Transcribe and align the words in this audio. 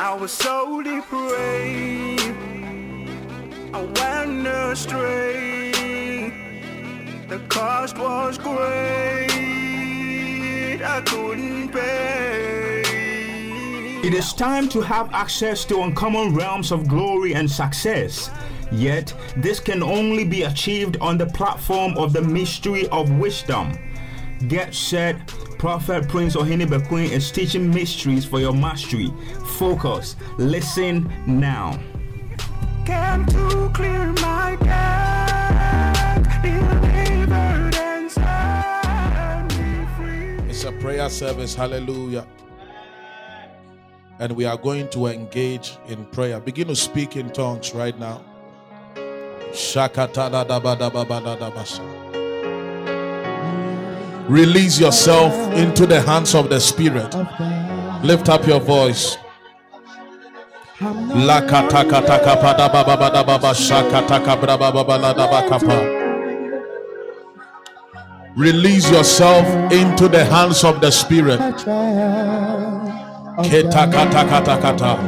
I 0.00 0.14
was 0.14 0.30
so 0.30 0.80
depraved. 0.80 2.36
I 3.74 3.82
went 3.82 4.46
astray. 4.46 5.72
The 7.26 7.40
cost 7.48 7.98
was 7.98 8.38
great. 8.38 9.26
I 10.84 11.00
couldn't 11.04 11.70
pay. 11.72 12.82
It 14.04 14.14
is 14.14 14.32
time 14.32 14.68
to 14.68 14.80
have 14.82 15.12
access 15.12 15.64
to 15.64 15.82
uncommon 15.82 16.32
realms 16.32 16.70
of 16.70 16.86
glory 16.86 17.34
and 17.34 17.50
success. 17.50 18.30
Yet, 18.70 19.12
this 19.36 19.58
can 19.58 19.82
only 19.82 20.24
be 20.24 20.44
achieved 20.44 20.96
on 21.00 21.18
the 21.18 21.26
platform 21.26 21.98
of 21.98 22.12
the 22.12 22.22
mystery 22.22 22.86
of 22.90 23.10
wisdom. 23.18 23.76
Get 24.46 24.72
set. 24.76 25.16
Prophet 25.58 26.08
Prince 26.08 26.36
or 26.36 26.44
Ohene 26.44 26.68
Bekoe 26.68 27.10
is 27.10 27.32
teaching 27.32 27.68
mysteries 27.68 28.24
for 28.24 28.38
your 28.38 28.52
mastery. 28.52 29.12
Focus. 29.58 30.14
Listen 30.38 31.10
now. 31.26 31.76
It's 40.48 40.64
a 40.64 40.72
prayer 40.80 41.10
service. 41.10 41.56
Hallelujah. 41.56 42.24
And 44.20 44.32
we 44.36 44.44
are 44.44 44.56
going 44.56 44.88
to 44.90 45.06
engage 45.06 45.76
in 45.88 46.04
prayer. 46.06 46.38
Begin 46.38 46.68
to 46.68 46.76
speak 46.76 47.16
in 47.16 47.30
tongues 47.30 47.74
right 47.74 47.98
now. 47.98 48.24
Da 49.74 49.88
da 49.88 50.44
ba 50.60 50.76
da 50.76 50.88
ba 50.88 51.04
da 51.04 51.34
da 51.34 51.50
ba. 51.50 52.07
Release 54.28 54.78
yourself 54.78 55.32
into 55.54 55.86
the 55.86 56.02
hands 56.02 56.34
of 56.34 56.50
the 56.50 56.60
Spirit. 56.60 57.14
Lift 58.04 58.28
up 58.28 58.46
your 58.46 58.60
voice. 58.60 59.16
Release 68.36 68.90
yourself 68.90 69.46
into 69.72 70.08
the 70.08 70.24
hands 70.30 70.62
of 70.62 70.80
the 70.82 70.90
Spirit. 70.90 71.40
Ketakatakata. 73.48 74.98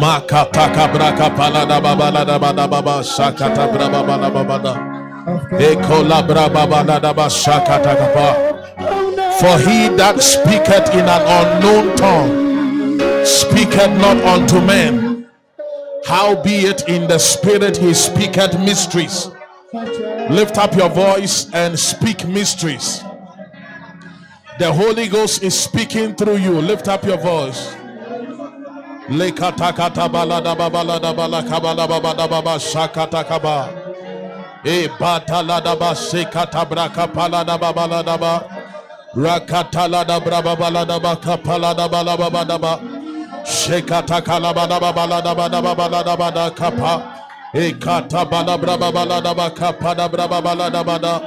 Makataka 0.00 0.92
braka 0.92 1.28
shakata. 3.02 3.64
Ekola 5.58 6.22
kapa. 7.98 8.28
For 9.40 9.58
he 9.58 9.88
that 9.96 10.20
speaketh 10.20 10.94
in 10.94 11.08
an 11.08 11.22
unknown 11.38 11.96
tongue 11.96 13.24
speaketh 13.24 13.90
not 13.98 14.16
unto 14.24 14.60
men. 14.60 15.28
Howbeit 16.06 16.88
in 16.88 17.08
the 17.08 17.18
spirit 17.18 17.76
he 17.76 17.92
speaketh 17.92 18.58
mysteries. 18.60 19.30
Lift 20.30 20.58
up 20.58 20.74
your 20.76 20.90
voice 20.90 21.50
and 21.52 21.78
speak 21.78 22.26
mysteries. 22.26 23.02
The 24.58 24.72
Holy 24.72 25.08
Ghost 25.08 25.42
is 25.42 25.58
speaking 25.58 26.14
through 26.14 26.36
you. 26.36 26.52
Lift 26.52 26.88
up 26.88 27.04
your 27.04 27.18
voice. 27.18 27.74
Lekatakata 29.08 30.06
balada 30.12 30.54
babalada 30.54 31.14
balakabala 31.16 31.88
babada 31.88 32.28
baba 32.28 32.58
shakatakaba. 32.60 33.72
E 34.64 34.86
batalada 35.00 35.74
basekata 35.76 36.68
braka 36.68 37.06
palada 37.08 37.56
babalada 37.58 38.18
ba. 38.20 38.44
Rakatalada 39.16 40.20
braba 40.20 40.54
balada 40.54 41.00
baka 41.02 41.38
palada 41.38 41.88
balaba 41.88 42.28
badaba. 42.30 42.80
Shekatakala 43.46 44.52
badaba 44.52 44.92
balada 44.92 45.34
badaba 45.34 45.74
balada 45.74 46.14
bada. 46.14 46.52
E 47.54 47.72
kata 47.72 48.26
bala 48.26 48.58
braba 48.58 48.92
balada 48.92 49.34
baka 49.34 49.72
pada 49.72 50.06
braba 50.06 50.42
balada 50.42 50.84
bada. 50.84 51.22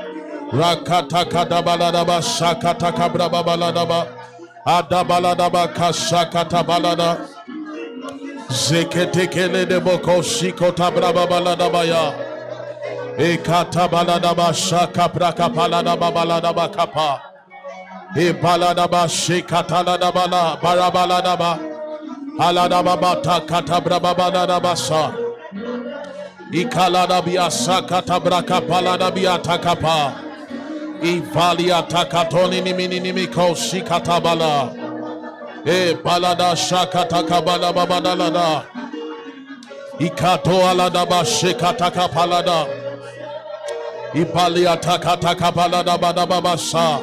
Rakatakada 0.53 1.63
balada 1.65 2.05
ba 2.05 2.21
shakataka 2.21 3.09
braba 3.11 3.43
balada 3.43 3.87
ba. 3.87 5.67
kasha 5.73 6.29
kata 6.29 6.63
balada. 6.63 7.40
Zeketekele 8.51 9.65
de 9.65 9.79
bokoshi 9.79 10.51
kota 10.51 10.91
braba 10.91 11.25
balada 11.25 11.69
baya. 11.71 12.13
Ekata 13.17 13.87
balada 13.89 14.35
basha 14.35 14.87
kapra 14.91 15.31
kapalada 15.33 15.95
babalada 15.97 16.53
bakapa. 16.53 17.21
E 18.17 18.33
balada 18.33 18.91
bashi 18.91 19.41
katalada 19.41 20.11
bala 20.13 20.59
barabalada 20.61 21.37
ba. 21.39 21.59
Halada 22.37 22.83
babata 22.83 23.47
kata 23.47 23.79
braba 23.79 24.13
balada 24.13 24.59
basa. 24.59 25.15
Ikalada 26.51 27.21
biasa 27.21 27.87
kata 27.87 28.19
braka 28.19 28.59
palada 28.59 29.11
biata 29.11 29.57
kapa. 29.61 30.13
Ivalia 31.01 31.83
takatoni 31.87 32.61
nimini 32.61 32.99
nimiko 32.99 33.55
shikatabala. 33.55 34.80
E 35.65 35.93
balada 36.03 36.55
shakata 36.55 37.23
kabala 37.27 37.71
babadalada. 37.71 38.65
Ikato 39.99 40.57
alada 40.69 41.05
ba 41.07 41.21
shekata 41.23 41.91
kapalada. 41.91 42.67
Ipalia 44.15 44.75
takata 44.81 45.35
kapalada 45.35 45.97
badababasa. 45.97 47.01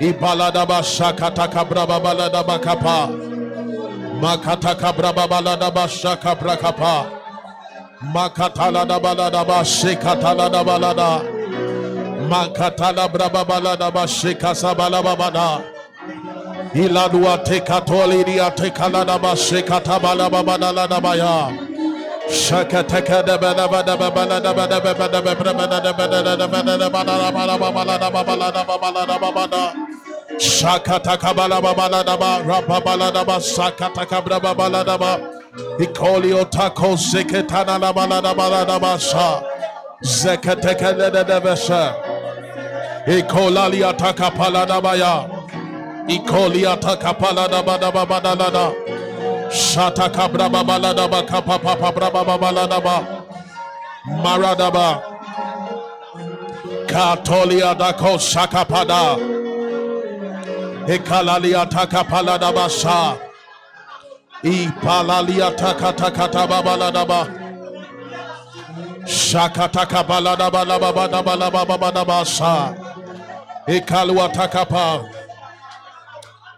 Ibalada 0.00 0.66
ba 0.66 0.80
shakata 0.82 1.46
kabra 1.52 1.86
babalada 1.86 2.42
bakapa. 2.42 3.12
Makata 4.20 4.74
kabra 4.74 5.12
babalada 5.12 5.70
ba 5.70 5.86
shakabra 5.86 6.56
kapa. 6.56 7.10
Makatala 8.14 8.88
da 8.88 8.98
balada 8.98 9.44
ba 9.46 9.60
shekatala 9.64 10.50
da 10.50 10.64
balada. 10.64 11.20
Makatala 12.28 13.06
braba 13.12 13.44
balada 13.44 13.92
ba 13.92 14.06
shekasa 14.06 14.74
balababada. 14.74 15.73
Ilanua 16.74 17.38
tekatolidia 17.38 18.50
tekalanaba 18.50 19.36
sekatabalababadalabaya. 19.36 21.52
Shakatakabalababaladaba 22.28 24.44
Ikoliata 46.08 46.96
da 48.20 48.34
da 48.34 48.50
da. 48.50 48.72
Shata 49.50 50.12
ka 50.12 50.28
braba 50.28 50.62
ba 50.66 50.78
la 50.78 50.92
da 50.92 51.08
ba 51.08 51.22
ka 51.26 51.40
kabraba 51.40 51.92
baladaba 51.92 51.92
kapapa 51.92 51.92
braba 51.94 52.38
baladaba. 52.38 52.96
Maradaba. 54.22 55.02
Katolia 56.86 57.74
da 57.78 57.92
ko 57.92 58.18
shaka 58.18 58.64
pada. 58.66 59.16
Ikalaliyata 60.86 61.86
kapala 61.88 62.38
da 62.38 62.52
ba 62.52 62.68
sha. 62.68 63.16
Ipalaliyata 64.44 65.78
ka 65.78 65.92
ka 66.10 66.26
ka 66.28 66.46
ba 66.46 66.62
ba 66.62 66.76
la 66.76 66.90
da 66.90 67.04
ba. 67.06 67.20
Shaka 69.06 69.68
ka 69.68 70.02
ba 70.02 70.20
dako 70.20 70.36
shakapada. 70.36 70.36
Ekalalia 70.66 70.78
ba 70.78 70.92
ba 70.92 71.08
Ipalalia 71.08 71.22
ba 71.22 71.36
la 71.36 71.50
ba 71.50 71.64
ba 71.64 71.90
lababa 71.90 72.04
ba 72.04 72.24
sha. 72.24 72.74
labasa. 72.74 72.76
Ekaluatakapa. 73.66 74.68
pa. 74.68 75.23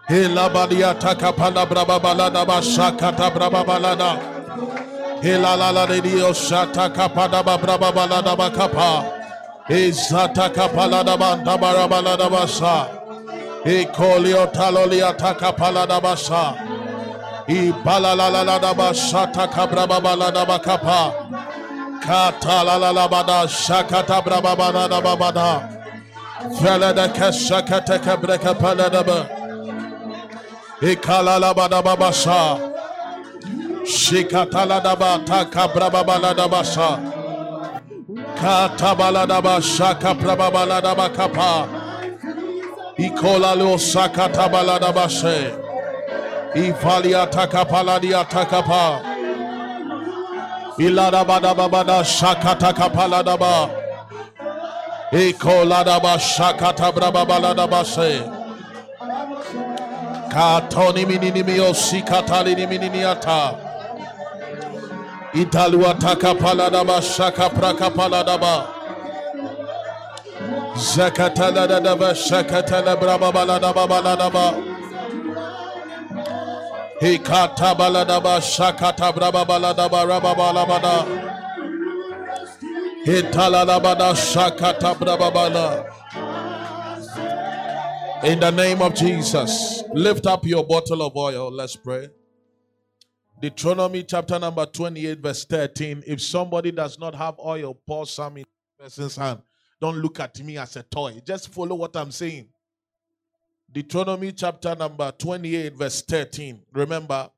He 0.08 0.22
labadia 0.28 0.94
takapala 1.00 1.66
brababalada. 1.66 2.42
He 5.20 5.36
la 5.36 5.54
la 5.56 5.70
la 5.70 5.86
de 5.86 6.00
dios 6.00 6.48
shatakapada 6.48 7.42
brababalada 7.42 8.36
bakapa. 8.36 9.12
He 9.66 9.90
kolio 13.86 14.46
talolia 14.52 15.12
takapalada. 15.18 15.98
He 17.48 17.72
balalalalada 17.72 18.74
basata 18.74 19.48
kabrababalada. 19.48 20.46
Kata 22.00 22.62
la 22.64 22.76
la 22.76 22.90
la 22.92 23.08
bada 23.08 23.46
shakata 23.48 24.22
brababalada 24.22 25.00
babada. 25.02 25.72
Ekalalabadababasha. 30.82 32.72
Shikataladaba 33.86 35.24
takabrababaladabasha. 35.24 37.12
Katabaladaba 38.36 39.62
shaka 39.62 40.14
prababaladaba 40.14 41.08
kapa. 41.14 41.66
Ikolalo 42.98 43.78
sakatabaladaba 43.78 45.08
she. 45.08 45.54
Ifalia 46.60 47.26
takapaladia 47.26 48.24
takapa. 48.28 49.00
Iladabadabada 50.78 52.04
shakatakapaladaba. 52.04 53.70
Ikoladaba 55.12 56.18
shakatabrababaladaba 56.20 57.84
she. 57.84 58.35
Katoni 60.36 61.06
minimio 61.06 61.72
sikatali 61.74 62.66
mininiata. 62.66 63.54
Italua 65.32 65.94
takapaladaba 65.94 67.00
shaka 67.00 67.48
praka 67.48 67.88
prakapaladaba. 67.90 68.66
Zakatala 70.76 71.66
dadaba 71.66 72.10
shakatala 72.14 72.96
brababaladaba 73.00 73.88
baladaba. 73.88 74.46
Hikata 77.00 77.74
baladaba 77.74 78.36
shakata 78.38 79.12
brababaladaba 79.16 80.04
rababalabada. 80.04 80.96
Hitalalabada 83.06 84.12
shakata 84.14 84.94
brababala. 84.98 85.86
In 88.24 88.40
the 88.40 88.50
name 88.50 88.82
of 88.82 88.94
Jesus, 88.94 89.84
lift 89.92 90.26
up 90.26 90.44
your 90.46 90.64
bottle 90.64 91.02
of 91.02 91.16
oil. 91.16 91.50
Let's 91.50 91.76
pray. 91.76 92.08
Deuteronomy 93.40 94.02
chapter 94.02 94.38
number 94.38 94.64
28, 94.64 95.20
verse 95.20 95.44
13. 95.44 96.02
If 96.06 96.22
somebody 96.22 96.72
does 96.72 96.98
not 96.98 97.14
have 97.14 97.38
oil, 97.38 97.74
pour 97.86 98.06
some 98.06 98.38
in 98.38 98.44
the 98.78 98.84
person's 98.84 99.16
hand. 99.16 99.42
Don't 99.80 99.98
look 99.98 100.18
at 100.18 100.38
me 100.42 100.56
as 100.56 100.76
a 100.76 100.82
toy. 100.82 101.20
Just 101.24 101.52
follow 101.52 101.76
what 101.76 101.94
I'm 101.94 102.10
saying. 102.10 102.48
Deuteronomy 103.70 104.32
chapter 104.32 104.74
number 104.74 105.12
28, 105.12 105.74
verse 105.74 106.02
13. 106.02 106.62
Remember, 106.72 107.30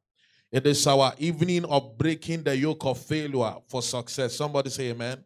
it 0.52 0.66
is 0.66 0.86
our 0.86 1.12
evening 1.18 1.64
of 1.64 1.98
breaking 1.98 2.44
the 2.44 2.56
yoke 2.56 2.86
of 2.86 2.98
failure 2.98 3.54
for 3.66 3.82
success. 3.82 4.36
Somebody 4.36 4.70
say 4.70 4.90
amen. 4.90 5.24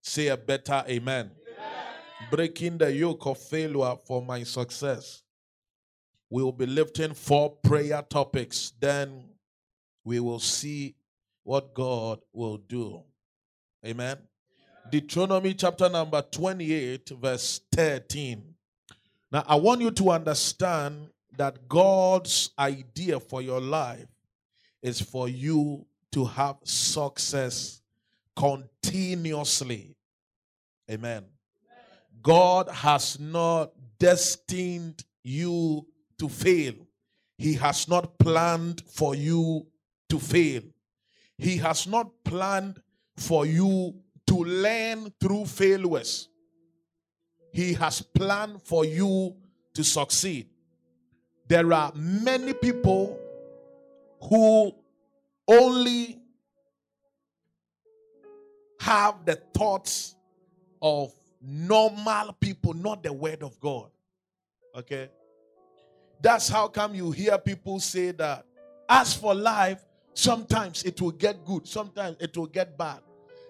Say 0.00 0.28
a 0.28 0.36
better 0.36 0.84
amen. 0.88 1.32
Breaking 2.30 2.78
the 2.78 2.92
yoke 2.92 3.26
of 3.26 3.38
failure 3.38 3.94
for 4.06 4.22
my 4.22 4.42
success. 4.42 5.22
We 6.30 6.42
will 6.42 6.52
be 6.52 6.66
lifting 6.66 7.14
four 7.14 7.50
prayer 7.50 8.02
topics. 8.02 8.72
Then 8.78 9.24
we 10.04 10.20
will 10.20 10.40
see 10.40 10.94
what 11.44 11.72
God 11.74 12.20
will 12.32 12.58
do. 12.58 13.02
Amen. 13.86 14.18
Deuteronomy 14.90 15.54
chapter 15.54 15.88
number 15.88 16.22
28, 16.22 17.10
verse 17.20 17.60
13. 17.72 18.42
Now, 19.30 19.44
I 19.46 19.54
want 19.56 19.80
you 19.80 19.90
to 19.90 20.10
understand 20.10 21.08
that 21.36 21.68
God's 21.68 22.50
idea 22.58 23.20
for 23.20 23.40
your 23.42 23.60
life 23.60 24.08
is 24.82 25.00
for 25.00 25.28
you 25.28 25.86
to 26.12 26.24
have 26.24 26.56
success 26.64 27.82
continuously. 28.34 29.96
Amen. 30.90 31.24
God 32.22 32.68
has 32.68 33.18
not 33.18 33.72
destined 33.98 35.04
you 35.22 35.86
to 36.18 36.28
fail. 36.28 36.74
He 37.36 37.54
has 37.54 37.88
not 37.88 38.18
planned 38.18 38.82
for 38.86 39.14
you 39.14 39.66
to 40.08 40.18
fail. 40.18 40.62
He 41.36 41.56
has 41.58 41.86
not 41.86 42.10
planned 42.24 42.80
for 43.16 43.46
you 43.46 43.94
to 44.26 44.34
learn 44.34 45.12
through 45.20 45.46
failures. 45.46 46.28
He 47.52 47.72
has 47.74 48.02
planned 48.02 48.62
for 48.62 48.84
you 48.84 49.36
to 49.74 49.84
succeed. 49.84 50.48
There 51.46 51.72
are 51.72 51.92
many 51.94 52.52
people 52.52 53.18
who 54.22 54.72
only 55.46 56.20
have 58.80 59.24
the 59.24 59.36
thoughts 59.54 60.14
of 60.82 61.12
normal 61.40 62.32
people, 62.34 62.74
not 62.74 63.02
the 63.02 63.12
word 63.12 63.42
of 63.42 63.58
God. 63.60 63.90
Okay? 64.74 65.08
That's 66.20 66.48
how 66.48 66.68
come 66.68 66.94
you 66.94 67.10
hear 67.10 67.38
people 67.38 67.80
say 67.80 68.10
that 68.12 68.44
as 68.88 69.14
for 69.14 69.34
life, 69.34 69.84
sometimes 70.14 70.82
it 70.82 71.00
will 71.00 71.12
get 71.12 71.44
good, 71.44 71.66
sometimes 71.66 72.16
it 72.20 72.36
will 72.36 72.46
get 72.46 72.76
bad. 72.76 73.00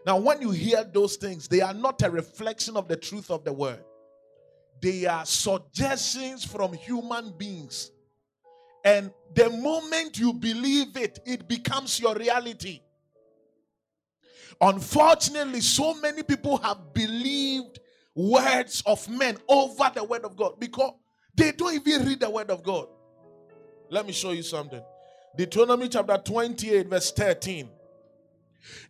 Now, 0.05 0.19
when 0.19 0.41
you 0.41 0.51
hear 0.51 0.85
those 0.85 1.17
things, 1.17 1.49
they 1.49 1.61
are 1.61 1.75
not 1.75 2.03
a 2.03 2.11
reflection 2.11 2.77
of 2.77 2.89
the 2.89 2.97
truth 2.97 3.31
of 3.31 3.45
the 3.45 3.53
word, 3.53 3.85
they 4.81 5.07
are 5.07 5.25
suggestions 5.25 6.45
from 6.45 6.73
human 6.73 7.33
beings. 7.37 7.91
And 8.85 9.13
the 9.35 9.51
moment 9.51 10.19
you 10.19 10.33
believe 10.33 10.97
it, 10.97 11.19
it 11.27 11.49
becomes 11.49 11.99
your 11.99 12.15
reality. 12.15 12.81
Unfortunately, 14.61 15.61
so 15.61 15.95
many 15.95 16.23
people 16.23 16.57
have 16.59 16.93
believed 16.93 17.79
words 18.15 18.83
of 18.87 19.09
men 19.09 19.37
over 19.49 19.91
the 19.95 20.03
word 20.03 20.25
of 20.25 20.37
God 20.37 20.59
because 20.59 20.93
they 21.35 21.53
don't 21.53 21.75
even 21.75 22.07
read 22.07 22.21
the 22.21 22.31
word 22.31 22.51
of 22.51 22.63
God. 22.63 22.89
Let 23.91 24.07
me 24.07 24.13
show 24.13 24.33
you 24.33 24.43
something. 24.43 24.83
Deuteronomy 25.37 25.89
chapter 25.89 26.19
28, 26.19 26.89
verse 26.89 27.13
13. 27.13 27.69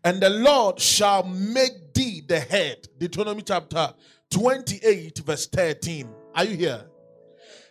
And 0.02 0.20
the 0.20 0.30
Lord 0.30 0.80
shall 0.80 1.22
make 1.24 1.92
thee 1.92 2.22
the 2.26 2.40
head. 2.40 2.88
Deuteronomy 2.98 3.42
chapter 3.42 3.92
28, 4.30 5.18
verse 5.18 5.46
13. 5.46 6.08
Are 6.34 6.44
you 6.44 6.56
here? 6.56 6.84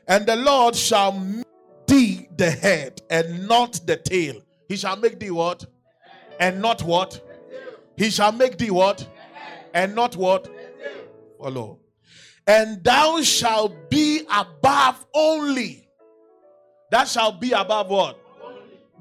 And 0.08 0.26
the 0.26 0.36
Lord 0.36 0.76
shall 0.76 1.12
make 1.12 1.46
thee 1.88 2.28
the 2.38 2.52
head 2.52 3.02
and 3.10 3.48
not 3.48 3.80
the 3.86 3.98
tail. 3.98 4.42
He 4.70 4.78
shall 4.78 4.96
make 4.96 5.20
thee 5.20 5.32
what? 5.32 5.66
And 6.40 6.62
not 6.62 6.84
what? 6.84 7.27
He 7.98 8.12
shall 8.12 8.32
make 8.32 8.58
thee 8.58 8.72
what? 8.72 9.06
And 9.74 9.96
not 9.96 10.16
what? 10.16 10.48
Follow. 11.38 11.80
And 12.46 12.82
thou 12.84 13.22
shalt 13.22 13.90
be 13.90 14.22
above 14.32 15.06
only. 15.14 15.90
That 16.92 17.08
shall 17.08 17.34
be 17.34 17.52
above 17.52 17.90
what? 17.90 18.20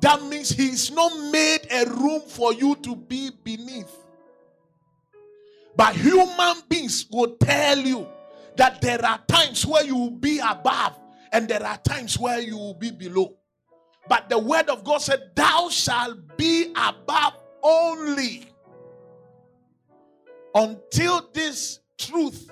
That 0.00 0.22
means 0.24 0.50
he's 0.50 0.90
not 0.90 1.12
made 1.30 1.66
a 1.70 1.84
room 1.86 2.22
for 2.22 2.52
you 2.52 2.74
to 2.76 2.96
be 2.96 3.30
beneath. 3.44 3.94
But 5.76 5.94
human 5.94 6.56
beings 6.68 7.06
will 7.10 7.36
tell 7.36 7.78
you 7.78 8.08
that 8.56 8.80
there 8.80 9.04
are 9.04 9.20
times 9.28 9.64
where 9.66 9.84
you 9.84 9.94
will 9.94 10.10
be 10.10 10.38
above 10.38 10.98
and 11.32 11.46
there 11.48 11.62
are 11.64 11.76
times 11.78 12.18
where 12.18 12.40
you 12.40 12.56
will 12.56 12.74
be 12.74 12.90
below. 12.90 13.36
But 14.08 14.28
the 14.30 14.38
word 14.38 14.68
of 14.70 14.84
God 14.84 14.98
said, 14.98 15.32
Thou 15.34 15.68
shalt 15.68 16.36
be 16.36 16.72
above 16.74 17.34
only. 17.62 18.48
Until 20.56 21.28
this 21.34 21.80
truth 21.98 22.50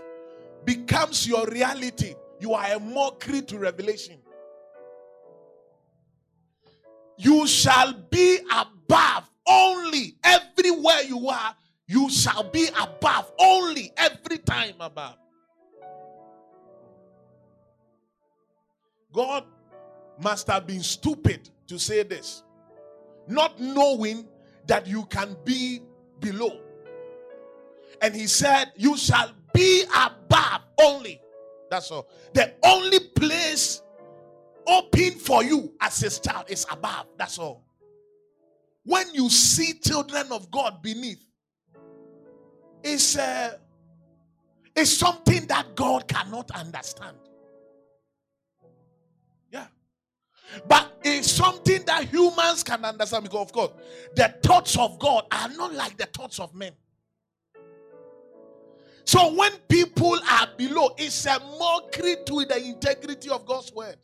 becomes 0.67 1.27
your 1.27 1.47
reality, 1.47 2.15
you 2.39 2.53
are 2.53 2.75
a 2.75 2.79
mockery 2.79 3.41
to 3.41 3.59
revelation. 3.59 4.19
You 7.17 7.47
shall 7.47 7.95
be 7.95 8.41
above 8.53 9.31
only 9.47 10.17
everywhere 10.23 11.01
you 11.09 11.31
are. 11.31 11.57
You 11.87 12.11
shall 12.11 12.45
be 12.45 12.69
above 12.79 13.33
only 13.39 13.91
every 13.97 14.37
time 14.37 14.75
above. 14.81 15.17
God 19.15 19.45
must 20.21 20.47
have 20.49 20.67
been 20.67 20.83
stupid 20.83 21.49
to 21.69 21.79
say 21.79 22.03
this, 22.03 22.43
not 23.27 23.59
knowing 23.59 24.29
that 24.67 24.87
you 24.87 25.07
can 25.07 25.39
be 25.47 25.81
below. 26.21 26.64
And 28.01 28.15
He 28.15 28.27
said, 28.27 28.73
You 28.77 28.97
shall 28.97 29.31
be 29.53 29.85
above 29.85 30.63
only. 30.81 31.21
That's 31.71 31.91
all. 31.91 32.09
The 32.33 32.53
only 32.63 33.01
place 33.17 33.83
open 34.67 35.13
for 35.13 35.43
you 35.43 35.73
as 35.81 36.03
a 36.03 36.21
child 36.21 36.47
is 36.49 36.67
above. 36.71 37.07
That's 37.17 37.39
all. 37.39 37.65
When 38.85 39.15
you 39.15 39.31
see 39.31 39.75
children 39.75 40.31
of 40.31 40.51
God 40.51 40.83
beneath, 40.83 41.25
it's, 42.83 43.17
uh, 43.17 43.57
it's 44.77 44.93
something 44.93 45.47
that 45.47 45.75
God 45.75 46.07
cannot 46.07 46.51
understand. 46.51 47.17
Yeah. 49.51 49.67
But 50.69 50.99
it's 51.03 51.31
something 51.31 51.83
that 51.87 52.05
humans 52.05 52.63
can 52.63 52.85
understand 52.85 53.25
because, 53.25 53.47
of 53.47 53.53
course, 53.53 53.71
the 54.15 54.35
thoughts 54.43 54.77
of 54.77 54.99
God 54.99 55.25
are 55.33 55.49
not 55.49 55.73
like 55.73 55.97
the 55.97 56.07
thoughts 56.07 56.39
of 56.39 56.55
men. 56.55 56.73
So 59.05 59.35
when 59.35 59.53
people 59.69 60.19
are 60.31 60.49
below, 60.57 60.95
it's 60.97 61.27
a 61.27 61.39
mockery 61.59 62.17
to 62.27 62.45
the 62.47 62.63
integrity 62.65 63.29
of 63.29 63.45
God's 63.47 63.73
word. 63.73 63.97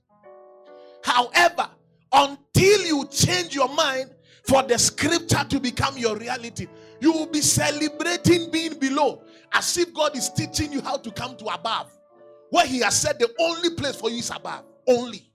However, 1.03 1.69
until 2.13 2.81
you 2.81 3.07
change 3.07 3.55
your 3.55 3.69
mind 3.75 4.11
for 4.45 4.63
the 4.63 4.79
scripture 4.79 5.45
to 5.49 5.61
become 5.61 5.97
your 5.97 6.17
reality. 6.17 6.67
You 7.01 7.13
will 7.13 7.27
be 7.27 7.41
celebrating 7.41 8.51
being 8.51 8.79
below 8.79 9.23
as 9.53 9.77
if 9.79 9.95
God 9.95 10.17
is 10.17 10.29
teaching 10.29 10.73
you 10.73 10.81
how 10.81 10.97
to 10.97 11.11
come 11.11 11.37
to 11.37 11.47
above. 11.47 11.91
Where 12.51 12.67
He 12.67 12.81
has 12.81 13.01
said 13.01 13.19
the 13.19 13.33
only 13.39 13.71
place 13.71 13.97
for 13.97 14.11
you 14.11 14.19
is 14.19 14.31
above. 14.31 14.65
Only. 14.89 15.31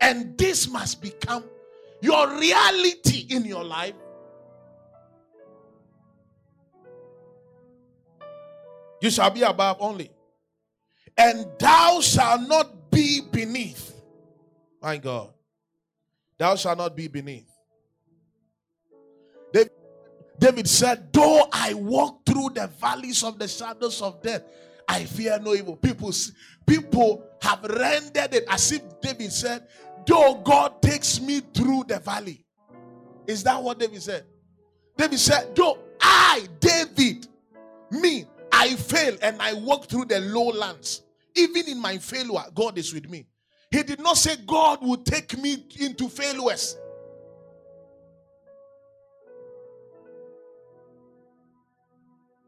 And 0.00 0.38
this 0.38 0.68
must 0.68 1.02
become 1.02 1.44
your 2.00 2.38
reality 2.38 3.26
in 3.30 3.44
your 3.44 3.64
life. 3.64 3.94
You 9.00 9.10
shall 9.10 9.30
be 9.30 9.42
above 9.42 9.78
only. 9.80 10.10
And 11.16 11.46
thou 11.58 12.00
shalt 12.00 12.48
not 12.48 12.90
be 12.90 13.20
beneath. 13.30 13.94
My 14.82 14.96
God. 14.96 15.32
Thou 16.38 16.56
shalt 16.56 16.78
not 16.78 16.96
be 16.96 17.08
beneath. 17.08 17.46
David, 20.40 20.66
said, 20.66 21.12
Though 21.12 21.46
I 21.52 21.74
walk 21.74 22.24
through 22.24 22.50
the 22.54 22.66
valleys 22.80 23.22
of 23.22 23.38
the 23.38 23.46
shadows 23.46 24.00
of 24.00 24.22
death, 24.22 24.42
I 24.88 25.04
fear 25.04 25.38
no 25.38 25.54
evil. 25.54 25.76
People, 25.76 26.10
people 26.66 27.22
have 27.42 27.62
rendered 27.62 28.34
it 28.34 28.44
as 28.48 28.72
if 28.72 28.80
David 29.02 29.30
said, 29.30 29.68
Though 30.06 30.40
God 30.42 30.80
takes 30.80 31.20
me 31.20 31.40
through 31.40 31.84
the 31.88 31.98
valley. 31.98 32.46
Is 33.26 33.44
that 33.44 33.62
what 33.62 33.78
David 33.78 34.02
said? 34.02 34.24
David 34.96 35.18
said, 35.18 35.54
Though 35.54 35.78
I, 36.00 36.48
David, 36.58 37.28
me, 37.90 38.24
I 38.60 38.76
fail 38.76 39.16
and 39.22 39.40
I 39.40 39.54
walk 39.54 39.86
through 39.86 40.04
the 40.04 40.20
lowlands. 40.20 41.00
Even 41.34 41.66
in 41.66 41.80
my 41.80 41.96
failure, 41.96 42.44
God 42.54 42.76
is 42.76 42.92
with 42.92 43.08
me. 43.08 43.24
He 43.70 43.82
did 43.82 44.00
not 44.00 44.18
say 44.18 44.36
God 44.46 44.82
will 44.82 44.98
take 44.98 45.38
me 45.38 45.64
into 45.80 46.10
failures. 46.10 46.76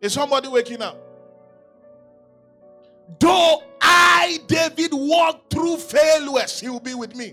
Is 0.03 0.13
somebody 0.13 0.49
waking 0.49 0.83
up? 0.83 0.99
Though 3.19 3.63
I, 3.81 4.39
David, 4.47 4.91
walk 4.93 5.49
through 5.49 5.79
failures, 5.79 6.61
he 6.61 6.69
will 6.69 6.81
be 6.81 6.95
with 6.95 7.17
me. 7.17 7.33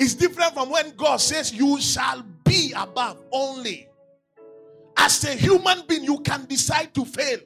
It's 0.00 0.14
different 0.14 0.54
from 0.54 0.70
when 0.70 0.96
God 0.96 1.18
says, 1.18 1.54
You 1.54 1.80
shall 1.80 2.24
be 2.44 2.72
above 2.76 3.22
only. 3.30 3.88
As 4.96 5.22
a 5.22 5.34
human 5.34 5.82
being, 5.86 6.02
you 6.02 6.18
can 6.18 6.44
decide 6.46 6.92
to 6.94 7.04
fail. 7.04 7.38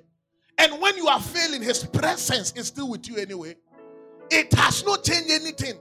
And 0.61 0.79
when 0.79 0.95
you 0.99 1.09
are 1.09 1.21
failing, 1.21 1.63
His 1.63 1.85
presence 1.85 2.53
is 2.53 2.67
still 2.67 2.91
with 2.91 3.09
you 3.09 3.17
anyway. 3.17 3.57
It 4.31 4.53
has 4.53 4.85
not 4.85 5.03
changed 5.03 5.31
anything. 5.31 5.79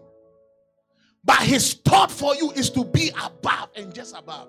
But 1.22 1.40
His 1.40 1.74
thought 1.74 2.10
for 2.10 2.34
you 2.34 2.52
is 2.52 2.70
to 2.72 2.86
be 2.86 3.12
above 3.22 3.70
and 3.76 3.94
just 3.94 4.16
above. 4.16 4.48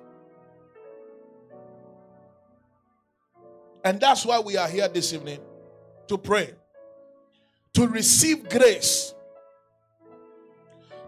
And 3.84 3.98
that's 3.98 4.24
why 4.24 4.38
we 4.38 4.56
are 4.56 4.68
here 4.68 4.86
this 4.86 5.12
evening 5.12 5.40
to 6.06 6.16
pray, 6.16 6.54
to 7.72 7.88
receive 7.88 8.48
grace, 8.48 9.14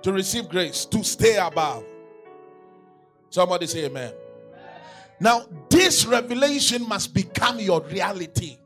to 0.02 0.12
receive 0.12 0.48
grace, 0.48 0.84
to 0.86 1.04
stay 1.04 1.36
above. 1.36 1.84
Somebody 3.30 3.68
say 3.68 3.84
amen. 3.84 4.14
Now, 5.20 5.46
this 5.68 6.06
revelation 6.06 6.88
must 6.88 7.14
become 7.14 7.60
your 7.60 7.82
reality. 7.82 8.58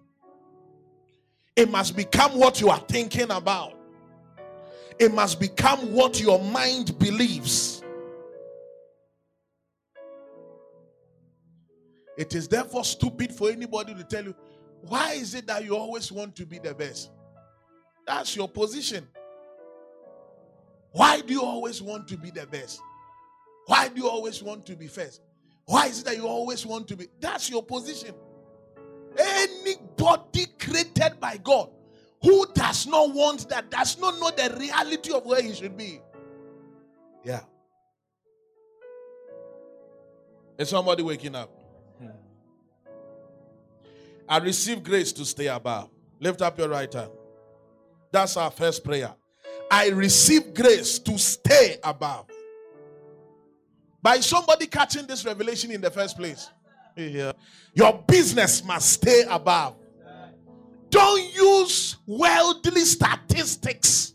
It 1.57 1.71
must 1.71 1.97
become 1.97 2.39
what 2.39 2.61
you 2.61 2.69
are 2.69 2.81
thinking 2.81 3.31
about. 3.31 3.73
It 4.99 5.13
must 5.13 5.41
become 5.41 5.93
what 5.93 6.21
your 6.21 6.39
mind 6.43 6.99
believes. 6.99 7.83
It 12.17 12.35
is 12.35 12.49
therefore 12.49 12.85
stupid 12.85 13.33
for 13.33 13.51
anybody 13.51 13.95
to 13.95 14.05
tell 14.05 14.25
you, 14.25 14.35
why 14.83 15.13
is 15.13 15.35
it 15.35 15.47
that 15.47 15.65
you 15.65 15.77
always 15.77 16.13
want 16.13 16.37
to 16.37 16.47
be 16.47 16.59
the 16.59 16.75
best? 16.75 17.11
That's 18.07 18.37
your 18.37 18.49
position. 18.49 19.07
Why 20.93 21.21
do 21.21 21.35
you 21.35 21.43
always 21.43 21.83
want 21.83 22.09
to 22.09 22.17
be 22.17 22.31
the 22.31 22.47
best? 22.47 22.81
Why 23.67 23.89
do 23.89 24.01
you 24.01 24.09
always 24.09 24.43
want 24.43 24.65
to 24.67 24.77
be 24.77 24.87
first? 24.87 25.21
Why 25.67 25.87
is 25.87 26.01
it 26.01 26.05
that 26.07 26.17
you 26.17 26.27
always 26.27 26.65
want 26.65 26.89
to 26.89 26.97
be? 26.97 27.09
That's 27.21 27.51
your 27.51 27.63
position. 27.63 28.15
Anybody 29.49 30.47
created 30.59 31.21
by 31.21 31.37
God 31.39 31.71
who 32.23 32.47
does 32.55 32.87
not 32.87 33.13
want 33.13 33.49
that, 33.49 33.71
does 33.71 33.99
not 34.01 34.19
know 34.19 34.31
the 34.31 34.57
reality 34.59 35.13
of 35.13 35.25
where 35.25 35.43
he 35.43 35.55
should 35.55 35.77
be. 35.77 36.01
Yeah. 37.25 37.41
Is 40.59 40.71
somebody 40.71 41.03
waking 41.03 41.35
up? 41.35 41.51
Hmm. 41.99 42.09
I 44.29 44.39
receive 44.39 44.83
grace 44.83 45.13
to 45.13 45.25
stay 45.25 45.47
above. 45.47 45.91
Lift 46.19 46.41
up 46.41 46.59
your 46.59 46.69
right 46.69 46.93
hand. 46.93 47.11
That's 48.11 48.37
our 48.37 48.51
first 48.51 48.83
prayer. 48.83 49.15
I 49.71 49.91
receive 49.91 50.55
grace 50.55 50.99
to 51.01 51.19
stay 51.19 51.79
above. 51.83 52.27
By 54.01 54.21
somebody 54.21 54.67
catching 54.67 55.07
this 55.07 55.25
revelation 55.25 55.71
in 55.71 55.81
the 55.81 55.91
first 55.91 56.17
place. 56.17 56.49
Yeah. 56.97 57.33
Your 57.75 58.03
business 58.07 58.65
must 58.65 58.89
stay 58.91 59.25
above. 59.29 59.77
Don't 60.89 61.35
use 61.35 61.97
worldly 62.07 62.83
statistics 62.83 64.15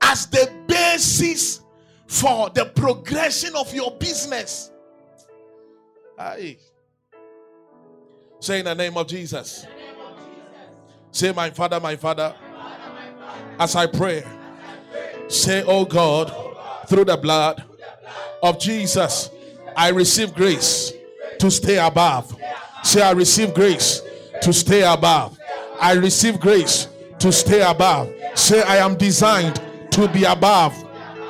as 0.00 0.26
the 0.26 0.50
basis 0.68 1.60
for 2.06 2.50
the 2.50 2.66
progression 2.66 3.56
of 3.56 3.74
your 3.74 3.90
business. 3.92 4.70
Aye. 6.16 6.58
Say 8.38 8.60
in 8.60 8.66
the 8.66 8.74
name 8.74 8.96
of 8.96 9.08
Jesus. 9.08 9.66
Say, 11.10 11.32
my 11.32 11.50
Father, 11.50 11.80
my 11.80 11.96
Father, 11.96 12.34
as 13.58 13.74
I 13.74 13.86
pray, 13.86 14.22
say, 15.28 15.64
Oh 15.66 15.84
God, 15.84 16.32
through 16.86 17.06
the 17.06 17.16
blood 17.16 17.64
of 18.42 18.60
Jesus, 18.60 19.30
I 19.76 19.88
receive 19.88 20.34
grace 20.34 20.92
to 21.38 21.50
stay 21.50 21.78
above. 21.78 22.36
Say, 22.82 23.02
I 23.02 23.12
receive 23.12 23.54
grace 23.54 24.02
to 24.42 24.52
stay 24.52 24.82
above. 24.82 25.38
I 25.80 25.92
receive 25.92 26.40
grace 26.40 26.88
to 27.18 27.32
stay 27.32 27.62
above. 27.62 28.12
Say, 28.34 28.62
I 28.62 28.76
am 28.76 28.96
designed 28.96 29.60
to 29.92 30.08
be 30.08 30.24
above 30.24 30.74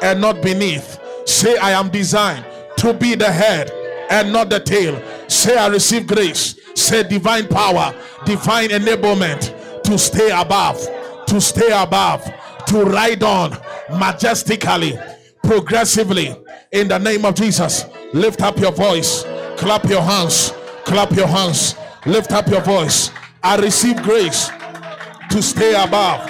and 0.02 0.20
not 0.20 0.42
beneath. 0.42 0.98
Say, 1.26 1.56
I 1.58 1.72
am 1.72 1.88
designed 1.90 2.44
to 2.78 2.92
be 2.92 3.14
the 3.14 3.30
head 3.30 3.70
and 4.10 4.32
not 4.32 4.50
the 4.50 4.60
tail. 4.60 5.00
Say, 5.28 5.56
I 5.56 5.68
receive 5.68 6.06
grace. 6.06 6.58
Say, 6.74 7.02
divine 7.04 7.48
power, 7.48 7.94
divine 8.24 8.70
enablement 8.70 9.82
to 9.84 9.98
stay 9.98 10.30
above, 10.30 10.78
to 11.26 11.40
stay 11.40 11.70
above, 11.70 12.24
to 12.66 12.84
ride 12.84 13.22
on 13.22 13.56
majestically, 13.98 14.98
progressively. 15.44 16.34
In 16.72 16.88
the 16.88 16.98
name 16.98 17.24
of 17.24 17.34
Jesus, 17.34 17.84
lift 18.12 18.42
up 18.42 18.58
your 18.58 18.72
voice, 18.72 19.24
clap 19.56 19.84
your 19.84 20.02
hands, 20.02 20.52
clap 20.84 21.12
your 21.12 21.26
hands, 21.26 21.76
lift 22.06 22.32
up 22.32 22.48
your 22.48 22.60
voice. 22.60 23.10
I 23.42 23.56
receive 23.56 24.02
grace 24.02 24.50
to 25.30 25.42
stay 25.42 25.74
above. 25.74 26.20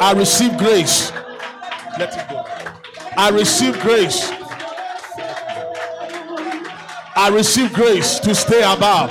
I 0.00 0.12
receive 0.16 0.56
grace. 0.58 1.12
Let 1.98 2.14
it 2.16 2.28
go. 2.28 2.44
I 3.16 3.30
receive 3.30 3.78
grace. 3.80 4.30
I 7.14 7.28
receive 7.32 7.72
grace 7.72 8.18
to 8.20 8.34
stay 8.34 8.62
above. 8.62 9.10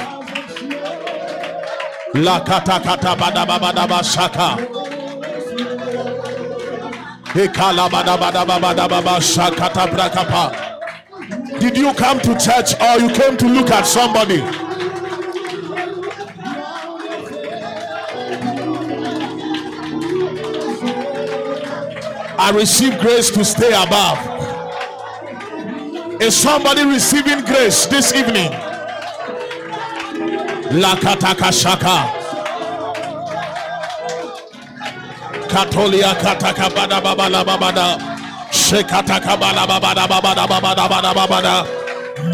La 2.15 2.43
kata 2.43 2.79
kata 2.83 3.15
bada 3.15 3.45
bada 3.45 3.73
bada 3.73 4.03
shaka. 4.03 4.57
Ekala 7.33 7.89
bada 7.89 8.17
bada 8.17 8.45
bada 8.45 8.87
bada 8.89 9.21
shakata 9.21 9.87
brakapa. 9.87 10.70
Did 11.61 11.77
you 11.77 11.93
come 11.93 12.19
to 12.21 12.35
church 12.39 12.73
or 12.81 12.99
you 12.99 13.13
came 13.13 13.37
to 13.37 13.47
look 13.47 13.69
at 13.69 13.85
somebody? 13.85 14.41
I 22.39 22.51
receive 22.55 22.99
grace 22.99 23.29
to 23.29 23.45
stay 23.45 23.71
above. 23.73 24.17
Is 26.19 26.35
somebody 26.35 26.83
receiving 26.83 27.45
grace 27.45 27.85
this 27.85 28.11
evening? 28.15 28.49
Lakataka 30.81 31.53
shaka. 31.53 32.09
Katolia 35.47 36.15
kataka 36.15 36.69
bada. 36.71 36.99
Babada 36.99 38.20
babada 39.67 40.47
babada 40.47 40.87
babada 40.87 41.13
babada. 41.13 41.65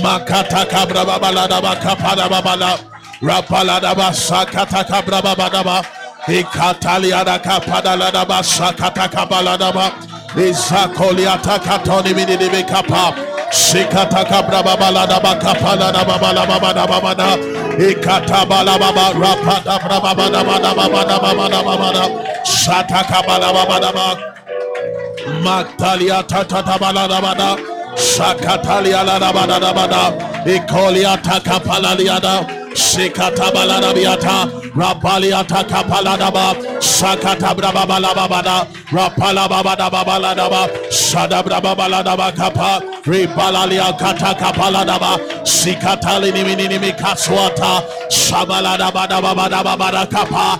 Makataka 0.01 0.85
brababala 0.87 1.47
daba 1.47 1.75
kapada 1.75 2.27
babala. 2.29 2.79
Rapala 3.21 3.79
daba 3.79 4.11
sakataka 4.13 5.01
brababada 5.05 5.63
ba. 5.63 5.81
Ikatalia 6.27 7.23
da 7.23 7.39
kapada 7.39 7.97
la 7.97 8.11
daba 8.11 8.41
sakataka 8.43 9.29
bala 9.29 9.57
daba. 9.57 9.91
Izakoliata 10.35 11.59
katoni 11.59 12.13
minimi 12.13 12.63
kapa. 12.67 13.15
Shikata 13.51 14.25
kabra 14.25 14.61
babala 14.61 15.07
da 15.07 15.19
bakapala 15.19 15.91
da 15.93 16.03
babala 16.03 16.45
babada 16.45 16.85
babada. 16.87 17.37
Ikata 17.79 18.45
bala 18.47 18.77
rapata 19.13 19.79
brababa 19.79 20.29
da 20.31 20.43
bada 20.43 20.73
babada 20.75 21.19
babada 21.19 21.63
babada. 21.63 22.43
Shata 22.43 23.03
kabala 23.05 23.53
babada 23.53 23.91
babada. 23.93 24.36
Magdalia 25.43 26.23
tatata 26.23 26.77
balada 26.79 27.21
bada. 27.21 27.57
Shakatalia 27.95 29.03
la 29.03 29.31
bada 29.33 29.59
da 29.59 29.73
bada. 29.73 30.03
Ikolia 30.45 31.17
takapalaliada. 31.21 32.56
Shikata 32.77 33.51
balada 33.51 33.91
biata. 33.93 34.37
Rapaliata 34.77 35.63
kapalada 35.67 36.31
ba. 36.31 36.53
Shakata 36.79 37.55
braba 37.57 37.85
balaba 37.89 38.27
bada. 38.29 38.67
Rapala 38.91 39.47
babada 39.49 39.89
babalada 39.89 40.47
ba. 40.49 40.67
Shada 40.91 41.41
braba 41.43 41.75
balada 41.75 42.15
ba 42.15 42.31
kapa. 42.31 42.81
Ripalalia 43.03 43.97
kata 43.97 44.35
kapalada 44.39 44.99
ba. 44.99 45.17
Shikatali 45.43 46.31
nimi 46.31 46.55
nimi 46.55 46.91
kaswata. 46.93 47.81
Shabalada 48.09 48.91
bada 48.93 49.19
babada 49.21 49.63
babada 49.63 50.05
kapa. 50.05 50.59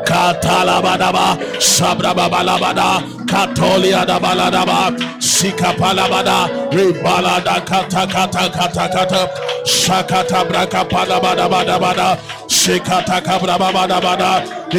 katalabadaba 0.10 1.38
sabrababalabada 1.60 2.89
katolia 3.25 4.05
dabaladaba 4.05 4.79
sikapalabada 5.19 6.38
ribalada 6.72 7.55
kata 7.69 8.03
kata 8.07 8.50
kata 8.57 8.86
kata 8.95 9.22
shakata 9.65 10.45
braka 10.48 10.83
palabada 10.86 11.48
bada 11.50 11.79
bada 11.79 12.07
shikata 12.48 13.22
kabrabada 13.22 14.00
bada 14.05 14.31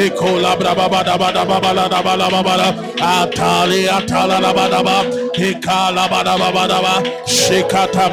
ikola 0.05 0.57
brabada 0.57 1.17
bada 1.19 1.45
bada 1.51 1.65
bada 1.65 2.03
bada 2.07 2.43
bada, 2.47 2.69
atali 3.01 3.89
atala 3.97 4.53
bada 4.59 4.81
bada 4.87 5.11
ikala 5.49 6.05
bada 6.13 6.35
bada 6.39 6.79
bada 6.83 7.03
shikata 7.27 8.05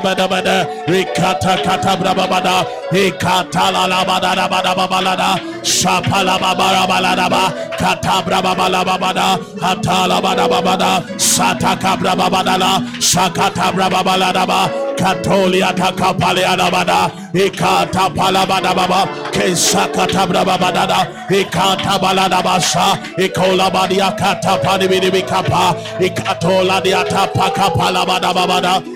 bada 4.06 4.34
da 4.34 4.48
bada 4.48 4.74
babalada. 4.74 5.30
Shapala 5.62 6.38
babara 6.38 6.86
balada 6.86 7.28
ba. 7.30 7.42
Kata 7.78 8.22
brababala 8.24 8.84
babada 8.84 9.38
hatala 9.60 10.20
bada 10.22 10.48
babada 10.48 10.90
sataka 11.18 11.96
brababada 11.96 12.58
la. 12.58 12.80
Shakata 13.00 13.72
brababalada 13.72 14.46
ba. 14.46 14.86
Katolia 14.96 15.72
takapale 15.74 16.42
adabada 16.42 17.10
ikata 17.34 18.08
palabada 18.16 18.74
baba 18.74 19.06
kesakata 19.30 20.26
brababada 20.26 21.00
ikata 21.28 21.98
balada 22.00 22.42
basa 22.42 22.96
ikola 23.18 23.70
badia 23.70 24.10
kata 24.16 24.56
panibidi 24.64 25.10
bikapa 25.10 25.76
ikatola 26.00 26.80
diata 26.80 27.28
pakapala 27.28 28.06
bada 28.06 28.32
babada 28.32 28.80
valia 28.80 28.95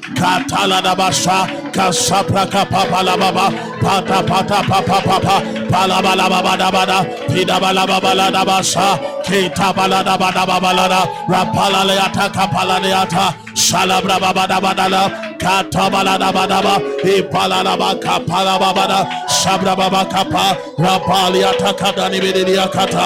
katala 0.21 0.79
da 0.85 0.93
basha 0.95 1.37
kasapra 1.75 2.45
kapapa 2.53 2.99
la 3.07 3.15
baba 3.21 3.45
pata 3.81 4.19
pata 4.29 4.59
papa 4.69 4.97
papa 5.07 5.35
pala 5.71 5.97
bala 6.05 6.25
baba 6.33 6.53
da 6.61 6.69
bada 6.75 6.97
pida 7.29 7.57
bala 7.63 7.83
baba 7.91 8.11
la 8.19 8.27
da 8.35 8.43
basha 8.45 8.87
kita 9.25 9.73
bala 9.77 10.03
da 10.07 10.15
bada 10.21 10.43
baba 10.45 10.71
la 10.77 10.85
da 10.93 11.01
rapala 11.33 11.81
le 11.89 11.95
ata 12.07 12.25
kapala 12.37 12.77
le 12.83 12.91
ata 13.01 13.25
salabra 13.55 14.17
baba 14.23 14.45
da 14.51 14.59
bada 14.65 14.87
la 14.93 15.03
katabala 15.43 16.15
da 16.23 16.29
bada 16.37 16.59
ba 16.65 16.75
ipala 17.15 17.63
la 17.67 17.75
ba 17.81 17.89
kapala 18.05 18.59
baba 18.63 18.85
da 18.91 18.99
sabra 19.41 19.75
baba 19.75 20.05
kapa 20.13 20.45
rapali 20.85 21.41
ata 21.51 21.73
kada 21.81 22.09
ni 22.11 22.19
bidi 22.23 22.55
kata 22.75 23.05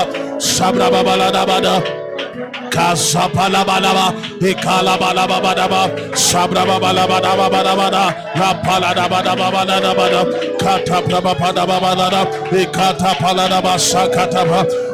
sabra 0.56 0.92
baba 0.92 1.14
la 1.22 1.30
da 1.32 1.44
bada 1.46 2.05
kasapalabalaba 2.76 4.06
ikalabalababadaba 4.52 5.82
sabrababalabadababadabada 6.28 8.04
rapaladabadababadabada 8.42 10.22
katabrababadababadada 10.64 12.22
ikatapaladaba 12.62 13.74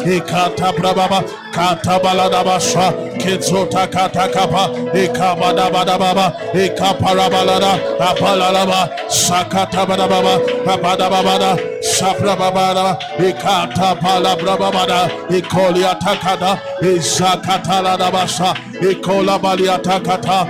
sakataba 0.02 0.16
ikatabrababa 0.16 1.24
katabaladabasa 1.52 2.94
kitsota 3.18 3.88
katakapa 3.88 4.70
ikabadabadababa 5.04 6.34
ikaparabalada 6.66 7.74
apalalaba 8.00 8.90
sakatabadababa 9.08 10.40
abadababada 10.74 11.58
sabrababada 11.82 12.98
ikatapalabrababada 13.30 15.10
ikoliatakada 15.30 16.58
izakataladabasa 16.82 18.56
ikolabaliatakata 18.92 20.48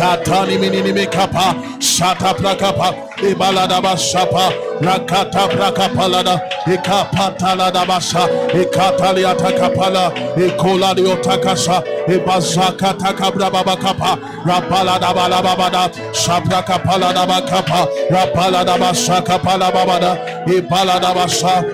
katani 0.00 0.58
minini 0.58 0.92
mikapa 0.92 1.54
shata 1.78 2.34
prakapa 2.34 2.94
ibalada 3.30 3.80
basapa 3.82 4.52
rakata 4.80 5.48
prakapalada 5.48 6.40
ikapatalada 6.74 7.84
basa 7.86 8.28
ikataliata 8.62 9.52
kapala 9.52 10.12
ikoladio 10.46 11.16
takasa 11.16 11.82
ibazaka 12.14 12.94
takabra 12.94 13.50
babakapa 13.50 14.18
rapalada 14.46 15.14
balababada 15.14 15.90
sapraka 16.12 16.78
palada 16.78 17.26
bakapa 17.26 17.88
rapalada 18.10 18.78
basaka 18.78 19.38
palababada 19.38 20.18
ibalada 20.46 21.14
basa 21.14 21.64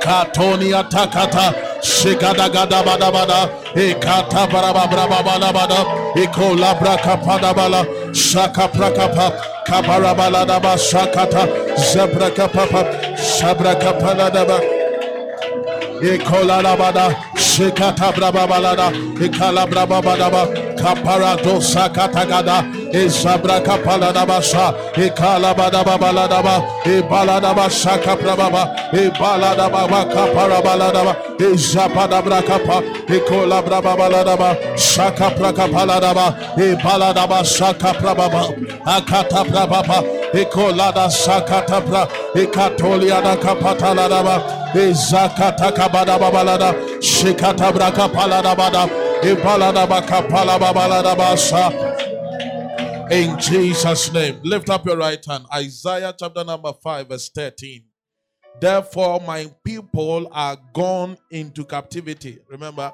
Katonia 0.00 0.82
takata. 0.88 1.69
Shigada 1.82 2.48
gada 2.52 2.82
bada 2.82 3.10
bada. 3.10 3.50
Ekata 3.74 4.46
baraba 4.50 4.86
braba 4.90 5.22
bala 5.24 5.52
bada. 5.52 5.80
Eko 6.16 6.56
labra 6.56 6.96
kapada 6.98 7.54
bala. 7.54 7.84
Shaka 8.14 8.68
prakapa. 8.68 9.32
Kabara 9.66 10.16
bala 10.16 10.46
daba 10.46 10.76
shakata. 10.76 11.46
Zebra 11.76 12.30
kapapa. 12.30 12.84
Shabra 13.16 13.74
kapala 13.80 14.30
daba. 14.30 14.80
Ikolalabada, 16.00 17.14
Shikata 17.36 18.10
Braba 18.14 18.46
Balada, 18.48 18.90
Ikala 19.16 19.66
Braba 19.68 20.00
Badaba, 20.00 20.46
Kapara 20.78 21.36
Dosa 21.36 21.92
Katagada, 21.92 22.64
Isabra 22.72 22.79
Kapaladabasha, 22.90 24.74
Ikala 24.94 25.54
Badaba 25.54 25.96
Baladaba, 25.98 26.66
Ibaladaba 26.84 27.70
Shaka 27.70 28.16
Brababa, 28.16 28.74
Ibaladaba 28.90 30.12
Kapara 30.12 30.60
Baladaba, 30.60 31.14
Izapada 31.38 32.22
Brakapa, 32.22 32.82
Ikola 33.06 33.62
Braba 33.62 33.96
Baladaba, 33.96 34.78
Shaka 34.78 35.30
Prakapaladaba, 35.30 36.36
Ibaladaba 36.56 37.44
Shaka 37.44 37.92
Brababa, 37.98 38.52
Akata 38.84 39.44
Brababa, 39.44 40.02
Ikolada 40.32 41.08
Sakata 41.08 41.84
Bra, 41.86 42.06
Ikatoliada 42.34 43.36
Kapataladaba, 43.36 44.60
Izakata 44.74 45.72
kabada 45.72 46.16
babalada, 46.18 46.72
shikata 47.02 47.72
braka 47.72 48.08
palada 48.08 48.54
bada, 48.54 48.86
ibalada 49.24 49.86
In 53.10 53.40
Jesus' 53.40 54.12
name, 54.12 54.38
lift 54.44 54.70
up 54.70 54.86
your 54.86 54.96
right 54.96 55.24
hand. 55.24 55.44
Isaiah 55.52 56.14
chapter 56.16 56.44
number 56.44 56.72
5, 56.72 57.08
verse 57.08 57.28
13. 57.28 57.82
Therefore, 58.60 59.20
my 59.26 59.52
people 59.64 60.28
are 60.30 60.56
gone 60.72 61.16
into 61.32 61.64
captivity. 61.64 62.38
Remember, 62.48 62.92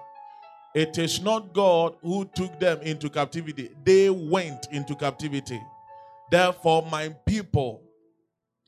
it 0.75 0.97
is 0.97 1.21
not 1.21 1.53
God 1.53 1.97
who 2.01 2.25
took 2.35 2.59
them 2.59 2.81
into 2.81 3.11
captivity, 3.11 3.73
they 3.85 4.09
went 4.09 4.69
into 4.73 4.95
captivity. 4.95 5.61
Therefore, 6.31 6.87
my 6.91 7.11
people, 7.27 7.83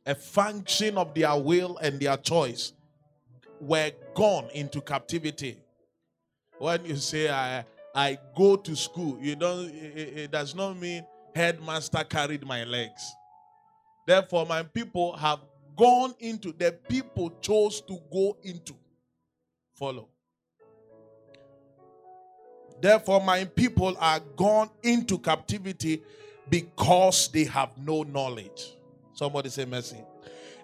a 0.04 0.14
function 0.14 0.98
of 0.98 1.14
their 1.14 1.34
will 1.34 1.78
and 1.78 1.98
their 1.98 2.18
choice, 2.18 2.74
were 3.58 3.92
gone 4.14 4.50
into 4.52 4.82
captivity. 4.82 5.56
When 6.58 6.84
you 6.84 6.96
say 6.96 7.30
I 7.30 7.64
I 7.94 8.18
go 8.36 8.56
to 8.56 8.76
school, 8.76 9.18
you 9.18 9.34
don't 9.34 9.70
it, 9.70 10.18
it 10.18 10.30
does 10.30 10.54
not 10.54 10.76
mean 10.76 11.06
headmaster 11.38 12.04
carried 12.04 12.44
my 12.44 12.64
legs. 12.64 13.02
Therefore, 14.06 14.46
my 14.46 14.62
people 14.62 15.16
have 15.16 15.40
gone 15.76 16.14
into 16.18 16.52
the 16.52 16.72
people 16.88 17.30
chose 17.40 17.80
to 17.82 17.98
go 18.12 18.36
into. 18.42 18.74
Follow. 19.74 20.08
Therefore, 22.80 23.20
my 23.20 23.44
people 23.44 23.96
are 23.98 24.20
gone 24.36 24.70
into 24.82 25.18
captivity 25.18 26.02
because 26.48 27.28
they 27.28 27.44
have 27.44 27.70
no 27.78 28.02
knowledge. 28.02 28.76
Somebody 29.14 29.50
say 29.50 29.64
mercy 29.64 29.98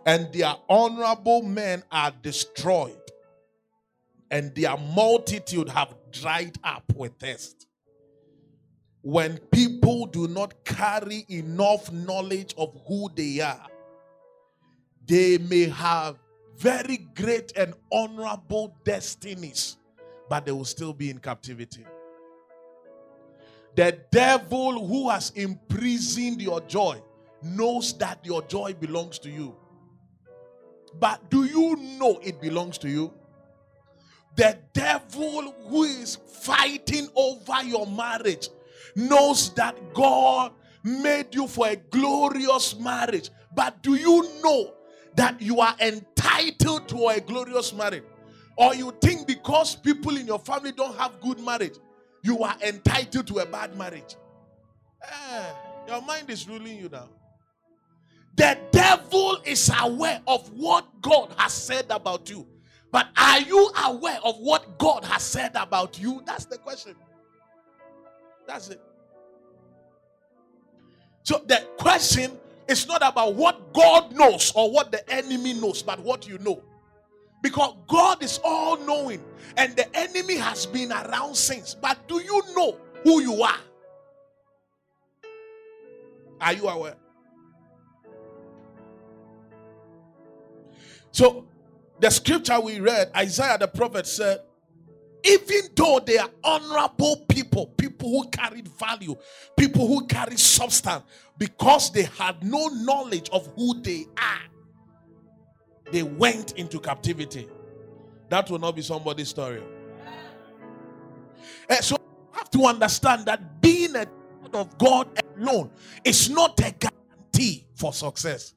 and 0.06 0.32
their 0.32 0.54
honorable 0.68 1.42
men 1.42 1.82
are 1.90 2.12
destroyed, 2.22 2.92
and 4.30 4.54
their 4.54 4.76
multitude 4.76 5.68
have 5.68 5.94
dried 6.10 6.58
up 6.62 6.84
with 6.94 7.12
thirst. 7.18 7.66
When 9.02 9.38
people 9.50 9.63
do 9.84 10.28
not 10.28 10.64
carry 10.64 11.26
enough 11.28 11.92
knowledge 11.92 12.54
of 12.56 12.74
who 12.86 13.10
they 13.14 13.40
are, 13.40 13.66
they 15.06 15.38
may 15.38 15.68
have 15.68 16.16
very 16.56 16.98
great 17.14 17.52
and 17.56 17.74
honorable 17.92 18.74
destinies, 18.84 19.76
but 20.28 20.46
they 20.46 20.52
will 20.52 20.64
still 20.64 20.92
be 20.92 21.10
in 21.10 21.18
captivity. 21.18 21.84
The 23.76 23.98
devil 24.10 24.86
who 24.86 25.10
has 25.10 25.30
imprisoned 25.30 26.40
your 26.40 26.60
joy 26.62 27.02
knows 27.42 27.92
that 27.98 28.24
your 28.24 28.42
joy 28.42 28.74
belongs 28.74 29.18
to 29.20 29.30
you. 29.30 29.54
But 30.98 31.28
do 31.28 31.44
you 31.44 31.76
know 31.98 32.20
it 32.22 32.40
belongs 32.40 32.78
to 32.78 32.88
you? 32.88 33.12
The 34.36 34.58
devil 34.72 35.52
who 35.68 35.84
is 35.84 36.16
fighting 36.16 37.08
over 37.14 37.62
your 37.64 37.86
marriage 37.86 38.48
knows 38.96 39.52
that 39.54 39.76
God 39.94 40.52
made 40.82 41.34
you 41.34 41.46
for 41.46 41.68
a 41.68 41.76
glorious 41.76 42.78
marriage. 42.78 43.30
But 43.54 43.82
do 43.82 43.94
you 43.94 44.28
know 44.42 44.74
that 45.16 45.40
you 45.40 45.60
are 45.60 45.74
entitled 45.80 46.88
to 46.88 47.08
a 47.08 47.20
glorious 47.20 47.72
marriage? 47.72 48.04
Or 48.56 48.74
you 48.74 48.94
think 49.00 49.26
because 49.26 49.74
people 49.76 50.16
in 50.16 50.26
your 50.26 50.38
family 50.38 50.72
don't 50.72 50.96
have 50.96 51.20
good 51.20 51.40
marriage, 51.40 51.76
you 52.22 52.42
are 52.42 52.56
entitled 52.62 53.26
to 53.28 53.38
a 53.38 53.46
bad 53.46 53.76
marriage? 53.76 54.16
Eh, 55.02 55.52
your 55.88 56.02
mind 56.02 56.30
is 56.30 56.48
ruling 56.48 56.78
you 56.78 56.88
now. 56.88 57.08
The 58.36 58.58
devil 58.72 59.38
is 59.44 59.70
aware 59.80 60.20
of 60.26 60.48
what 60.52 60.86
God 61.00 61.34
has 61.36 61.52
said 61.52 61.86
about 61.90 62.28
you. 62.28 62.46
But 62.90 63.08
are 63.16 63.40
you 63.40 63.70
aware 63.84 64.18
of 64.24 64.38
what 64.38 64.78
God 64.78 65.04
has 65.04 65.22
said 65.22 65.52
about 65.54 65.98
you? 66.00 66.22
That's 66.24 66.44
the 66.46 66.58
question. 66.58 66.94
That's 68.46 68.68
it. 68.68 68.80
So 71.22 71.42
the 71.46 71.66
question 71.78 72.38
is 72.68 72.86
not 72.86 73.02
about 73.06 73.34
what 73.34 73.72
God 73.72 74.12
knows 74.14 74.52
or 74.54 74.70
what 74.70 74.92
the 74.92 75.08
enemy 75.12 75.54
knows, 75.54 75.82
but 75.82 76.00
what 76.00 76.28
you 76.28 76.38
know. 76.38 76.62
Because 77.42 77.74
God 77.88 78.22
is 78.22 78.40
all 78.42 78.78
knowing 78.78 79.22
and 79.56 79.76
the 79.76 79.94
enemy 79.96 80.36
has 80.36 80.66
been 80.66 80.92
around 80.92 81.34
since. 81.36 81.74
But 81.74 82.06
do 82.08 82.20
you 82.20 82.42
know 82.56 82.76
who 83.02 83.20
you 83.20 83.42
are? 83.42 83.58
Are 86.40 86.52
you 86.52 86.68
aware? 86.68 86.96
So, 91.12 91.46
the 92.00 92.10
scripture 92.10 92.58
we 92.60 92.80
read, 92.80 93.10
Isaiah 93.16 93.56
the 93.56 93.68
prophet 93.68 94.06
said, 94.06 94.40
even 95.22 95.70
though 95.74 96.00
they 96.04 96.18
are 96.18 96.30
honorable 96.42 97.24
people, 97.28 97.43
people 98.04 98.22
who 98.22 98.28
carried 98.28 98.68
value, 98.68 99.16
people 99.56 99.86
who 99.86 100.06
carried 100.06 100.38
substance, 100.38 101.04
because 101.38 101.90
they 101.92 102.02
had 102.02 102.42
no 102.42 102.68
knowledge 102.68 103.28
of 103.30 103.50
who 103.56 103.80
they 103.80 104.06
are, 104.18 104.40
they 105.90 106.02
went 106.02 106.52
into 106.52 106.78
captivity. 106.78 107.48
That 108.28 108.50
will 108.50 108.58
not 108.58 108.76
be 108.76 108.82
somebody's 108.82 109.28
story. 109.28 109.62
And 111.68 111.84
so 111.84 111.96
you 111.96 112.38
have 112.38 112.50
to 112.50 112.64
understand 112.64 113.26
that 113.26 113.60
being 113.60 113.94
a 113.96 114.04
child 114.04 114.54
of 114.54 114.78
God 114.78 115.08
alone 115.36 115.70
is 116.04 116.28
not 116.30 116.58
a 116.60 116.72
guarantee 116.72 117.66
for 117.74 117.92
success. 117.92 118.54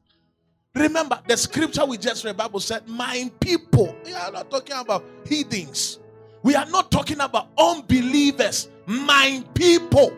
Remember, 0.76 1.20
the 1.28 1.36
scripture 1.38 1.86
we 1.86 1.98
just 1.98 2.24
read, 2.24 2.38
Bible 2.38 2.60
said, 2.60 2.88
My 2.88 3.32
people. 3.40 3.96
We 4.06 4.14
are 4.14 4.32
not 4.32 4.52
talking 4.52 4.76
about 4.76 5.04
heathens. 5.26 6.00
We 6.44 6.56
are 6.56 6.66
not 6.68 6.92
talking 6.92 7.20
about 7.20 7.50
unbelievers. 7.58 8.70
My 8.86 9.44
people, 9.54 10.16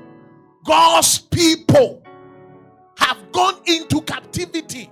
God's 0.65 1.19
people, 1.19 2.03
have 2.97 3.31
gone 3.31 3.61
into 3.65 4.01
captivity. 4.01 4.91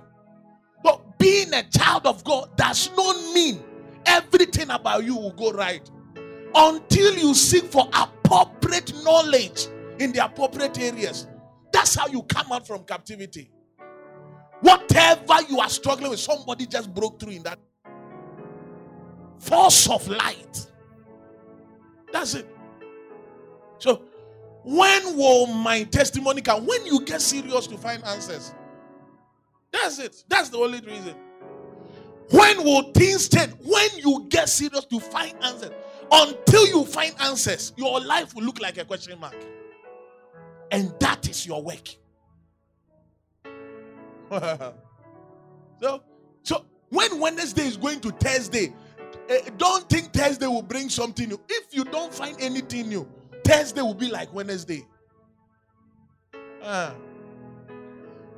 But 0.82 1.18
being 1.18 1.52
a 1.52 1.62
child 1.64 2.06
of 2.06 2.24
God 2.24 2.56
does 2.56 2.90
not 2.96 3.16
mean 3.34 3.62
everything 4.06 4.70
about 4.70 5.04
you 5.04 5.14
will 5.14 5.32
go 5.32 5.52
right 5.52 5.88
until 6.54 7.14
you 7.14 7.34
seek 7.34 7.64
for 7.64 7.88
appropriate 7.92 8.92
knowledge 9.04 9.66
in 9.98 10.12
the 10.12 10.24
appropriate 10.24 10.78
areas. 10.78 11.26
That's 11.72 11.94
how 11.94 12.06
you 12.08 12.22
come 12.22 12.50
out 12.52 12.66
from 12.66 12.84
captivity. 12.84 13.50
Whatever 14.60 15.36
you 15.48 15.60
are 15.60 15.68
struggling 15.68 16.10
with, 16.10 16.20
somebody 16.20 16.66
just 16.66 16.92
broke 16.92 17.20
through 17.20 17.32
in 17.32 17.42
that 17.44 17.58
force 19.38 19.88
of 19.88 20.08
light. 20.08 20.66
That's 22.12 22.34
it. 22.34 22.48
So, 23.78 24.02
when 24.64 25.16
will 25.16 25.46
my 25.46 25.84
testimony 25.84 26.42
come? 26.42 26.66
When 26.66 26.84
you 26.84 27.04
get 27.04 27.22
serious 27.22 27.66
to 27.68 27.78
find 27.78 28.04
answers. 28.04 28.52
That's 29.72 29.98
it. 29.98 30.24
That's 30.28 30.48
the 30.48 30.58
only 30.58 30.80
reason. 30.80 31.14
When 32.30 32.64
will 32.64 32.92
things 32.92 33.28
change? 33.28 33.52
When 33.64 33.88
you 33.96 34.26
get 34.28 34.48
serious 34.48 34.84
to 34.86 35.00
find 35.00 35.34
answers. 35.42 35.70
Until 36.10 36.66
you 36.66 36.84
find 36.84 37.14
answers, 37.20 37.72
your 37.76 38.00
life 38.00 38.34
will 38.34 38.44
look 38.44 38.60
like 38.60 38.78
a 38.78 38.84
question 38.84 39.18
mark. 39.20 39.36
And 40.70 40.92
that 41.00 41.28
is 41.28 41.46
your 41.46 41.62
work. 41.62 41.88
so, 45.80 46.02
so 46.42 46.66
when 46.90 47.18
Wednesday 47.20 47.66
is 47.66 47.76
going 47.76 48.00
to 48.00 48.10
Thursday, 48.10 48.74
don't 49.56 49.88
think 49.88 50.12
Thursday 50.12 50.46
will 50.46 50.62
bring 50.62 50.88
something 50.88 51.28
new. 51.28 51.40
If 51.48 51.74
you 51.74 51.84
don't 51.84 52.12
find 52.12 52.36
anything 52.40 52.88
new, 52.88 53.08
Thursday 53.44 53.82
will 53.82 53.94
be 53.94 54.10
like 54.10 54.32
Wednesday. 54.32 54.86
Uh, 56.62 56.92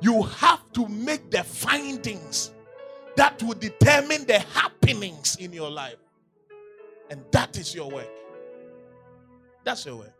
you 0.01 0.23
have 0.23 0.71
to 0.73 0.87
make 0.87 1.29
the 1.31 1.43
findings 1.43 2.51
that 3.15 3.41
will 3.43 3.53
determine 3.53 4.25
the 4.25 4.39
happenings 4.39 5.35
in 5.37 5.53
your 5.53 5.69
life. 5.69 5.97
And 7.09 7.23
that 7.31 7.57
is 7.57 7.75
your 7.75 7.89
work. 7.89 8.09
That's 9.63 9.85
your 9.85 9.97
work. 9.97 10.13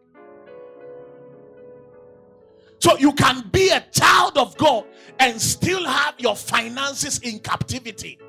So 2.80 2.98
you 2.98 3.14
can 3.14 3.48
be 3.52 3.70
a 3.70 3.86
child 3.92 4.38
of 4.38 4.58
God 4.58 4.86
and 5.20 5.40
still 5.40 5.86
have 5.86 6.16
your 6.18 6.36
finances 6.36 7.20
in 7.20 7.40
captivity. 7.40 8.20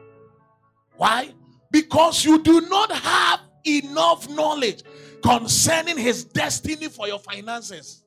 Why? 0.97 1.33
Because 1.73 2.25
you 2.25 2.41
do 2.43 2.61
not 2.61 2.93
have 2.93 3.41
enough 3.67 4.29
knowledge 4.29 4.85
concerning 5.23 5.97
his 5.97 6.23
destiny 6.25 6.89
for 6.89 7.09
your 7.09 7.19
finances. 7.19 8.05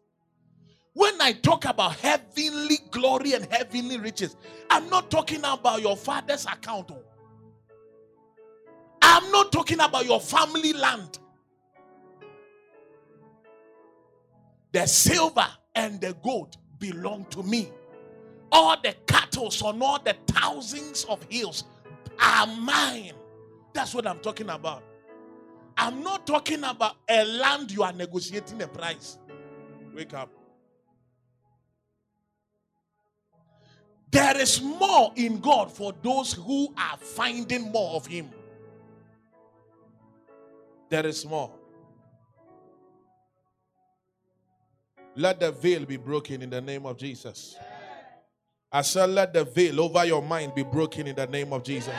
When 0.94 1.20
I 1.20 1.34
talk 1.34 1.66
about 1.66 1.96
heavenly 1.98 2.78
glory 2.92 3.34
and 3.34 3.46
heavenly 3.52 3.98
riches, 3.98 4.38
I'm 4.70 4.90
not 4.90 5.12
talking 5.12 5.40
about 5.40 5.82
your 5.82 5.98
father's 5.98 6.46
account. 6.46 6.92
oh. 6.92 7.04
I'm 9.02 9.30
not 9.32 9.52
talking 9.52 9.80
about 9.80 10.06
your 10.06 10.22
family 10.22 10.72
land. 10.72 11.20
The 14.72 14.86
silver 14.86 15.48
and 15.74 16.00
the 16.00 16.16
gold 16.24 16.58
belong 16.80 17.26
to 17.32 17.44
me. 17.44 17.70
All 18.52 18.78
the 18.82 18.96
cattle 19.08 19.52
on 19.64 19.82
all 19.82 20.00
the 20.00 20.16
thousands 20.28 21.04
of 21.06 21.26
hills 21.30 21.66
are 22.22 22.48
mine. 22.48 23.14
That's 23.76 23.94
what 23.94 24.08
I'm 24.08 24.20
talking 24.20 24.50
about. 24.50 24.84
I'm 25.78 26.02
not 26.02 26.26
talking 26.26 26.64
about 26.64 26.96
a 27.10 27.26
land 27.26 27.72
you 27.72 27.84
are 27.84 27.92
negotiating 27.92 28.62
a 28.62 28.68
price. 28.68 29.18
Wake 29.94 30.14
up. 30.14 30.30
There 34.10 34.38
is 34.40 34.62
more 34.62 35.12
in 35.18 35.42
God 35.42 35.70
for 35.70 35.94
those 36.02 36.32
who 36.32 36.74
are 36.78 36.98
finding 36.98 37.70
more 37.74 37.96
of 37.96 38.08
Him. 38.08 38.30
There 40.88 41.06
is 41.06 41.26
more. 41.26 41.52
Let 45.18 45.42
the 45.42 45.52
veil 45.52 45.86
be 45.86 45.98
broken 45.98 46.42
in 46.42 46.50
the 46.50 46.62
name 46.62 46.86
of 46.86 46.96
Jesus. 46.96 47.58
I 48.72 48.84
said, 48.84 49.10
let 49.10 49.34
the 49.34 49.44
veil 49.44 49.82
over 49.82 50.06
your 50.06 50.22
mind 50.22 50.56
be 50.56 50.64
broken 50.64 51.08
in 51.08 51.16
the 51.16 51.28
name 51.28 51.52
of 51.52 51.64
Jesus. 51.64 51.94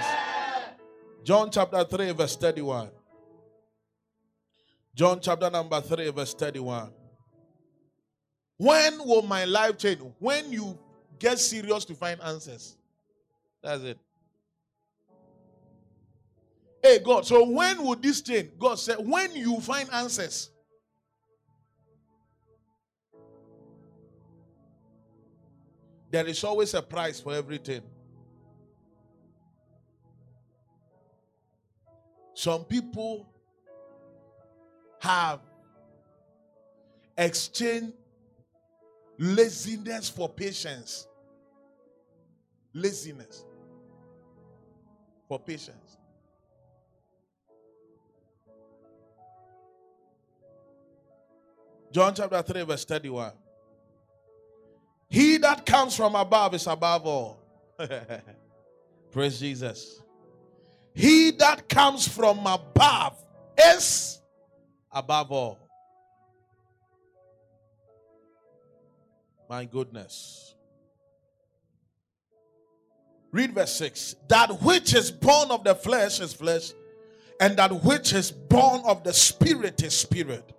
John 1.27 1.51
chapter 1.51 1.83
3, 1.83 2.13
verse 2.13 2.37
31. 2.37 2.89
John 4.95 5.19
chapter 5.21 5.51
number 5.51 5.81
3, 5.81 6.11
verse 6.11 6.33
31. 6.35 6.93
When 8.59 8.99
will 9.05 9.23
my 9.23 9.45
life 9.45 9.77
change? 9.77 9.99
When 10.21 10.53
you 10.53 10.79
get 11.19 11.41
serious 11.41 11.85
to 11.87 11.95
find 11.95 12.21
answers. 12.21 12.77
That's 13.61 13.83
it. 13.83 13.99
Hey, 16.81 17.01
God, 17.01 17.27
so 17.27 17.45
when 17.45 17.83
will 17.83 17.97
this 17.97 18.21
change? 18.21 18.51
God 18.57 18.79
said, 18.79 18.99
when 18.99 19.35
you 19.35 19.61
find 19.61 19.93
answers. 19.93 20.51
There 26.09 26.25
is 26.25 26.45
always 26.45 26.73
a 26.75 26.83
price 26.83 27.19
for 27.19 27.35
everything. 27.35 27.83
Some 32.37 32.65
people 32.65 33.27
have 35.01 35.41
exchanged 37.17 37.95
laziness 39.19 40.11
for 40.11 40.29
patience. 40.29 41.09
Laziness 42.75 43.43
for 45.27 45.41
patience. 45.41 45.97
John 51.91 52.15
chapter 52.15 52.43
3, 52.43 52.63
verse 52.65 52.85
31. 52.85 53.33
He 55.09 55.39
that 55.39 55.65
comes 55.65 55.97
from 55.97 56.15
above 56.15 56.53
is 56.53 56.67
above 56.67 57.07
all. 57.07 57.41
Praise 59.11 59.41
Jesus. 59.41 60.03
He 60.97 61.31
that 61.33 61.69
comes 61.69 62.09
from 62.09 62.47
above 62.47 63.23
is 63.59 64.19
above 64.91 65.31
all. 65.31 65.59
My 69.47 69.67
goodness. 69.67 70.55
Read 73.31 73.53
verse 73.53 73.77
6. 73.77 74.17
That 74.29 74.63
which 74.63 74.95
is 74.95 75.11
born 75.11 75.51
of 75.51 75.65
the 75.65 75.75
flesh 75.75 76.19
is 76.21 76.33
flesh, 76.33 76.73
and 77.41 77.59
that 77.59 77.85
which 77.85 78.15
is 78.15 78.33
born 78.33 78.81
of 78.87 79.05
the 79.05 79.13
spirit 79.13 79.83
is 79.83 79.95
spirit. 79.95 80.51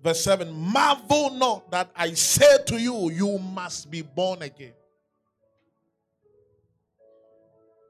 Verse 0.00 0.22
7 0.22 0.52
Marvel 0.52 1.30
not 1.30 1.68
that 1.72 1.90
I 1.96 2.12
say 2.14 2.58
to 2.66 2.80
you, 2.80 3.10
you 3.10 3.38
must 3.40 3.90
be 3.90 4.02
born 4.02 4.42
again. 4.42 4.74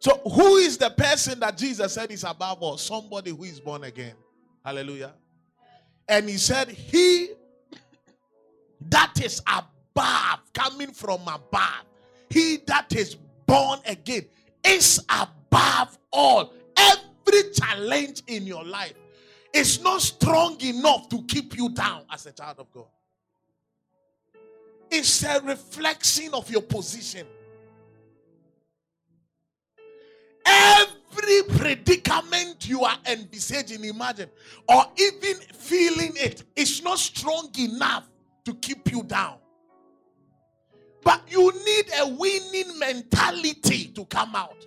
So, 0.00 0.16
who 0.30 0.56
is 0.56 0.78
the 0.78 0.90
person 0.90 1.38
that 1.40 1.58
Jesus 1.58 1.92
said 1.92 2.10
is 2.10 2.24
above 2.24 2.62
all? 2.62 2.78
Somebody 2.78 3.30
who 3.30 3.44
is 3.44 3.60
born 3.60 3.84
again. 3.84 4.14
Hallelujah. 4.64 5.12
And 6.08 6.28
he 6.28 6.38
said, 6.38 6.68
He 6.68 7.28
that 8.88 9.20
is 9.22 9.42
above, 9.46 10.40
coming 10.54 10.92
from 10.92 11.20
above, 11.22 11.84
he 12.30 12.58
that 12.66 12.94
is 12.96 13.14
born 13.46 13.80
again 13.86 14.24
is 14.64 15.04
above 15.08 15.98
all. 16.12 16.54
Every 16.76 17.52
challenge 17.52 18.22
in 18.26 18.46
your 18.46 18.64
life 18.64 18.94
is 19.52 19.82
not 19.82 20.00
strong 20.00 20.60
enough 20.62 21.08
to 21.10 21.22
keep 21.24 21.56
you 21.56 21.68
down 21.70 22.04
as 22.10 22.26
a 22.26 22.32
child 22.32 22.58
of 22.60 22.72
God. 22.72 22.86
It's 24.90 25.22
a 25.24 25.40
reflection 25.40 26.32
of 26.32 26.50
your 26.50 26.62
position. 26.62 27.26
Every 30.60 31.42
predicament 31.56 32.68
you 32.68 32.84
are 32.84 32.98
envisaging, 33.06 33.84
imagine, 33.84 34.28
or 34.68 34.84
even 34.98 35.36
feeling 35.54 36.12
it, 36.16 36.44
is 36.54 36.82
not 36.82 36.98
strong 36.98 37.50
enough 37.58 38.04
to 38.44 38.54
keep 38.54 38.90
you 38.92 39.02
down. 39.02 39.36
But 41.02 41.22
you 41.28 41.50
need 41.64 41.86
a 41.98 42.08
winning 42.08 42.78
mentality 42.78 43.86
to 43.94 44.04
come 44.04 44.36
out. 44.36 44.66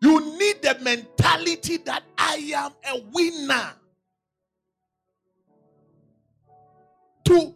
You 0.00 0.38
need 0.38 0.62
the 0.62 0.78
mentality 0.80 1.78
that 1.78 2.04
I 2.16 2.52
am 2.54 2.72
a 2.88 3.02
winner. 3.12 3.72
To 7.24 7.54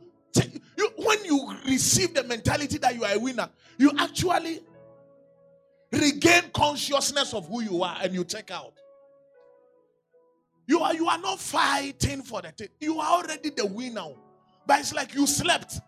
when 0.96 1.24
you 1.24 1.54
receive 1.66 2.14
the 2.14 2.24
mentality 2.24 2.78
that 2.78 2.94
you 2.94 3.04
are 3.04 3.14
a 3.14 3.18
winner, 3.18 3.48
you 3.78 3.92
actually 3.98 4.60
regain 5.92 6.50
consciousness 6.52 7.34
of 7.34 7.46
who 7.48 7.62
you 7.62 7.82
are 7.82 7.98
and 8.02 8.14
you 8.14 8.24
check 8.24 8.50
out. 8.50 8.72
You 10.66 10.80
are 10.80 10.94
you 10.94 11.08
are 11.08 11.18
not 11.18 11.38
fighting 11.38 12.22
for 12.22 12.40
the 12.40 12.50
thing. 12.50 12.68
You 12.80 12.98
are 13.00 13.18
already 13.18 13.50
the 13.50 13.66
winner. 13.66 14.08
But 14.66 14.80
it's 14.80 14.94
like 14.94 15.14
you 15.14 15.26
slept 15.26 15.80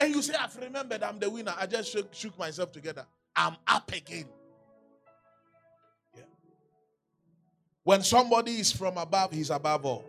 and 0.00 0.14
you 0.14 0.22
say, 0.22 0.34
I've 0.34 0.56
remembered 0.56 1.02
I'm 1.02 1.18
the 1.18 1.28
winner. 1.28 1.54
I 1.58 1.66
just 1.66 1.92
shook, 1.92 2.14
shook 2.14 2.38
myself 2.38 2.72
together. 2.72 3.04
I'm 3.36 3.56
up 3.66 3.92
again. 3.92 4.26
Yeah. 6.16 6.22
When 7.84 8.02
somebody 8.02 8.52
is 8.52 8.72
from 8.72 8.96
above, 8.96 9.32
he's 9.32 9.50
above 9.50 9.84
all. 9.84 10.04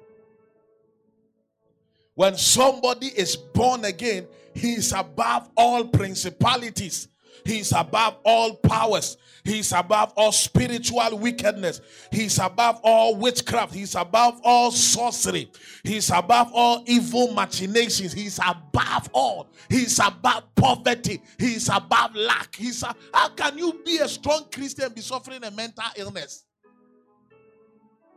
When 2.16 2.38
somebody 2.38 3.08
is 3.08 3.36
born 3.36 3.86
again, 3.86 4.28
he 4.54 4.74
is 4.74 4.94
above 4.94 5.50
all 5.56 5.86
principalities. 5.86 7.08
He's 7.45 7.71
above 7.71 8.17
all 8.23 8.56
powers. 8.56 9.17
He's 9.43 9.71
above 9.71 10.13
all 10.15 10.32
spiritual 10.32 11.17
wickedness. 11.17 11.82
He's 12.12 12.38
above 12.38 12.80
all 12.84 13.15
witchcraft. 13.15 13.73
He's 13.73 13.95
above 13.95 14.39
all 14.43 14.71
sorcery. 14.71 15.51
He's 15.84 16.10
above 16.12 16.51
all 16.54 16.84
evil 16.86 17.34
machinations. 17.34 18.13
He's 18.13 18.39
above 18.39 19.10
all. 19.13 19.49
He's 19.69 19.99
above 19.99 20.54
poverty. 20.56 21.21
He's 21.39 21.69
above 21.69 22.15
lack. 22.15 22.56
He's 22.56 22.84
a, 22.84 22.95
how 23.13 23.30
can 23.30 23.58
you 23.58 23.82
be 23.84 23.97
a 23.97 24.08
strong 24.08 24.45
Christian 24.51 24.86
and 24.86 24.95
be 24.95 25.01
suffering 25.01 25.43
a 25.43 25.51
mental 25.51 25.84
illness? 25.95 26.45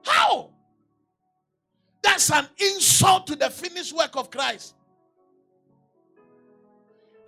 How? 0.05 0.51
That's 2.03 2.31
an 2.31 2.47
insult 2.59 3.27
to 3.29 3.37
the 3.37 3.49
finished 3.49 3.97
work 3.97 4.15
of 4.17 4.31
Christ. 4.31 4.75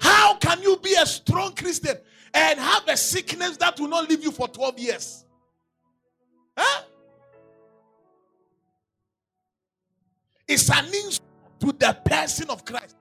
How 0.01 0.37
can 0.37 0.63
you 0.63 0.77
be 0.77 0.95
a 0.95 1.07
strong 1.07 1.55
Christian 1.55 1.97
and 2.35 2.59
have 2.59 2.89
a 2.89 2.97
sickness 2.97 3.57
that 3.59 3.79
will 3.81 3.89
not 3.89 4.09
leave 4.09 4.23
you 4.23 4.31
for 4.31 4.49
12 4.49 4.79
years? 4.79 5.25
Huh? 6.57 6.83
It's 10.49 10.71
an 10.71 10.87
insult 10.87 11.23
to 11.61 11.73
the 11.73 11.97
person 12.05 12.51
of 12.51 12.65
Christ. 12.65 12.97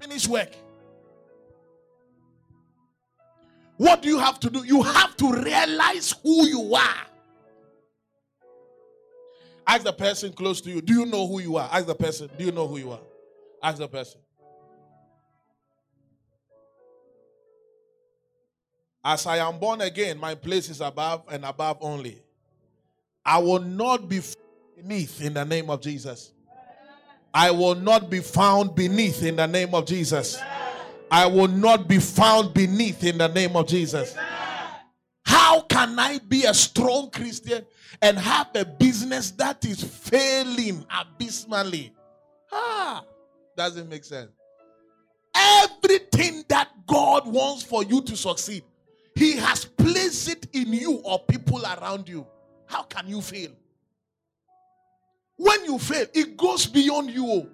Finish 0.00 0.26
work. 0.26 0.52
What 3.76 4.02
do 4.02 4.08
you 4.08 4.18
have 4.18 4.38
to 4.40 4.50
do? 4.50 4.64
You 4.64 4.82
have 4.82 5.16
to 5.18 5.32
realize 5.32 6.14
who 6.22 6.46
you 6.46 6.74
are. 6.74 7.06
Ask 9.66 9.84
the 9.84 9.92
person 9.92 10.32
close 10.32 10.60
to 10.62 10.70
you, 10.70 10.82
do 10.82 10.92
you 10.92 11.06
know 11.06 11.26
who 11.26 11.40
you 11.40 11.56
are? 11.56 11.68
Ask 11.72 11.86
the 11.86 11.94
person, 11.94 12.28
do 12.36 12.44
you 12.44 12.52
know 12.52 12.66
who 12.66 12.78
you 12.78 12.90
are? 12.90 13.00
Ask 13.62 13.78
the 13.78 13.88
person. 13.88 14.20
As 19.04 19.26
I 19.26 19.38
am 19.38 19.58
born 19.58 19.80
again, 19.80 20.18
my 20.18 20.34
place 20.34 20.68
is 20.68 20.80
above 20.80 21.24
and 21.30 21.44
above 21.44 21.78
only. 21.80 22.22
I 23.24 23.38
will 23.38 23.60
not 23.60 24.08
be 24.08 24.20
beneath 24.76 25.22
in 25.22 25.34
the 25.34 25.44
name 25.44 25.70
of 25.70 25.80
Jesus. 25.80 26.32
I 27.32 27.50
will 27.50 27.74
not 27.74 28.10
be 28.10 28.20
found 28.20 28.74
beneath 28.74 29.22
in 29.22 29.36
the 29.36 29.46
name 29.46 29.74
of 29.74 29.86
Jesus. 29.86 30.38
I 31.10 31.26
will 31.26 31.48
not 31.48 31.88
be 31.88 31.98
found 31.98 32.54
beneath 32.54 33.02
in 33.04 33.18
the 33.18 33.28
name 33.28 33.56
of 33.56 33.66
Jesus. 33.66 34.16
How 35.24 35.62
can 35.62 35.98
I 35.98 36.18
be 36.18 36.44
a 36.44 36.54
strong 36.54 37.10
Christian 37.10 37.64
and 38.02 38.18
have 38.18 38.48
a 38.54 38.64
business 38.64 39.30
that 39.32 39.64
is 39.64 39.82
failing 39.82 40.84
abysmally? 40.90 41.92
Ah, 42.52 43.04
doesn't 43.56 43.88
make 43.88 44.04
sense. 44.04 44.30
Everything 45.34 46.44
that 46.48 46.68
God 46.86 47.26
wants 47.26 47.62
for 47.62 47.84
you 47.84 48.02
to 48.02 48.16
succeed, 48.16 48.64
He 49.20 49.36
has 49.36 49.66
placed 49.66 50.30
it 50.30 50.46
in 50.54 50.72
you 50.72 50.94
or 51.04 51.18
people 51.18 51.62
around 51.62 52.08
you. 52.08 52.26
How 52.64 52.84
can 52.84 53.06
you 53.06 53.20
fail? 53.20 53.50
When 55.36 55.62
you 55.66 55.78
fail, 55.78 56.06
it 56.14 56.38
goes 56.38 56.66
beyond 56.66 57.10
you. 57.10 57.50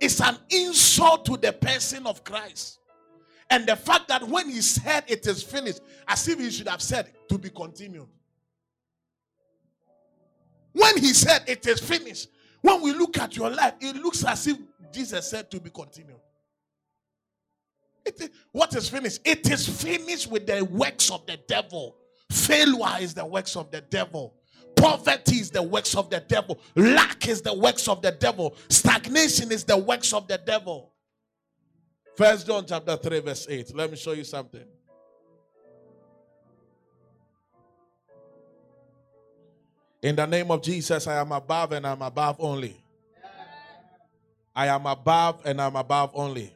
It's 0.00 0.20
an 0.20 0.38
insult 0.48 1.24
to 1.24 1.36
the 1.36 1.52
person 1.52 2.06
of 2.06 2.22
Christ. 2.22 2.78
And 3.50 3.66
the 3.66 3.74
fact 3.74 4.06
that 4.06 4.28
when 4.28 4.48
he 4.48 4.60
said 4.60 5.06
it 5.08 5.26
is 5.26 5.42
finished, 5.42 5.80
as 6.06 6.28
if 6.28 6.38
he 6.38 6.52
should 6.52 6.68
have 6.68 6.82
said 6.82 7.10
to 7.30 7.36
be 7.36 7.50
continued. 7.50 8.06
When 10.70 10.98
he 10.98 11.12
said 11.14 11.42
it 11.48 11.66
is 11.66 11.80
finished, 11.80 12.28
when 12.60 12.80
we 12.80 12.92
look 12.92 13.18
at 13.18 13.36
your 13.36 13.50
life, 13.50 13.74
it 13.80 13.96
looks 13.96 14.24
as 14.24 14.46
if 14.46 14.56
Jesus 14.92 15.28
said 15.28 15.50
to 15.50 15.58
be 15.58 15.70
continued. 15.70 16.20
It 18.08 18.30
what 18.52 18.74
is 18.74 18.88
finished? 18.88 19.20
It 19.24 19.50
is 19.50 19.68
finished 19.68 20.30
with 20.30 20.46
the 20.46 20.64
works 20.64 21.10
of 21.10 21.26
the 21.26 21.38
devil. 21.46 21.96
Failure 22.30 22.96
is 23.00 23.14
the 23.14 23.24
works 23.24 23.56
of 23.56 23.70
the 23.70 23.80
devil. 23.80 24.34
Poverty 24.76 25.36
is 25.36 25.50
the 25.50 25.62
works 25.62 25.94
of 25.96 26.08
the 26.08 26.20
devil. 26.20 26.58
Lack 26.76 27.28
is 27.28 27.42
the 27.42 27.52
works 27.52 27.88
of 27.88 28.00
the 28.00 28.12
devil. 28.12 28.54
Stagnation 28.68 29.50
is 29.50 29.64
the 29.64 29.76
works 29.76 30.12
of 30.12 30.28
the 30.28 30.38
devil. 30.38 30.92
First 32.16 32.46
John 32.46 32.64
chapter 32.66 32.96
3, 32.96 33.20
verse 33.20 33.46
8. 33.48 33.74
Let 33.74 33.90
me 33.90 33.96
show 33.96 34.12
you 34.12 34.24
something. 34.24 34.64
In 40.00 40.14
the 40.14 40.26
name 40.26 40.50
of 40.50 40.62
Jesus, 40.62 41.06
I 41.06 41.16
am 41.16 41.32
above 41.32 41.72
and 41.72 41.86
I'm 41.86 42.02
above 42.02 42.36
only. 42.38 42.76
I 44.54 44.66
am 44.68 44.86
above 44.86 45.42
and 45.44 45.60
I'm 45.60 45.76
above 45.76 46.12
only. 46.14 46.52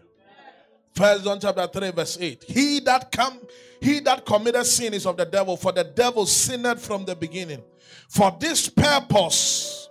First 0.94 1.24
John 1.24 1.40
chapter 1.40 1.66
3, 1.66 1.90
verse 1.90 2.18
8. 2.20 2.44
He 2.46 2.81
that 2.81 3.11
come, 3.11 3.40
he 3.81 4.00
that 4.00 4.26
committed 4.26 4.66
sin 4.66 4.92
is 4.92 5.07
of 5.07 5.16
the 5.16 5.24
devil, 5.24 5.57
for 5.57 5.72
the 5.72 5.85
devil 5.85 6.26
sinned 6.26 6.81
from 6.81 7.05
the 7.05 7.16
beginning. 7.16 7.62
For 8.09 8.37
this 8.38 8.68
purpose 8.68 9.88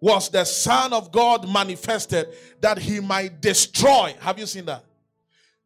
was 0.00 0.30
the 0.30 0.44
Son 0.44 0.94
of 0.94 1.12
God 1.12 1.46
manifested 1.46 2.28
that 2.60 2.78
he 2.78 3.00
might 3.00 3.42
destroy. 3.42 4.14
Have 4.20 4.38
you 4.38 4.46
seen 4.46 4.64
that? 4.64 4.82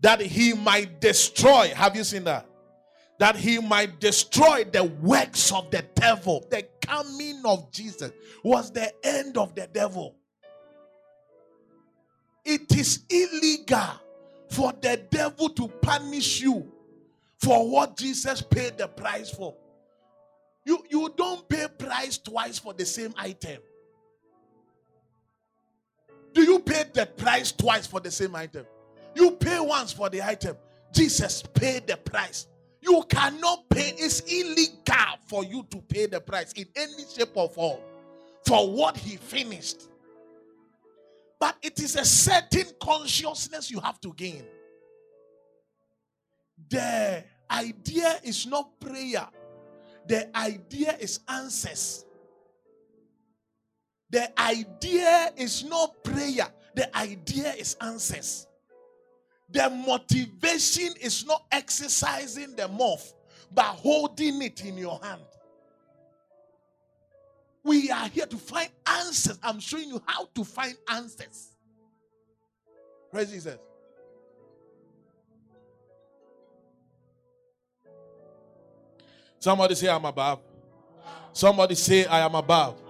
That 0.00 0.20
he 0.20 0.54
might 0.54 1.00
destroy. 1.00 1.72
Have 1.74 1.94
you 1.94 2.02
seen 2.02 2.24
that? 2.24 2.46
That 3.20 3.36
he 3.36 3.60
might 3.60 4.00
destroy 4.00 4.64
the 4.64 4.82
works 4.82 5.52
of 5.52 5.70
the 5.70 5.84
devil. 5.94 6.44
The 6.50 6.66
coming 6.84 7.42
of 7.44 7.70
Jesus 7.70 8.10
was 8.42 8.72
the 8.72 8.92
end 9.06 9.38
of 9.38 9.54
the 9.54 9.68
devil. 9.72 10.16
It 12.44 12.76
is 12.76 13.04
illegal 13.08 14.00
for 14.54 14.72
the 14.80 15.00
devil 15.10 15.48
to 15.50 15.68
punish 15.68 16.40
you 16.40 16.70
for 17.38 17.68
what 17.68 17.96
Jesus 17.96 18.40
paid 18.40 18.78
the 18.78 18.88
price 18.88 19.30
for. 19.30 19.54
You, 20.64 20.82
you 20.88 21.12
don't 21.16 21.46
pay 21.48 21.66
price 21.78 22.16
twice 22.18 22.58
for 22.58 22.72
the 22.72 22.86
same 22.86 23.12
item. 23.18 23.58
Do 26.32 26.42
you 26.42 26.58
pay 26.58 26.84
the 26.92 27.06
price 27.06 27.52
twice 27.52 27.86
for 27.86 28.00
the 28.00 28.10
same 28.10 28.34
item? 28.34 28.66
You 29.14 29.32
pay 29.32 29.60
once 29.60 29.92
for 29.92 30.08
the 30.08 30.22
item. 30.22 30.56
Jesus 30.92 31.42
paid 31.42 31.86
the 31.86 31.96
price. 31.96 32.46
You 32.80 33.04
cannot 33.08 33.68
pay, 33.70 33.94
it's 33.96 34.20
illegal 34.20 35.18
for 35.26 35.44
you 35.44 35.66
to 35.70 35.78
pay 35.78 36.06
the 36.06 36.20
price 36.20 36.52
in 36.52 36.66
any 36.76 37.04
shape 37.04 37.30
or 37.34 37.48
form 37.48 37.80
for 38.44 38.70
what 38.70 38.96
he 38.96 39.16
finished. 39.16 39.88
But 41.38 41.56
it 41.62 41.80
is 41.80 41.96
a 41.96 42.04
certain 42.04 42.66
consciousness 42.80 43.70
you 43.70 43.80
have 43.80 44.00
to 44.00 44.12
gain. 44.14 44.44
The 46.68 47.24
idea 47.50 48.20
is 48.22 48.46
not 48.46 48.80
prayer, 48.80 49.26
the 50.06 50.36
idea 50.36 50.96
is 50.98 51.20
answers. 51.28 52.04
The 54.10 54.40
idea 54.40 55.32
is 55.36 55.64
not 55.64 56.04
prayer, 56.04 56.46
the 56.74 56.96
idea 56.96 57.52
is 57.54 57.76
answers. 57.80 58.46
The 59.50 59.70
motivation 59.70 60.94
is 61.00 61.26
not 61.26 61.44
exercising 61.50 62.56
the 62.56 62.68
mouth, 62.68 63.12
but 63.52 63.64
holding 63.64 64.40
it 64.42 64.64
in 64.64 64.78
your 64.78 65.00
hand. 65.02 65.22
We 67.64 67.90
are 67.90 68.08
here 68.08 68.26
to 68.26 68.36
find 68.36 68.68
answers. 68.86 69.38
I'm 69.42 69.58
showing 69.58 69.88
you 69.88 70.02
how 70.04 70.26
to 70.34 70.44
find 70.44 70.76
answers. 70.88 71.48
Praise 73.10 73.30
Jesus. 73.30 73.58
Somebody 79.38 79.74
say, 79.74 79.88
I'm 79.88 80.04
above. 80.04 80.40
Somebody 81.32 81.74
say, 81.74 82.04
I 82.04 82.20
am 82.20 82.34
above. 82.34 82.80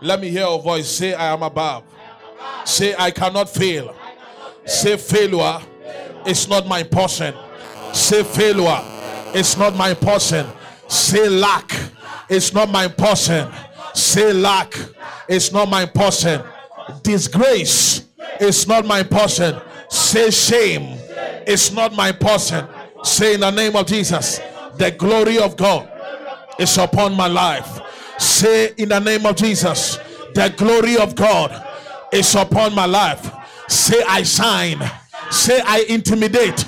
Let 0.00 0.20
me 0.20 0.28
hear 0.28 0.46
a 0.46 0.58
voice. 0.58 0.88
Say, 0.88 1.14
I 1.14 1.32
am 1.32 1.42
above. 1.42 1.84
Say, 2.64 2.94
I 2.98 3.10
cannot 3.10 3.48
fail. 3.48 3.94
Say, 4.66 4.96
failure 4.96 5.60
is 6.26 6.48
not 6.48 6.66
my 6.66 6.82
portion. 6.82 7.34
Say, 7.92 8.22
failure 8.22 8.80
is 9.34 9.56
not 9.56 9.76
my 9.76 9.94
portion. 9.94 10.46
Say, 10.88 11.28
lack 11.28 11.70
is 12.28 12.52
not 12.52 12.70
my 12.70 12.88
portion. 12.88 13.50
Say, 13.94 14.32
lack 14.32 14.74
is 15.28 15.52
not 15.52 15.68
my 15.70 15.86
portion. 15.86 16.42
Disgrace 17.02 18.06
is 18.40 18.66
not 18.66 18.86
my 18.86 19.02
portion. 19.02 19.60
Say, 19.88 20.30
shame 20.30 20.98
is 21.46 21.72
not 21.72 21.94
my 21.94 22.12
portion. 22.12 22.66
Say, 23.02 23.34
in 23.34 23.40
the 23.40 23.50
name 23.50 23.76
of 23.76 23.86
Jesus. 23.86 24.40
The 24.76 24.90
glory 24.90 25.38
of 25.38 25.56
God 25.56 25.88
is 26.58 26.76
upon 26.78 27.14
my 27.14 27.28
life. 27.28 27.80
Say 28.18 28.72
in 28.76 28.88
the 28.88 28.98
name 28.98 29.26
of 29.26 29.36
Jesus, 29.36 29.98
the 30.34 30.52
glory 30.56 30.96
of 30.96 31.14
God 31.14 31.64
is 32.12 32.34
upon 32.34 32.74
my 32.74 32.86
life. 32.86 33.30
Say 33.68 34.02
I 34.08 34.22
shine. 34.22 34.78
Say 35.30 35.60
I 35.64 35.84
intimidate 35.88 36.64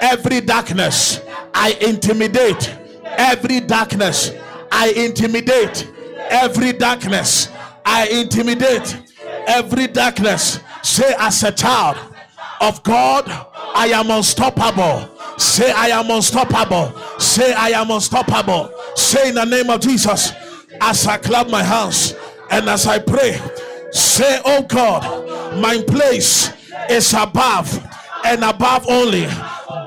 every 0.00 0.40
darkness. 0.40 1.20
I 1.54 1.76
intimidate 1.80 2.76
every 3.04 3.60
darkness. 3.60 4.32
I 4.70 4.90
intimidate 4.90 5.90
every 6.30 6.72
darkness. 6.72 7.48
I 7.84 8.06
intimidate 8.08 8.98
every 9.46 9.86
darkness. 9.86 10.60
Say 10.82 11.14
as 11.18 11.42
a 11.42 11.52
child 11.52 11.96
of 12.60 12.82
God, 12.82 13.24
I 13.74 13.88
am 13.88 14.10
unstoppable. 14.10 15.08
Say, 15.38 15.70
I 15.70 15.88
am 15.88 16.10
unstoppable. 16.10 16.92
Say, 17.18 17.52
I 17.52 17.68
am 17.68 17.90
unstoppable. 17.90 18.72
Say, 18.96 19.28
in 19.28 19.36
the 19.36 19.44
name 19.44 19.70
of 19.70 19.80
Jesus, 19.80 20.32
as 20.80 21.06
I 21.06 21.16
clap 21.18 21.48
my 21.48 21.62
hands 21.62 22.14
and 22.50 22.68
as 22.68 22.86
I 22.86 22.98
pray, 22.98 23.40
say, 23.92 24.40
Oh 24.44 24.62
God, 24.62 25.56
my 25.60 25.82
place 25.86 26.50
is 26.90 27.12
above 27.14 27.72
and 28.24 28.42
above 28.42 28.86
only. 28.88 29.26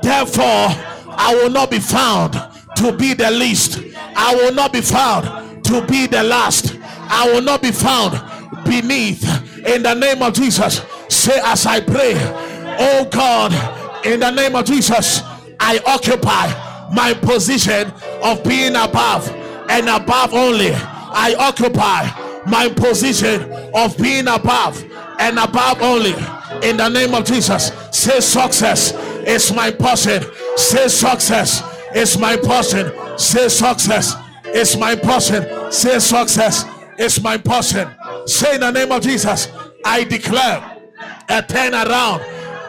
Therefore, 0.02 0.68
I 1.14 1.38
will 1.42 1.50
not 1.50 1.70
be 1.70 1.78
found 1.78 2.32
to 2.76 2.92
be 2.92 3.14
the 3.14 3.30
least. 3.30 3.80
I 4.16 4.34
will 4.34 4.54
not 4.54 4.72
be 4.72 4.80
found 4.80 5.51
to 5.72 5.86
be 5.86 6.06
the 6.06 6.22
last. 6.22 6.76
I 6.84 7.30
will 7.32 7.42
not 7.42 7.62
be 7.62 7.72
found 7.72 8.12
beneath. 8.64 9.24
In 9.66 9.82
the 9.82 9.94
name 9.94 10.22
of 10.22 10.34
Jesus, 10.34 10.82
say 11.08 11.40
as 11.44 11.66
I 11.66 11.80
pray, 11.80 12.14
Oh 12.78 13.08
God, 13.10 13.52
in 14.04 14.20
the 14.20 14.30
name 14.30 14.54
of 14.54 14.66
Jesus, 14.66 15.22
I 15.58 15.80
occupy 15.86 16.48
my 16.92 17.14
position 17.14 17.90
of 18.22 18.44
being 18.44 18.76
above 18.76 19.28
and 19.70 19.88
above 19.88 20.34
only. 20.34 20.72
I 20.74 21.34
occupy 21.38 22.08
my 22.46 22.68
position 22.68 23.50
of 23.74 23.96
being 23.96 24.28
above 24.28 24.84
and 25.20 25.38
above 25.38 25.80
only. 25.80 26.14
In 26.68 26.76
the 26.76 26.88
name 26.88 27.14
of 27.14 27.24
Jesus, 27.24 27.72
say 27.90 28.20
success 28.20 28.92
is 29.26 29.52
my 29.54 29.70
portion. 29.70 30.22
Say 30.56 30.88
success 30.88 31.62
It's 31.94 32.18
my 32.18 32.36
portion. 32.36 32.92
Say 33.18 33.48
success. 33.48 34.16
It's 34.54 34.76
my 34.76 34.94
portion. 34.94 35.72
Say 35.72 35.98
success. 35.98 36.64
It's 36.98 37.20
my 37.22 37.38
portion. 37.38 37.88
Say 38.26 38.54
in 38.54 38.60
the 38.60 38.70
name 38.70 38.92
of 38.92 39.02
Jesus, 39.02 39.48
I 39.84 40.04
declare 40.04 40.78
a 41.28 41.42
turnaround 41.42 42.22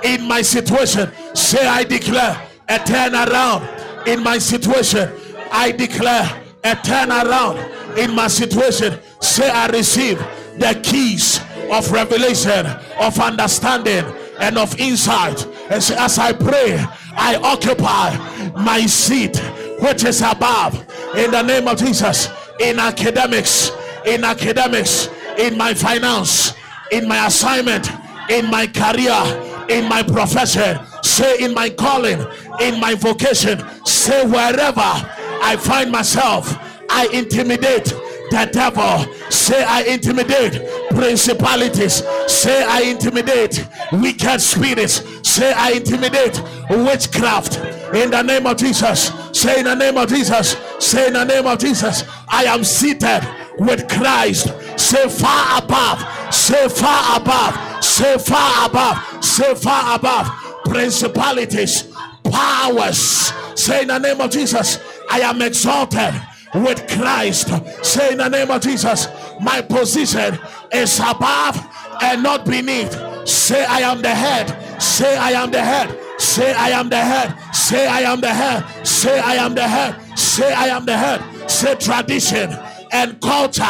in 0.04 0.28
my 0.28 0.42
situation. 0.42 1.12
Say, 1.34 1.66
I 1.66 1.84
declare 1.84 2.42
a 2.70 2.78
turnaround 2.80 4.08
in 4.08 4.24
my 4.24 4.38
situation. 4.38 5.12
I 5.52 5.72
declare 5.72 6.24
a 6.64 6.76
turnaround 6.76 7.98
in 7.98 8.16
my 8.16 8.28
situation. 8.28 9.00
Say, 9.22 9.50
I 9.50 9.68
receive 9.68 10.18
the 10.58 10.80
keys 10.84 11.40
of 11.72 11.92
revelation, 11.92 12.66
of 13.00 13.20
understanding, 13.20 14.06
and 14.40 14.58
of 14.58 14.78
insight. 14.80 15.46
And 15.70 15.82
say, 15.82 15.96
as 15.98 16.18
I 16.20 16.34
pray, 16.34 16.84
I 17.16 17.36
occupy 17.36 18.16
my 18.64 18.82
seat 18.86 19.42
which 19.84 20.06
is 20.06 20.22
above 20.22 20.76
in 21.18 21.30
the 21.32 21.42
name 21.42 21.68
of 21.68 21.78
Jesus 21.78 22.30
in 22.60 22.80
academics, 22.80 23.72
in 24.06 24.24
academics, 24.24 25.10
in 25.38 25.58
my 25.58 25.74
finance, 25.74 26.54
in 26.92 27.08
my 27.08 27.28
assignment, 27.28 27.90
in 28.30 28.50
my 28.50 28.66
career, 28.66 29.20
in 29.70 29.90
my 29.90 30.02
profession, 30.02 30.80
say 31.02 31.40
in 31.40 31.54
my 31.54 31.70
calling, 31.70 32.20
in 32.62 32.80
my 32.80 32.96
vocation, 32.96 33.62
say 33.86 34.26
wherever 34.26 34.82
I 34.82 35.58
find 35.60 35.92
myself, 35.92 36.58
I 36.90 37.08
intimidate 37.12 37.94
the 38.34 38.50
devil. 38.52 39.14
Say 39.30 39.64
I 39.64 39.84
intimidate 39.84 40.90
principalities. 40.90 42.04
Say 42.28 42.64
I 42.64 42.82
intimidate 42.82 43.68
wicked 43.92 44.42
spirits. 44.42 45.04
Say 45.28 45.54
I 45.54 45.74
intimidate 45.74 46.42
witchcraft 46.70 47.58
in 47.94 48.10
the 48.10 48.22
name 48.24 48.48
of 48.48 48.58
Jesus. 48.58 49.12
Say 49.32 49.60
in 49.60 49.66
the 49.66 49.76
name 49.76 49.98
of 49.98 50.10
Jesus. 50.10 50.58
Say 50.80 51.08
in 51.08 51.14
the 51.14 51.24
name 51.24 51.46
of 51.46 51.60
Jesus. 51.60 52.04
I 52.28 52.46
am 52.46 52.64
seated 52.64 53.22
with 53.60 53.88
Christ. 53.88 54.52
Say 54.80 55.08
far 55.08 55.64
above. 55.64 56.34
Say 56.34 56.68
far 56.70 57.22
above. 57.22 57.84
Say 57.84 58.18
far 58.18 58.68
above. 58.68 59.24
Say 59.24 59.54
far 59.56 59.96
above. 59.96 60.28
Principalities, 60.66 61.94
powers. 62.24 63.32
Say 63.56 63.84
in 63.84 63.90
the 63.90 64.00
name 64.00 64.20
of 64.20 64.32
Jesus. 64.32 64.80
I 65.12 65.20
am 65.20 65.42
exalted 65.44 66.14
with 66.54 66.88
Christ. 66.88 67.50
Say 67.84 68.12
in 68.12 68.18
the 68.20 68.30
name 68.30 68.52
of 68.52 68.62
Jesus, 68.62 69.08
my 69.42 69.62
position 69.62 70.38
is 70.72 71.00
above 71.00 71.60
and 72.02 72.24
not 72.24 72.46
beneath. 72.46 72.94
Say, 73.28 73.64
I 73.66 73.80
am 73.82 74.02
the 74.02 74.10
head. 74.10 74.82
Say, 74.82 75.16
I 75.18 75.32
am 75.32 75.52
the 75.52 75.62
head. 75.62 75.98
Say, 76.20 76.54
I 76.54 76.70
am 76.70 76.90
the 76.90 76.98
head. 76.98 77.56
Say, 77.56 77.88
I 77.88 78.02
am 78.02 78.22
the 78.22 78.34
head. 78.34 78.88
Say, 78.88 79.20
I 79.20 79.34
am 79.36 79.56
the 79.56 79.68
head. 79.68 80.18
Say, 80.18 80.54
I 80.54 80.68
am 80.68 80.86
the 80.86 80.98
head. 80.98 81.50
Say, 81.50 81.76
tradition 81.76 82.52
and 82.92 83.20
culture 83.22 83.64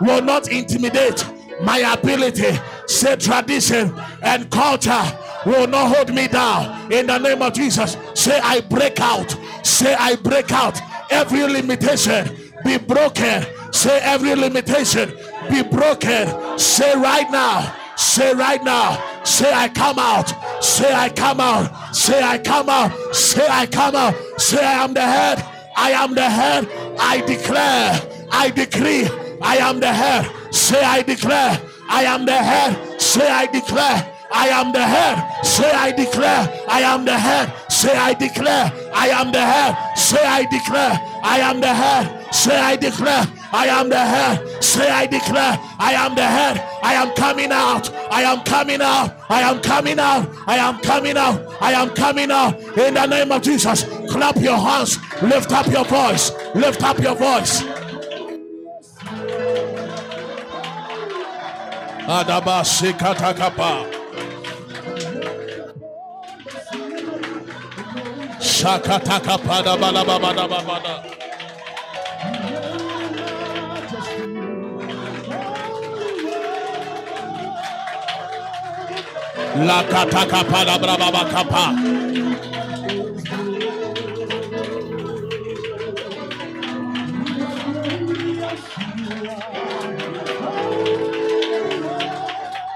will 0.00 0.22
not 0.22 0.48
intimidate 0.48 1.24
my 1.62 1.78
ability. 1.78 2.58
Say, 2.86 3.16
tradition 3.16 3.94
and 4.22 4.50
culture 4.50 5.04
will 5.46 5.66
not 5.66 5.94
hold 5.94 6.14
me 6.14 6.28
down. 6.28 6.92
In 6.92 7.06
the 7.06 7.18
name 7.18 7.42
of 7.42 7.52
Jesus, 7.52 7.96
say, 8.14 8.40
I 8.42 8.60
break 8.62 9.00
out. 9.00 9.36
Say, 9.62 9.94
I 9.94 10.16
break 10.16 10.50
out 10.52 10.80
every 11.10 11.42
limitation 11.44 12.52
be 12.64 12.78
broken. 12.78 13.44
Say 13.72 14.00
every 14.02 14.34
limitation 14.34 15.12
be 15.50 15.62
broken. 15.62 16.58
Say 16.58 16.94
right 16.96 17.30
now. 17.30 17.74
Say 17.96 18.32
right 18.34 18.62
now. 18.62 19.02
Say 19.24 19.52
I 19.52 19.68
come 19.68 19.98
out. 19.98 20.28
Say 20.62 20.92
I 20.92 21.08
come 21.08 21.40
out. 21.40 21.94
Say 21.94 22.22
I 22.22 22.38
come 22.38 22.68
out. 22.68 23.14
Say 23.14 23.46
I 23.48 23.66
come 23.66 23.94
out. 23.96 24.14
Say 24.38 24.64
I 24.64 24.84
am 24.84 24.94
the 24.94 25.02
head. 25.02 25.44
I 25.76 25.90
am 25.90 26.14
the 26.14 26.28
head. 26.28 26.68
I 26.98 27.20
declare. 27.20 28.00
I 28.30 28.50
decree. 28.50 29.08
I 29.42 29.56
am 29.56 29.80
the 29.80 29.92
head. 29.92 30.30
Say 30.54 30.82
I 30.82 31.02
declare. 31.02 31.60
I 31.88 32.04
am 32.04 32.24
the 32.24 32.32
head. 32.32 33.00
Say 33.00 33.28
I 33.28 33.46
declare. 33.46 34.13
I 34.32 34.48
am 34.48 34.72
the 34.72 34.82
head. 34.82 35.44
Say 35.44 35.70
I 35.70 35.92
declare. 35.92 36.48
I 36.68 36.80
am 36.80 37.04
the 37.04 37.16
head. 37.16 37.52
Say 37.70 37.94
I 37.94 38.14
declare. 38.14 38.72
I 38.94 39.08
am 39.08 39.32
the 39.32 39.40
head. 39.40 39.76
Say 39.96 40.24
I 40.24 40.44
declare. 40.44 41.00
I 41.22 41.38
am 41.38 41.60
the 41.60 41.72
head. 41.72 42.34
Say 42.34 42.58
I 42.58 42.76
declare. 42.76 43.26
I 43.52 43.66
am 43.66 43.88
the 43.88 43.98
head. 43.98 44.62
Say 44.62 44.90
I 44.90 45.06
declare. 45.06 45.58
I 45.78 45.92
am 45.92 46.14
the 46.14 46.26
head. 46.26 46.62
I 46.82 46.94
am 46.94 47.14
coming 47.14 47.52
out. 47.52 47.90
I 48.10 48.22
am 48.22 48.40
coming 48.44 48.82
out. 48.82 49.14
I 49.30 49.42
am 49.42 49.60
coming 49.62 49.98
out. 49.98 50.28
I 50.46 50.56
am 50.56 50.78
coming 50.80 51.16
out. 51.16 51.56
I 51.60 51.72
am 51.72 51.90
coming 51.90 52.30
out. 52.30 52.60
In 52.76 52.94
the 52.94 53.06
name 53.06 53.30
of 53.30 53.42
Jesus. 53.42 53.84
Clap 54.10 54.36
your 54.36 54.56
hands. 54.56 54.98
Lift 55.22 55.52
up 55.52 55.66
your 55.68 55.84
voice. 55.84 56.32
Lift 56.54 56.82
up 56.82 56.98
your 56.98 57.14
voice. 57.14 57.62
Adabasi 62.06 62.92
Shakataka 68.44 69.38
pada 69.38 69.74
bala 69.80 70.04
baba 70.04 70.34
da 70.34 70.46
baba 70.46 70.76
da. 70.84 70.94
Lakataka 79.56 80.44
pada 80.50 80.78
braba 80.78 81.24
kapa. 81.32 81.64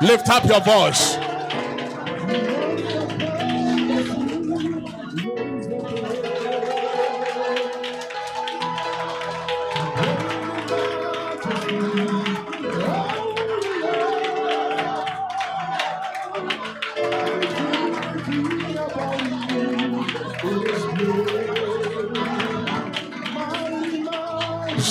Lift 0.00 0.28
up 0.30 0.44
your 0.46 0.60
voice. 0.60 1.17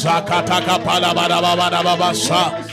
Zakataka 0.08 0.80
palabada 0.86 1.42
babada 1.44 1.84
babasa. 1.84 2.64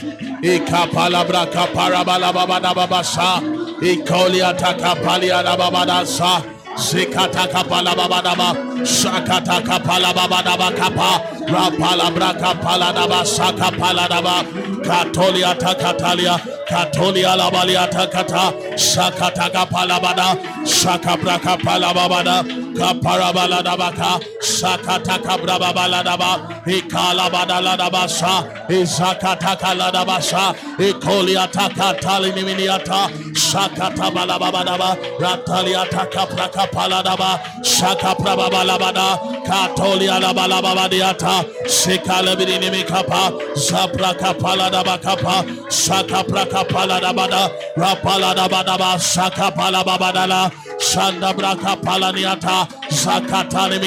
Ika 0.41 0.87
palabra 0.87 1.45
kapara 1.51 2.01
balabada 2.07 2.71
babasa. 2.73 3.41
Ikolia 3.81 4.53
taka 4.57 4.95
paliada 5.03 5.57
babada 5.57 6.05
sa. 6.05 6.39
Zikataka 6.79 7.67
palabada 7.67 8.35
ba. 8.39 8.49
Shakataka 8.87 9.83
palabada 9.83 10.55
ba 10.57 10.71
kapa. 10.79 11.34
Rapalabra 11.47 12.33
kapala 12.39 12.91
daba 12.93 13.25
saka 13.25 13.69
paladaba. 13.71 14.43
Katolia 14.83 15.53
takatalia. 15.55 16.37
Katolia 16.67 17.35
labalia 17.37 17.87
takata. 17.89 18.53
Shakataka 18.75 19.65
palabada. 19.69 20.35
Shakabraka 20.65 21.57
palabada. 21.61 22.43
Kaparabala 22.75 23.63
dabaka. 23.63 24.19
Sakataka 24.41 25.37
brababala 25.41 26.03
daba. 26.03 26.31
Ikala 26.65 27.29
badala 27.29 27.77
dabasa. 27.77 28.67
Izakataka 28.69 29.75
ladabasa. 29.79 30.55
Ikolia 30.77 31.47
takatali 31.47 32.33
niminiata. 32.33 33.09
Shakata 33.35 34.11
balababadaba. 34.11 34.97
Rataliata 35.19 36.09
kapraka 36.11 36.67
paladaba. 36.71 37.39
Shaka 37.63 38.15
prababalabada. 38.15 39.19
Katolia 39.45 40.19
labalabadiata. 40.19 41.45
Shikala 41.67 42.35
bidinimi 42.35 42.83
kapa. 42.87 43.31
Zabraka 43.55 44.33
paladaba 44.33 44.97
kapa. 45.01 45.45
Shaka 45.69 46.23
praka 46.23 46.63
paladabada. 46.65 47.51
Rapaladabadaba. 47.77 48.99
Shaka 48.99 49.51
palababadala. 49.51 50.51
Shanda 50.79 51.33
braka 51.33 51.75
palaniata. 51.81 52.67
Zakatani 52.89 53.79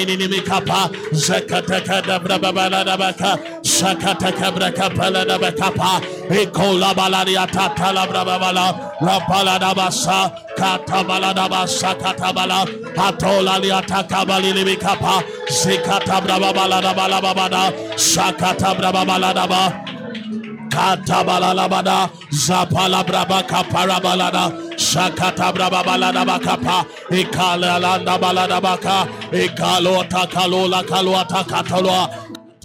minimi 3.83 4.01
kapa. 4.01 4.31
Zekateka 4.31 4.51
debrababala 4.51 4.51
dabaka. 4.51 4.51
Shakateka 4.51 4.51
braka 4.51 4.89
paladaba 4.89 5.51
kapa. 5.57 6.01
Ikola 6.29 6.93
balaniata 6.93 7.75
talabrababala. 7.75 8.99
Rapaladabasa. 9.01 10.31
Katabaladabasa 10.57 11.95
katabala. 11.99 12.65
Atola 12.95 13.59
liata 13.59 14.03
kabali 14.07 14.53
libikapa. 14.53 15.23
Zikata 15.49 16.21
brababalada 16.21 16.93
babada. 17.21 17.73
Shakata 17.97 18.75
brababaladaba. 18.75 19.85
Katabalalabada, 20.69 22.09
Zapala 22.31 23.03
Braba 23.03 23.43
Kaparabalada, 23.43 24.51
Shakata 24.77 25.51
Braba 25.53 25.83
Brababalada 25.83 26.25
Bakapa, 26.25 26.85
ikala 27.09 27.79
landa 27.81 28.17
balada 28.19 28.61
baka 28.61 29.07
ikalo 29.31 30.03
takalola 30.07 30.83
kalwa 30.83 31.25
takatoloa 31.25 32.09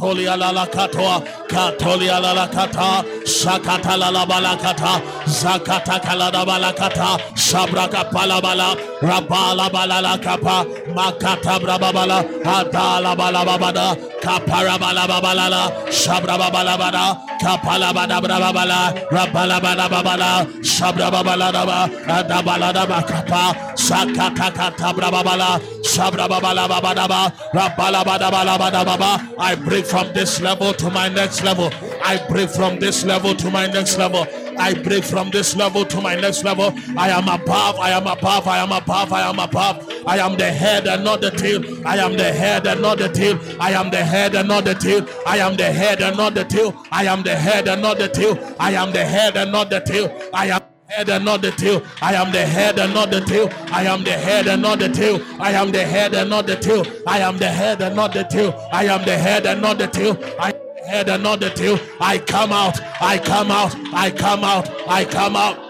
Tolia 0.04 0.36
la 0.36 0.50
la 0.50 0.66
katoa, 0.66 1.16
katolia 1.48 2.20
la 2.20 2.32
la 2.34 2.46
kata, 2.46 3.02
shakata 3.24 3.96
la 3.96 4.10
la 4.10 4.26
balakata, 4.26 5.00
zakata 5.24 5.96
kala 6.04 6.30
da 6.30 6.44
balakata, 6.44 7.16
shabraka 7.34 8.10
palabala, 8.12 8.76
rabala 9.00 9.72
bala 9.72 10.02
la 10.02 10.18
kapa, 10.18 10.66
makata 10.94 11.58
brababala, 11.58 12.20
adala 12.44 13.16
bala 13.16 13.46
babada, 13.48 13.96
kapara 14.20 14.78
bala 14.78 15.06
babalala, 15.08 15.72
shabra 15.88 16.36
babala 16.36 16.76
bada, 16.76 17.04
kapala 17.40 17.90
bada 17.96 18.20
brababala, 18.20 18.80
rabala 19.08 19.58
bada 19.58 19.88
babala, 19.88 20.30
shabra 20.60 21.10
babala 21.10 21.50
daba, 21.50 21.88
adabala 22.16 22.74
daba 22.74 23.00
kapa, 23.08 23.74
sakata 23.74 24.52
kata 24.54 24.92
brababala, 24.92 25.58
shabra 25.82 26.28
babala 26.28 26.68
babadaba, 26.68 27.32
rabala 27.54 28.04
bada 28.04 28.30
bala 28.30 28.58
bada 28.58 28.84
baba. 28.84 29.12
I 29.38 29.54
break 29.54 29.84
from 29.94 30.12
this 30.12 30.40
level 30.40 30.72
to 30.72 30.90
my 30.90 31.08
next 31.08 31.44
level. 31.44 31.70
I 32.02 32.16
break 32.28 32.50
from 32.50 32.80
this 32.80 33.04
level 33.04 33.32
to 33.36 33.48
my 33.48 33.68
next 33.68 33.96
level. 33.96 34.26
I 34.58 34.74
break 34.74 35.04
from 35.04 35.30
this 35.30 35.54
level 35.54 35.84
to 35.84 36.00
my 36.00 36.16
next 36.16 36.42
level. 36.42 36.74
I 36.98 37.10
am 37.10 37.28
above, 37.28 37.78
I 37.78 37.90
am 37.90 38.08
above, 38.08 38.48
I 38.48 38.58
am 38.58 38.72
above, 38.72 39.12
I 39.12 39.20
am 39.30 39.38
above. 39.38 39.88
I 40.04 40.18
am 40.18 40.36
the 40.36 40.50
head 40.50 40.88
and 40.88 41.04
not 41.04 41.20
the 41.20 41.30
tail. 41.30 41.62
I 41.86 41.98
am 41.98 42.16
the 42.16 42.32
head 42.32 42.66
and 42.66 42.82
not 42.82 42.98
the 42.98 43.08
tail. 43.08 43.38
I 43.60 43.70
am 43.70 43.90
the 43.90 44.04
head 44.04 44.34
and 44.34 44.48
not 44.48 44.64
the 44.64 44.74
tail. 44.74 45.06
I 45.28 45.38
am 45.38 45.56
the 45.56 45.70
head 45.70 46.02
and 46.02 46.16
not 46.16 46.34
the 46.34 46.42
tail. 46.44 46.74
I 46.90 47.04
am 47.04 47.22
the 47.22 47.36
head 47.36 47.68
and 47.68 47.80
not 47.80 47.98
the 47.98 48.08
tail. 48.08 48.56
I 48.58 48.72
am 48.72 48.90
the 48.90 49.04
head 49.04 49.36
and 49.36 49.52
not 49.52 49.70
the 49.70 49.78
tail. 49.78 50.10
I 50.34 50.46
am 50.48 50.73
head 50.88 51.08
and 51.10 51.24
not 51.24 51.42
the 51.42 51.50
tail. 51.52 51.82
I 52.02 52.14
am 52.14 52.32
the 52.32 52.44
head 52.44 52.78
and 52.78 52.94
not 52.94 53.10
the 53.10 53.20
tail. 53.20 53.48
I 53.72 53.84
am 53.84 54.04
the 54.04 54.12
head 54.12 54.46
and 54.46 54.62
not 54.62 54.78
the 54.78 54.88
tail. 54.88 55.20
I 55.40 55.52
am 55.52 55.72
the 55.72 55.84
head 55.84 56.14
and 56.14 56.30
not 56.30 56.46
the 56.46 56.56
tail. 56.56 56.84
I 57.06 57.18
am 57.20 57.38
the 57.38 57.48
head 57.48 57.82
and 57.82 57.96
not 57.96 58.12
the 58.12 58.24
tail. 58.24 58.68
I 58.72 58.84
am 58.86 59.04
the 59.04 59.16
head 59.16 59.46
and 59.46 59.62
not 59.62 59.78
the 59.78 59.86
tail. 59.88 60.18
I 60.38 60.54
head 60.86 61.08
and 61.08 61.22
not 61.22 61.40
the 61.40 61.50
tail. 61.50 61.78
I 62.00 62.18
come 62.18 62.52
out. 62.52 62.80
I 63.00 63.18
come 63.18 63.50
out. 63.50 63.74
I 63.94 64.10
come 64.10 64.44
out. 64.44 64.68
I 64.88 65.04
come 65.04 65.36
out. 65.36 65.63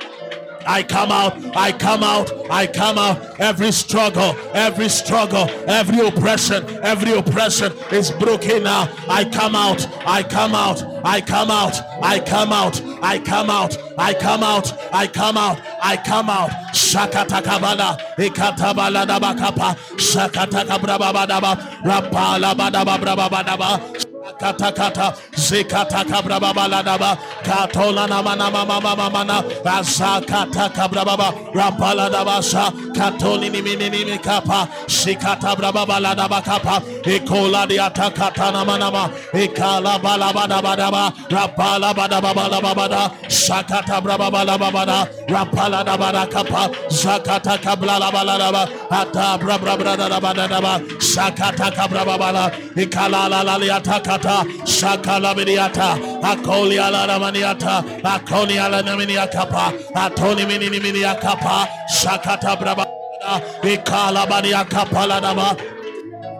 I 0.66 0.82
come 0.82 1.12
out, 1.12 1.56
I 1.56 1.72
come 1.72 2.02
out, 2.02 2.32
I 2.50 2.66
come 2.66 2.98
out. 2.98 3.40
Every 3.40 3.72
struggle, 3.72 4.36
every 4.54 4.88
struggle, 4.88 5.48
every 5.66 6.06
oppression, 6.06 6.64
every 6.82 7.12
oppression 7.12 7.72
is 7.90 8.10
broken 8.10 8.64
now. 8.64 8.88
I 9.08 9.24
come 9.24 9.54
out, 9.54 9.86
I 10.06 10.22
come 10.22 10.54
out, 10.54 10.82
I 11.04 11.20
come 11.20 11.50
out, 11.50 11.80
I 12.02 12.18
come 12.20 12.52
out, 12.52 12.80
I 13.02 13.18
come 13.18 13.50
out, 13.50 13.76
I 13.98 14.14
come 14.14 14.42
out, 14.42 14.72
I 14.92 15.06
come 15.06 15.36
out, 15.36 15.60
I 15.82 15.96
come 15.96 16.30
out. 16.30 16.50
Shakatakabala, 16.72 17.98
Ikatabala 18.16 19.06
Dabakapa, 19.06 19.76
Shakatakabrabadaba, 19.96 21.82
Rapala 21.82 22.54
Badaba 22.54 22.98
Brabadaba. 22.98 24.13
Kata 24.24 24.72
kata 24.72 25.14
zikata 25.36 26.02
kabra 26.08 26.40
baba 26.40 26.66
la 26.66 26.82
daba 26.82 27.18
katola 27.44 28.08
na 28.08 28.22
mana 28.22 28.50
mama 28.50 28.80
mama 28.80 29.10
mana 29.10 29.42
azakata 29.64 30.72
kabra 30.74 31.04
baba 31.04 31.28
rapala 31.54 32.08
daba 32.10 32.42
sa 32.42 32.70
katoli 32.96 33.50
ni 33.52 33.60
mini 33.60 33.90
ni 33.90 34.02
mi 34.04 34.16
kapa 34.16 34.66
shikata 34.88 35.54
bra 35.58 35.70
baba 35.70 36.00
la 36.00 36.14
daba 36.14 36.40
kapa 36.42 36.80
ikola 37.04 37.66
di 37.68 37.76
atakata 37.76 38.50
na 38.52 38.64
mana 38.64 38.90
ma 38.90 39.08
ikala 39.34 40.00
bala 40.02 40.32
bada 40.32 40.58
bada 40.62 40.90
ba 40.90 41.12
rapala 41.28 41.92
bada 41.94 42.18
baba 42.22 42.48
la 42.48 42.60
baba 42.62 42.88
da 42.88 43.02
shakata 43.28 44.02
bra 44.02 44.16
baba 44.16 44.42
la 44.42 44.56
baba 44.56 44.86
da 44.86 45.04
rapala 45.28 45.84
da 45.84 46.26
kapa 46.26 46.70
zakata 46.88 47.58
kabla 47.62 47.98
la 48.00 48.10
bala 48.10 48.38
daba 48.38 48.62
ata 48.90 49.36
bra 49.38 49.58
bra 49.58 49.76
bra 49.76 49.96
da 49.96 50.18
bada 50.18 50.48
daba 50.48 50.80
shakata 51.12 51.68
kabra 51.76 52.04
baba 52.06 52.32
la 52.32 52.44
ikala 52.82 53.28
la 53.28 53.42
la 53.42 53.56
ataka 53.76 54.13
kata 54.14 54.44
shakala 54.64 55.34
miniata 55.34 55.98
akoli 56.30 56.78
ala 56.78 57.06
ramaniata 57.10 57.74
akoni 58.04 58.58
ala 58.64 58.82
naminia 58.82 59.26
kapa 59.32 59.72
atoni 59.94 60.46
minini 60.46 60.78
minia 60.80 61.14
kapa 61.20 61.66
shakata 61.98 62.56
braba 62.60 62.86
ikala 63.62 64.26
bania 64.30 64.64
kapa 64.64 65.06
la 65.06 65.20
daba 65.20 65.56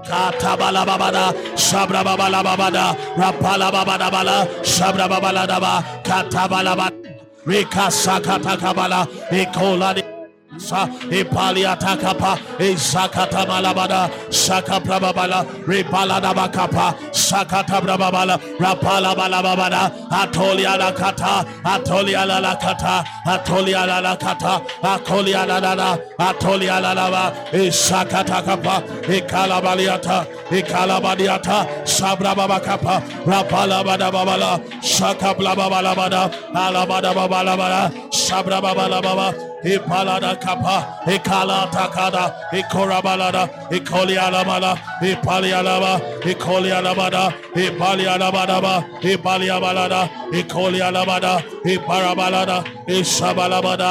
Katabala 0.05 0.85
babada, 0.85 1.33
shabra 1.57 2.05
babala 2.05 2.45
babada, 2.45 2.93
rapala 3.17 3.73
babada 3.73 4.11
bala, 4.13 4.47
shabra 4.61 5.09
babala 5.09 5.47
daba, 5.49 5.83
katabala 6.05 6.77
babada, 6.77 7.17
rika 7.47 7.89
sakata 7.89 8.55
kabala, 8.61 9.09
ikola 9.33 10.14
Sa 10.59 10.87
ipalia 11.11 11.77
takapa 11.77 12.39
izakata 12.59 13.45
malabada 13.47 14.11
shaka 14.31 14.81
prababala 14.81 15.45
ripala 15.67 16.21
dabakapa 16.21 16.95
shakata 17.13 17.81
brababala 17.83 18.39
rapala 18.61 19.15
balababada 19.17 19.91
atolia 20.11 20.79
la 20.79 20.93
kata 20.93 21.45
atolia 21.65 22.25
la 22.27 22.39
la 22.39 22.55
kata 22.55 23.05
atolia 23.27 23.85
la 23.87 24.01
la 24.01 24.17
kata 24.17 24.63
akolia 24.83 25.45
la 25.47 25.59
la 25.59 25.75
la 25.75 25.99
atolia 26.21 26.81
la 26.81 26.93
la 26.95 27.11
ba 27.11 27.35
ishakata 27.53 28.43
kapa 28.47 28.83
ikalabaliata 29.09 30.27
ikalabadiata 30.51 31.67
sabrababakapa 31.85 33.03
rapala 33.27 33.83
badababala 33.85 34.61
shaka 34.83 35.35
blababala 35.35 35.95
bada 35.97 36.31
alabada 36.55 37.13
babala 37.13 37.57
bada 37.57 37.93
sabrababala 38.11 39.03
baba 39.03 39.35
ipalada 39.65 40.37
kapa 40.45 40.77
ikala 41.15 41.59
takada 41.75 42.25
ikorabalada 42.59 43.43
ikolialamala 43.77 44.73
ipalialaba 45.11 45.93
ikolialabada 46.31 47.23
ipalialabadaba 47.65 48.75
ipaliabalada 49.13 50.01
ikolialabada 50.41 51.33
iparabalada 51.75 52.57
isabalabada 52.99 53.91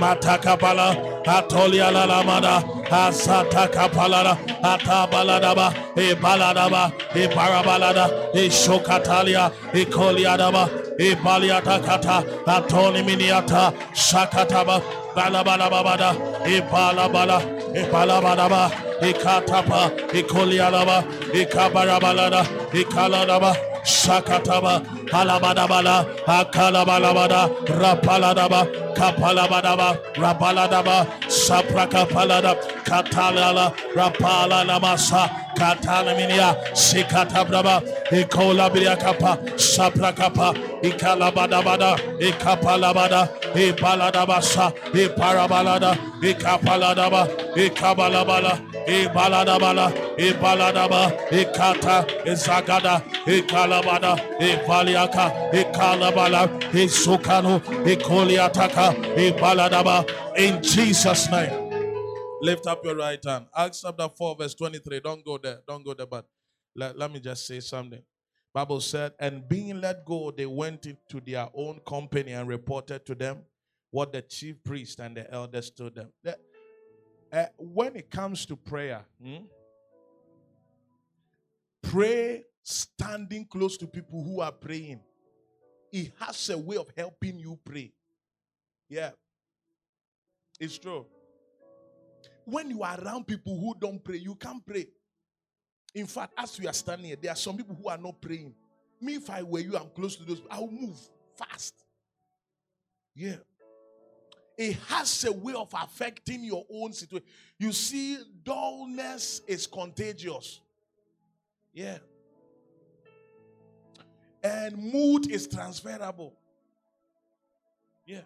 matakapala 0.00 0.96
atolia 1.36 1.90
la 1.90 2.06
lamada 2.06 2.54
asata 2.90 3.68
kapalada 3.68 4.36
atabaladaba 4.62 5.66
ibaladaba 5.96 6.82
ibarabalada 7.22 8.04
ishokatalia 8.44 9.50
ikoliadaba 9.74 10.68
ibaliata 10.98 11.78
kata 11.86 12.24
atoni 12.46 13.02
miniata 13.02 13.72
shakataba 13.94 14.82
balabalabada 15.16 16.10
ibalabala 16.56 17.38
ibalabadaba 17.80 18.70
ikatapa 19.10 19.80
ikolialaba 20.18 21.04
ikabarabalada 21.32 22.42
ikaladaba 22.80 23.56
Shakataba, 23.88 24.84
Halabadabala, 25.08 26.04
Akalabalabada, 26.26 27.48
Rapaladaba, 27.80 28.66
Kapalabadaba, 28.94 29.96
Rapaladaba, 30.14 31.06
Saprakapalada, 31.26 32.54
Katalala, 32.84 33.72
Rapala 35.58 36.14
Namasa, 36.14 36.18
Katanaminia, 36.18 36.56
Sikatabraba, 36.72 37.82
Ikola 38.10 38.70
Briakapa, 38.70 39.38
Saprakapa, 39.56 40.54
Ikalabadabada, 40.82 41.96
Ikapalabada, 42.20 43.28
Ibaladabasa, 43.54 44.72
Iparabalada, 44.92 45.96
Ikapaladaba, 46.22 47.28
Ikabalabala, 47.56 48.60
Ibaladabala, 48.86 49.92
Ibaladaba, 50.18 51.12
Ikata, 51.30 52.06
Izagada, 52.24 53.02
Ikalabada, 53.26 54.16
Ipaliaka, 54.40 55.52
Ikalabala, 55.52 56.48
Isukano, 56.72 57.60
Ikoliataka, 57.84 58.94
Ibaladaba, 59.16 60.08
in 60.36 60.62
Jesus' 60.62 61.30
name. 61.30 61.67
Lift 62.40 62.66
up 62.68 62.84
your 62.84 62.96
right 62.96 63.22
hand. 63.24 63.46
Acts 63.56 63.82
chapter 63.82 64.08
4, 64.08 64.36
verse 64.36 64.54
23. 64.54 65.00
Don't 65.00 65.24
go 65.24 65.38
there. 65.38 65.58
Don't 65.66 65.84
go 65.84 65.92
there, 65.92 66.06
but 66.06 66.26
let, 66.74 66.96
let 66.96 67.12
me 67.12 67.18
just 67.18 67.46
say 67.46 67.58
something. 67.60 68.02
Bible 68.54 68.80
said, 68.80 69.12
and 69.18 69.48
being 69.48 69.80
let 69.80 70.04
go, 70.04 70.30
they 70.30 70.46
went 70.46 70.86
into 70.86 71.20
their 71.20 71.48
own 71.54 71.80
company 71.86 72.32
and 72.32 72.48
reported 72.48 73.04
to 73.06 73.14
them 73.14 73.38
what 73.90 74.12
the 74.12 74.22
chief 74.22 74.62
priest 74.62 75.00
and 75.00 75.16
the 75.16 75.30
elders 75.32 75.70
told 75.70 75.96
them. 75.96 76.10
That, 76.22 76.38
uh, 77.32 77.46
when 77.58 77.96
it 77.96 78.10
comes 78.10 78.46
to 78.46 78.56
prayer, 78.56 79.04
hmm, 79.20 79.44
pray 81.82 82.44
standing 82.62 83.46
close 83.46 83.76
to 83.78 83.86
people 83.86 84.22
who 84.22 84.40
are 84.40 84.52
praying. 84.52 85.00
It 85.92 86.12
has 86.20 86.50
a 86.50 86.58
way 86.58 86.76
of 86.76 86.90
helping 86.96 87.38
you 87.38 87.58
pray. 87.64 87.92
Yeah, 88.88 89.10
it's 90.60 90.78
true. 90.78 91.06
When 92.50 92.70
you 92.70 92.82
are 92.82 92.98
around 93.00 93.26
people 93.26 93.58
who 93.58 93.74
don't 93.78 94.02
pray, 94.02 94.16
you 94.16 94.34
can't 94.34 94.64
pray. 94.64 94.86
In 95.94 96.06
fact, 96.06 96.32
as 96.36 96.58
we 96.58 96.66
are 96.66 96.72
standing 96.72 97.06
here, 97.06 97.16
there 97.20 97.32
are 97.32 97.36
some 97.36 97.56
people 97.56 97.74
who 97.74 97.88
are 97.88 97.98
not 97.98 98.20
praying. 98.20 98.54
Me, 99.00 99.16
if 99.16 99.28
I 99.28 99.42
were 99.42 99.60
you, 99.60 99.76
I'm 99.76 99.90
close 99.90 100.16
to 100.16 100.24
those, 100.24 100.40
I'll 100.50 100.70
move 100.70 100.98
fast. 101.36 101.74
Yeah. 103.14 103.36
it 104.56 104.76
has 104.88 105.24
a 105.24 105.32
way 105.32 105.54
of 105.54 105.68
affecting 105.72 106.42
your 106.42 106.64
own 106.72 106.92
situation. 106.92 107.26
You 107.58 107.72
see, 107.72 108.18
dullness 108.44 109.42
is 109.46 109.66
contagious. 109.66 110.60
Yeah. 111.72 111.98
And 114.42 114.76
mood 114.76 115.30
is 115.30 115.46
transferable. 115.46 116.34
Yeah. 118.06 118.22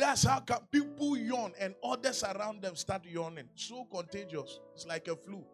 That's 0.00 0.24
how 0.24 0.40
come 0.40 0.62
people 0.72 1.14
yawn 1.14 1.52
and 1.60 1.74
others 1.84 2.24
around 2.24 2.62
them 2.62 2.74
start 2.74 3.04
yawning. 3.04 3.50
So 3.54 3.84
contagious. 3.84 4.58
It's 4.74 4.86
like 4.86 5.08
a 5.08 5.14
flu. 5.14 5.44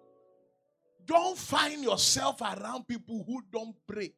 Don't 1.05 1.37
find 1.37 1.83
yourself 1.83 2.41
around 2.41 2.87
people 2.87 3.25
who 3.27 3.43
don't 3.53 3.75
pray. 3.89 4.15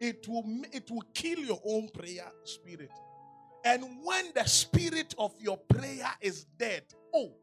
It 0.00 0.26
will, 0.26 0.62
it 0.72 0.90
will 0.90 1.04
kill 1.12 1.40
your 1.40 1.60
own 1.62 1.90
prayer 1.90 2.24
spirit. 2.44 2.90
And 3.66 3.84
when 4.02 4.32
the 4.34 4.46
spirit 4.46 5.14
of 5.18 5.34
your 5.38 5.58
prayer 5.58 6.08
is 6.22 6.44
dead, 6.58 6.84
oh, 7.14 7.34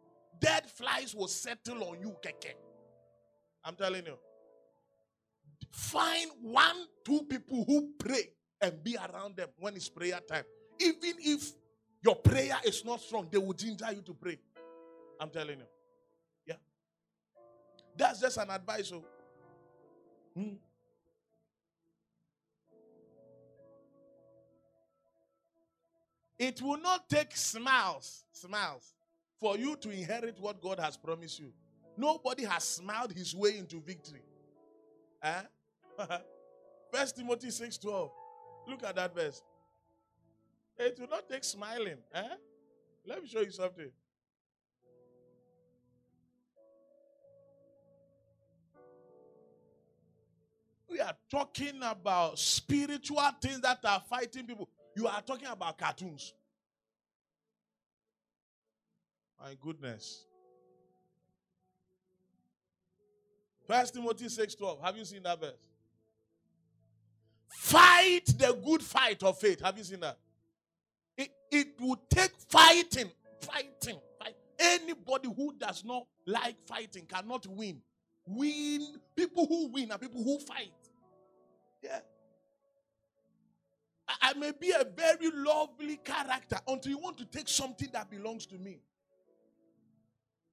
dead 0.41 0.67
flies 0.71 1.13
will 1.13 1.27
settle 1.27 1.83
on 1.83 1.99
you, 2.01 2.15
keke. 2.25 2.53
I'm 3.63 3.75
telling 3.75 4.07
you. 4.07 4.17
Find 5.71 6.31
one, 6.41 6.87
two 7.05 7.21
people 7.29 7.63
who 7.67 7.91
pray 7.99 8.31
and 8.59 8.83
be 8.83 8.97
around 8.97 9.35
them 9.35 9.49
when 9.59 9.75
it's 9.75 9.89
prayer 9.89 10.19
time. 10.27 10.45
Even 10.79 11.13
if 11.19 11.51
your 12.03 12.15
prayer 12.15 12.57
is 12.65 12.83
not 12.83 12.99
strong, 13.01 13.27
they 13.31 13.37
will 13.37 13.53
ginger 13.53 13.87
you 13.93 14.01
to 14.01 14.13
pray. 14.13 14.37
I'm 15.19 15.29
telling 15.29 15.59
you. 15.59 15.65
Yeah. 16.45 16.55
That's 17.95 18.19
just 18.19 18.37
an 18.37 18.49
advice. 18.49 18.91
Oh. 18.93 19.03
Hmm. 20.35 20.55
It 26.37 26.61
will 26.61 26.79
not 26.79 27.07
take 27.07 27.37
smiles, 27.37 28.25
smiles, 28.33 28.95
for 29.39 29.57
you 29.57 29.77
to 29.77 29.89
inherit 29.89 30.37
what 30.41 30.61
God 30.61 30.79
has 30.79 30.97
promised 30.97 31.39
you. 31.39 31.53
Nobody 31.95 32.43
has 32.43 32.65
smiled 32.65 33.13
his 33.13 33.33
way 33.33 33.57
into 33.57 33.79
victory. 33.79 34.23
Eh? 35.21 35.41
First 36.91 37.15
Timothy 37.15 37.47
6:12. 37.47 38.09
Look 38.67 38.83
at 38.83 38.95
that 38.95 39.15
verse. 39.15 39.41
It 40.77 40.99
will 40.99 41.07
not 41.07 41.29
take 41.29 41.43
smiling. 41.43 41.97
Eh? 42.13 42.35
Let 43.05 43.21
me 43.21 43.27
show 43.27 43.41
you 43.41 43.51
something. 43.51 43.91
We 50.89 50.99
are 50.99 51.15
talking 51.29 51.81
about 51.81 52.37
spiritual 52.37 53.29
things 53.41 53.61
that 53.61 53.79
are 53.83 54.01
fighting 54.09 54.45
people. 54.45 54.69
You 54.95 55.07
are 55.07 55.21
talking 55.21 55.47
about 55.47 55.77
cartoons. 55.77 56.33
My 59.41 59.55
goodness. 59.59 60.25
First 63.65 63.95
Timothy 63.95 64.25
6:12. 64.25 64.81
Have 64.81 64.97
you 64.97 65.05
seen 65.05 65.23
that 65.23 65.39
verse? 65.39 65.67
Fight 67.47 68.25
the 68.37 68.53
good 68.53 68.83
fight 68.83 69.23
of 69.23 69.39
faith. 69.39 69.61
Have 69.61 69.77
you 69.77 69.83
seen 69.83 69.99
that? 70.01 70.17
It, 71.17 71.29
it 71.51 71.67
will 71.79 72.01
take 72.09 72.31
fighting, 72.49 73.11
fighting, 73.41 73.99
fight. 74.19 74.35
Anybody 74.59 75.29
who 75.35 75.53
does 75.57 75.83
not 75.83 76.05
like 76.25 76.55
fighting 76.65 77.05
cannot 77.05 77.45
win. 77.47 77.81
Win 78.25 78.99
people 79.15 79.45
who 79.45 79.67
win 79.67 79.91
are 79.91 79.97
people 79.97 80.23
who 80.23 80.39
fight. 80.39 80.71
Yeah. 81.81 81.99
I 84.21 84.33
may 84.33 84.51
be 84.57 84.71
a 84.71 84.85
very 84.85 85.31
lovely 85.33 85.97
character 85.97 86.57
until 86.67 86.91
you 86.91 86.97
want 86.97 87.17
to 87.17 87.25
take 87.25 87.49
something 87.49 87.89
that 87.93 88.09
belongs 88.09 88.45
to 88.47 88.57
me. 88.57 88.79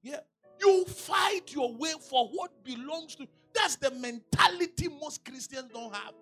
Yeah. 0.02 0.20
You 0.60 0.84
fight 0.84 1.52
your 1.52 1.74
way 1.74 1.92
for 2.00 2.28
what 2.28 2.64
belongs 2.64 3.14
to 3.16 3.26
That's 3.54 3.76
the 3.76 3.90
mentality 3.90 4.88
most 4.88 5.24
Christians 5.24 5.70
don't 5.72 5.94
have. 5.94 6.12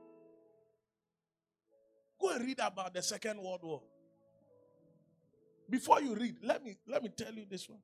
Go 2.21 2.31
and 2.31 2.45
read 2.45 2.59
about 2.61 2.95
the 2.95 3.03
Second 3.03 3.41
World 3.41 3.61
War. 3.63 3.83
Before 5.71 6.01
you 6.01 6.15
read, 6.15 6.37
let 6.43 6.65
me 6.65 6.77
let 6.87 7.03
me 7.03 7.11
tell 7.11 7.33
you 7.33 7.45
this 7.49 7.69
one. 7.69 7.81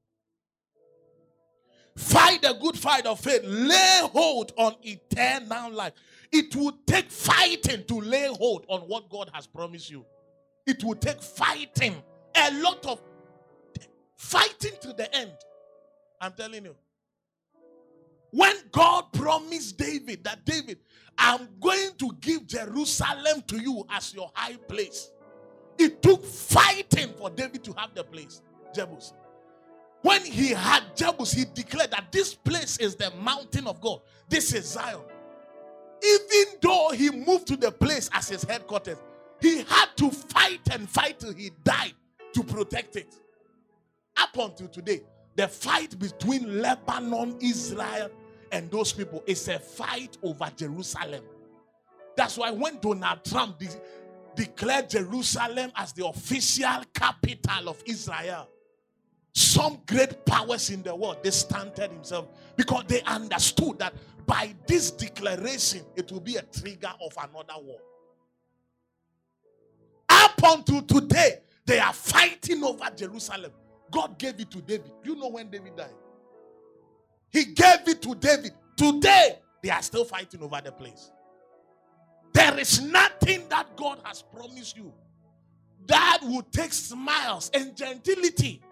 Fight 1.97 2.43
the 2.43 2.55
good 2.61 2.77
fight 2.77 3.07
of 3.07 3.21
faith. 3.21 3.43
Lay 3.45 4.01
hold 4.13 4.53
on 4.57 4.75
eternal 4.83 5.71
life. 5.71 5.93
It 6.33 6.55
will 6.57 6.77
take 6.87 7.11
fighting 7.11 7.85
to 7.85 8.01
lay 8.01 8.27
hold 8.27 8.65
on 8.69 8.81
what 8.81 9.09
God 9.09 9.31
has 9.33 9.47
promised 9.47 9.91
you. 9.91 10.05
It 10.67 10.83
will 10.83 10.97
take 10.97 11.23
fighting. 11.23 11.95
A 12.37 12.53
lot 12.61 12.85
of 12.87 13.01
fighting 14.17 14.73
to 14.81 14.93
the 14.93 15.15
end. 15.15 15.33
I'm 16.21 16.33
telling 16.33 16.65
you. 16.65 16.75
When 18.33 18.57
God 18.73 19.13
promised 19.13 19.79
David 19.79 20.25
that 20.25 20.45
David, 20.45 20.79
I'm 21.17 21.49
going 21.61 21.93
to 21.99 22.11
give 22.21 22.49
Jerusalem 22.49 23.45
to 23.47 23.63
you 23.63 23.87
as 23.89 24.13
your 24.13 24.33
high 24.35 24.57
place. 24.57 25.13
It 25.79 26.03
took 26.03 26.25
fighting 26.25 27.13
for 27.19 27.31
David 27.31 27.65
to 27.65 27.73
have 27.75 27.95
the 27.95 28.05
place, 28.05 28.43
Jebus. 28.75 29.13
When 30.03 30.23
he 30.23 30.51
had 30.51 30.83
Jebus, 30.95 31.35
he 31.35 31.45
declared 31.55 31.91
that 31.93 32.13
this 32.13 32.35
place 32.35 32.77
is 32.79 32.95
the 32.95 33.11
mountain 33.23 33.67
of 33.67 33.81
God. 33.81 34.01
This 34.29 34.53
is 34.53 34.67
Zion. 34.67 35.01
Even 36.03 36.59
though 36.61 36.91
he 36.91 37.11
moved 37.11 37.47
to 37.49 37.57
the 37.57 37.73
place 37.73 38.11
as 38.13 38.29
his 38.29 38.45
headquarters, 38.45 38.99
he 39.41 39.59
had 39.59 39.87
to 39.97 40.11
fight 40.11 40.61
and 40.73 40.89
fight 40.89 41.21
till 41.21 41.33
he 41.33 41.51
died 41.65 41.95
to 42.35 42.43
protect 42.43 42.97
it. 42.97 43.15
Up 44.17 44.37
until 44.37 44.69
today, 44.69 45.03
the 45.37 45.49
fight 45.49 45.99
between 45.99 46.61
Lebanon, 46.61 47.37
Israel, 47.41 48.11
and 48.53 48.71
those 48.71 48.93
people 48.93 49.23
is 49.27 49.49
a 49.49 49.59
fight 49.59 50.19
over 50.23 50.51
Jerusalem. 50.57 51.25
That's 52.17 52.37
why 52.37 52.51
when 52.51 52.79
Donald 52.79 53.25
Trump 53.25 53.59
de- 54.37 54.45
declared 54.45 54.91
Jerusalem 54.91 55.73
as 55.77 55.93
the 55.93 56.07
official 56.07 56.83
capital 56.95 57.69
of 57.69 57.83
Israel, 57.87 58.49
some 59.33 59.79
great 59.87 60.25
powers 60.25 60.71
in 60.71 60.83
the 60.83 60.95
world 60.95 61.19
they 61.23 61.31
stunted 61.31 61.91
himself 61.91 62.29
because 62.57 62.85
they 62.87 63.03
understood 63.03 63.79
that 63.79 63.95
by 64.27 64.55
this 64.67 64.91
declaration 64.93 65.83
it 65.97 66.11
will 66.13 66.21
be 66.21 66.37
a 66.37 66.43
trigger 66.43 66.93
of 67.03 67.13
another 67.19 67.61
war. 67.63 67.79
Up 70.09 70.41
until 70.43 70.83
today 70.83 71.41
they 71.67 71.81
are 71.81 71.93
fighting 71.93 72.63
over 72.63 72.89
jerusalem. 72.97 73.51
God 73.91 74.19
gave 74.19 74.39
it 74.39 74.51
to 74.53 74.61
david. 74.61 74.93
You 75.03 75.17
know 75.17 75.29
when 75.29 75.51
david 75.51 75.77
died? 75.77 75.89
He 77.31 77.47
gave 77.47 77.89
it 77.89 78.03
to 78.03 78.15
david. 78.15 78.53
Today 78.77 79.41
they 79.63 79.71
are 79.71 79.83
still 79.83 80.05
fighting 80.05 80.43
over 80.43 80.61
the 80.65 80.71
place 80.71 81.11
there 82.35 82.59
is 82.59 82.83
nothing 82.83 83.49
that 83.49 83.75
god 83.77 83.99
has 84.05 84.23
promised 84.23 84.77
you 84.77 84.93
that 85.87 86.19
will 86.23 86.43
take 86.43 86.73
smiles 86.73 87.51
and 87.55 87.77
gentility 87.77 88.63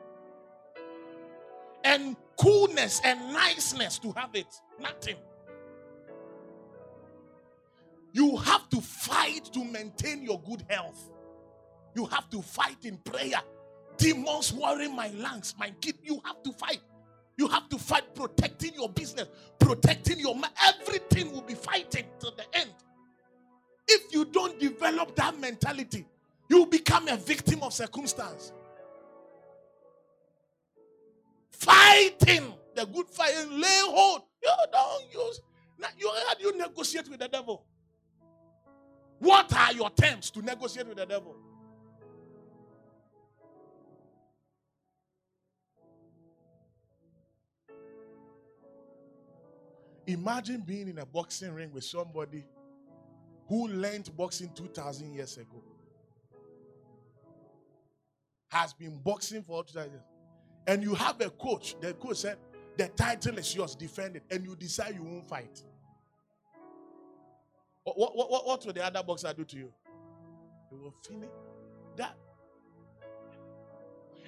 and 1.84 2.16
coolness 2.38 3.00
and 3.04 3.32
niceness 3.32 3.98
to 3.98 4.12
have 4.12 4.30
it. 4.34 4.46
Nothing. 4.80 5.16
You 8.12 8.36
have 8.36 8.68
to 8.70 8.80
fight 8.80 9.50
to 9.52 9.64
maintain 9.64 10.22
your 10.22 10.40
good 10.40 10.64
health. 10.68 11.10
You 11.94 12.06
have 12.06 12.28
to 12.30 12.42
fight 12.42 12.84
in 12.84 12.98
prayer. 12.98 13.40
Demons 13.96 14.52
worrying 14.52 14.94
my 14.94 15.08
lungs, 15.08 15.54
my 15.58 15.70
kid. 15.80 15.96
You 16.02 16.20
have 16.24 16.42
to 16.42 16.52
fight. 16.52 16.80
You 17.36 17.48
have 17.48 17.68
to 17.70 17.78
fight 17.78 18.14
protecting 18.14 18.74
your 18.74 18.88
business, 18.88 19.28
protecting 19.58 20.18
your 20.18 20.34
mind. 20.34 20.52
Everything 20.66 21.32
will 21.32 21.42
be 21.42 21.54
fighting 21.54 22.04
to 22.20 22.30
the 22.36 22.44
end. 22.52 22.70
If 23.88 24.12
you 24.12 24.24
don't 24.24 24.58
develop 24.58 25.14
that 25.16 25.38
mentality, 25.38 26.06
you 26.48 26.66
become 26.66 27.08
a 27.08 27.16
victim 27.16 27.62
of 27.62 27.72
circumstance 27.72 28.52
fighting 31.62 32.52
the 32.74 32.84
good 32.86 33.06
fight 33.08 33.32
and 33.36 33.60
lay 33.60 33.80
hold. 33.82 34.22
You 34.42 34.50
don't 34.72 35.04
use. 35.12 35.40
You, 35.98 36.12
do 36.38 36.44
you 36.44 36.58
negotiate 36.58 37.08
with 37.08 37.20
the 37.20 37.28
devil? 37.28 37.64
What 39.18 39.54
are 39.54 39.72
your 39.72 39.90
terms 39.90 40.30
to 40.32 40.42
negotiate 40.42 40.88
with 40.88 40.96
the 40.96 41.06
devil? 41.06 41.36
Imagine 50.06 50.60
being 50.60 50.88
in 50.88 50.98
a 50.98 51.06
boxing 51.06 51.54
ring 51.54 51.72
with 51.72 51.84
somebody 51.84 52.44
who 53.48 53.68
learned 53.68 54.14
boxing 54.16 54.50
2,000 54.54 55.12
years 55.12 55.36
ago, 55.36 55.62
has 58.48 58.72
been 58.72 58.98
boxing 58.98 59.42
for 59.42 59.64
2,000 59.64 59.90
years 59.90 60.02
and 60.66 60.82
you 60.82 60.94
have 60.94 61.20
a 61.20 61.30
coach, 61.30 61.74
the 61.80 61.92
coach 61.94 62.18
said, 62.18 62.38
the 62.76 62.88
title 62.88 63.38
is 63.38 63.54
yours, 63.54 63.74
defend 63.74 64.16
it, 64.16 64.22
and 64.30 64.44
you 64.44 64.56
decide 64.56 64.94
you 64.94 65.02
won't 65.02 65.28
fight. 65.28 65.62
What, 67.84 67.98
what, 67.98 68.30
what, 68.30 68.46
what 68.46 68.64
will 68.64 68.72
the 68.72 68.84
other 68.84 69.02
boxer 69.02 69.32
do 69.36 69.44
to 69.44 69.56
you? 69.56 69.72
He 70.70 70.76
will 70.76 70.94
finish 71.06 71.28
that. 71.96 72.16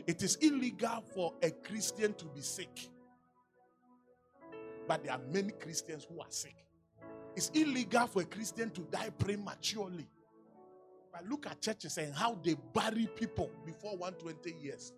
It 0.06 0.22
is 0.22 0.36
illegal 0.36 1.02
for 1.14 1.32
a 1.42 1.50
Christian 1.50 2.12
to 2.14 2.24
be 2.26 2.40
sick. 2.40 2.90
But 4.86 5.04
there 5.04 5.12
are 5.12 5.20
many 5.32 5.52
Christians 5.52 6.04
who 6.04 6.20
are 6.20 6.26
sick. 6.28 6.56
It's 7.36 7.50
illegal 7.54 8.06
for 8.06 8.22
a 8.22 8.24
Christian 8.24 8.70
to 8.70 8.82
die 8.82 9.10
prematurely. 9.10 10.06
But 11.12 11.28
look 11.28 11.46
at 11.46 11.60
churches 11.60 11.98
and 11.98 12.14
how 12.14 12.38
they 12.42 12.56
bury 12.72 13.08
people 13.14 13.50
before 13.64 13.96
120 13.96 14.54
years. 14.60 14.92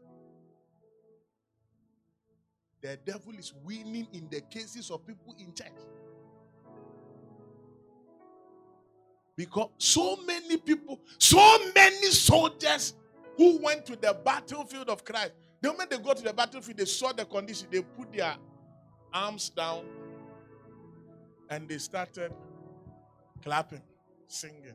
The 2.82 2.98
devil 3.04 3.32
is 3.38 3.52
winning 3.64 4.06
in 4.12 4.28
the 4.30 4.40
cases 4.42 4.90
of 4.90 5.06
people 5.06 5.34
in 5.38 5.52
church. 5.54 5.72
Because 9.36 9.68
so 9.78 10.16
many 10.26 10.56
people, 10.56 11.00
so 11.18 11.58
many 11.74 12.06
soldiers 12.06 12.94
who 13.36 13.58
went 13.62 13.84
to 13.86 13.96
the 13.96 14.16
battlefield 14.24 14.88
of 14.88 15.04
Christ, 15.04 15.32
the 15.60 15.68
moment 15.68 15.90
they 15.90 15.98
go 15.98 16.14
to 16.14 16.22
the 16.22 16.32
battlefield, 16.32 16.78
they 16.78 16.84
saw 16.86 17.12
the 17.12 17.24
condition, 17.24 17.68
they 17.70 17.82
put 17.82 18.12
their 18.12 18.36
arms 19.12 19.50
down 19.50 19.84
and 21.50 21.68
they 21.68 21.78
started 21.78 22.32
clapping, 23.42 23.82
singing 24.26 24.74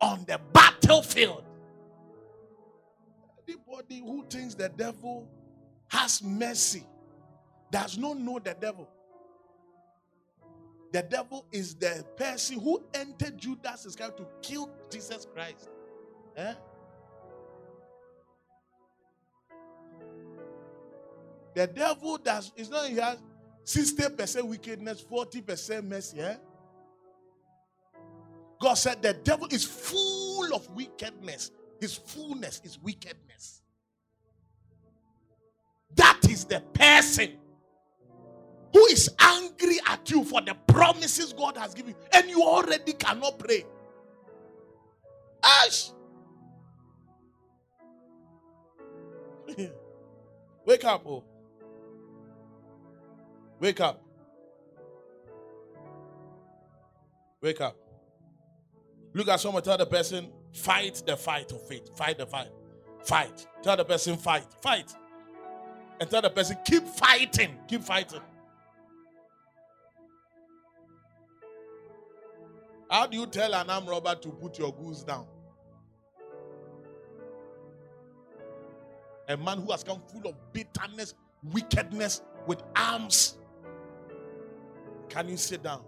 on 0.00 0.24
the 0.26 0.40
battlefield. 0.52 1.44
Anybody 3.46 4.00
who 4.00 4.24
thinks 4.28 4.54
the 4.54 4.68
devil 4.68 5.28
has 5.88 6.22
mercy 6.22 6.84
does 7.70 7.96
not 7.96 8.18
know 8.18 8.38
the 8.38 8.54
devil. 8.54 8.88
The 10.92 11.02
devil 11.02 11.44
is 11.52 11.74
the 11.74 12.04
person 12.16 12.60
who 12.60 12.82
entered 12.94 13.36
Judas 13.38 13.84
Iscariot 13.84 14.16
to 14.16 14.26
kill 14.40 14.70
Jesus 14.90 15.26
Christ. 15.34 15.68
Eh? 16.36 16.54
The 21.54 21.66
devil 21.66 22.18
does 22.18 22.52
it's 22.56 22.70
not 22.70 22.88
he 22.88 22.96
has 22.96 23.18
60% 23.68 24.44
wickedness, 24.44 25.04
40% 25.04 25.84
mercy. 25.84 26.20
Eh? 26.20 26.36
God 28.62 28.74
said 28.74 29.02
the 29.02 29.12
devil 29.12 29.46
is 29.50 29.62
full 29.62 30.54
of 30.54 30.66
wickedness. 30.70 31.50
His 31.78 31.94
fullness 31.94 32.62
is 32.64 32.78
wickedness. 32.78 33.60
That 35.96 36.18
is 36.30 36.46
the 36.46 36.60
person 36.72 37.32
who 38.72 38.86
is 38.86 39.14
angry 39.18 39.76
at 39.86 40.10
you 40.10 40.24
for 40.24 40.40
the 40.40 40.54
promises 40.66 41.34
God 41.34 41.58
has 41.58 41.74
given 41.74 41.90
you, 41.90 41.96
and 42.14 42.30
you 42.30 42.42
already 42.42 42.94
cannot 42.94 43.38
pray. 43.38 43.66
Ash! 45.44 45.90
Wake 50.64 50.84
up, 50.86 51.02
oh. 51.06 51.22
Wake 53.60 53.80
up. 53.80 54.02
Wake 57.40 57.60
up. 57.60 57.76
Look 59.14 59.28
at 59.28 59.40
someone, 59.40 59.62
tell 59.62 59.78
the 59.78 59.86
person, 59.86 60.28
fight 60.52 61.02
the 61.06 61.16
fight 61.16 61.50
of 61.52 61.66
faith. 61.66 61.96
Fight 61.96 62.18
the 62.18 62.26
fight. 62.26 62.50
Fight. 63.04 63.46
Tell 63.62 63.76
the 63.76 63.84
person, 63.84 64.16
fight. 64.16 64.46
Fight. 64.62 64.94
And 66.00 66.08
tell 66.08 66.22
the 66.22 66.30
person, 66.30 66.56
keep 66.64 66.86
fighting. 66.86 67.56
Keep 67.66 67.82
fighting. 67.82 68.20
How 72.90 73.06
do 73.06 73.18
you 73.18 73.26
tell 73.26 73.54
an 73.54 73.68
arm 73.68 73.86
robber 73.86 74.14
to 74.14 74.28
put 74.30 74.58
your 74.58 74.72
goods 74.72 75.02
down? 75.04 75.26
A 79.28 79.36
man 79.36 79.58
who 79.58 79.70
has 79.72 79.84
come 79.84 80.00
full 80.10 80.26
of 80.26 80.34
bitterness, 80.52 81.14
wickedness, 81.42 82.22
with 82.46 82.62
arms. 82.74 83.37
Can 85.18 85.30
you 85.30 85.36
sit 85.36 85.64
down? 85.64 85.82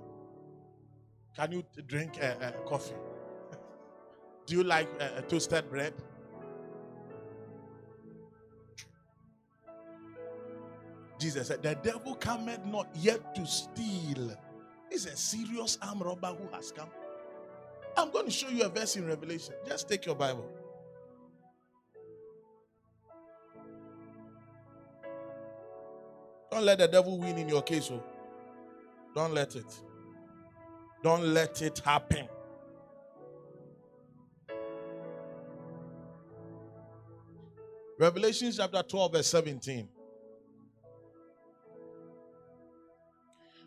Can 1.37 1.53
you 1.53 1.65
drink 1.87 2.15
coffee? 2.67 2.97
Do 4.47 4.57
you 4.57 4.65
like 4.65 4.89
uh, 4.99 5.21
toasted 5.21 5.71
bread? 5.71 5.95
Jesus 11.21 11.47
said, 11.47 11.63
The 11.63 11.77
devil 11.77 12.17
cometh 12.17 12.67
not 12.67 12.89
yet 12.97 13.33
to 13.37 13.47
steal. 13.47 14.37
It's 14.91 15.07
a 15.07 15.17
serious 15.17 15.79
arm 15.81 16.01
robber 16.01 16.35
who 16.35 16.53
has 16.53 16.73
come. 16.73 16.91
I'm 17.97 18.11
going 18.11 18.25
to 18.25 18.33
show 18.33 18.49
you 18.49 18.65
a 18.65 18.69
verse 18.69 18.97
in 18.97 19.07
Revelation. 19.07 19.55
Just 19.65 19.89
take 19.89 20.07
your 20.07 20.17
Bible. 20.17 20.51
Don't 26.51 26.65
let 26.65 26.79
the 26.79 26.89
devil 26.89 27.17
win 27.17 27.39
in 27.39 27.49
your 27.49 27.63
case. 27.63 27.93
Oh. 27.93 28.03
Don't 29.15 29.35
let 29.35 29.57
it. 29.57 29.81
Don't 31.03 31.25
let 31.35 31.63
it 31.63 31.81
happen. 31.85 32.29
Revelation 37.99 38.51
chapter 38.53 38.83
12, 38.83 39.13
verse 39.13 39.27
17. 39.27 39.89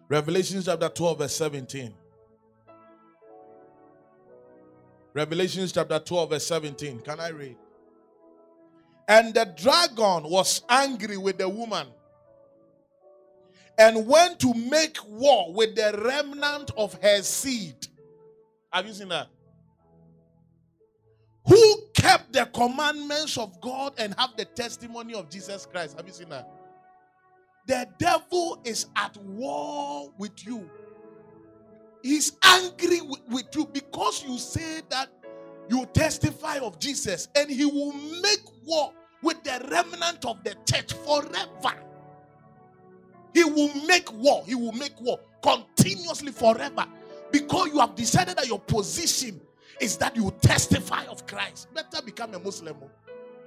Revelation 0.09 0.61
chapter 0.63 0.89
12, 0.89 1.17
verse 1.19 1.35
17. 1.35 1.93
Revelation 5.13 5.67
chapter 5.67 5.99
12, 5.99 6.29
verse 6.29 6.47
17. 6.47 6.99
Can 7.01 7.19
I 7.19 7.29
read? 7.29 7.57
And 9.07 9.33
the 9.33 9.45
dragon 9.45 10.29
was 10.29 10.63
angry 10.69 11.17
with 11.17 11.37
the 11.37 11.49
woman 11.49 11.87
and 13.77 14.05
went 14.07 14.39
to 14.39 14.53
make 14.53 14.97
war 15.07 15.51
with 15.53 15.75
the 15.75 15.99
remnant 16.03 16.71
of 16.77 16.93
her 17.01 17.21
seed. 17.21 17.87
Have 18.71 18.87
you 18.87 18.93
seen 18.93 19.09
that? 19.09 19.27
Who 21.47 21.75
kept 21.93 22.33
the 22.33 22.45
commandments 22.53 23.37
of 23.37 23.59
God 23.59 23.93
and 23.97 24.15
have 24.17 24.31
the 24.37 24.45
testimony 24.45 25.13
of 25.13 25.29
Jesus 25.29 25.65
Christ? 25.65 25.97
Have 25.97 26.07
you 26.07 26.13
seen 26.13 26.29
that? 26.29 26.49
The 27.65 27.87
devil 27.97 28.59
is 28.63 28.87
at 28.95 29.15
war 29.17 30.11
with 30.17 30.45
you. 30.45 30.69
He's 32.01 32.33
angry 32.43 33.01
with, 33.01 33.21
with 33.29 33.55
you 33.55 33.65
because 33.65 34.23
you 34.25 34.37
say 34.37 34.81
that 34.89 35.09
you 35.69 35.85
testify 35.93 36.57
of 36.57 36.77
Jesus 36.79 37.29
and 37.35 37.49
he 37.49 37.65
will 37.65 37.93
make 38.21 38.41
war 38.65 38.93
with 39.21 39.41
the 39.43 39.65
remnant 39.71 40.25
of 40.25 40.43
the 40.43 40.55
church 40.69 40.93
forever. 40.93 41.77
He 43.33 43.43
will 43.43 43.73
make 43.85 44.11
war. 44.13 44.43
He 44.45 44.55
will 44.55 44.71
make 44.73 44.99
war 45.01 45.19
continuously 45.41 46.31
forever 46.31 46.85
because 47.31 47.67
you 47.73 47.79
have 47.79 47.95
decided 47.95 48.37
that 48.37 48.47
your 48.47 48.59
position 48.59 49.41
is 49.81 49.97
that 49.97 50.15
you 50.15 50.33
testify 50.41 51.03
of 51.05 51.25
Christ. 51.27 51.73
Better 51.73 52.01
become 52.01 52.33
a 52.33 52.39
Muslim. 52.39 52.75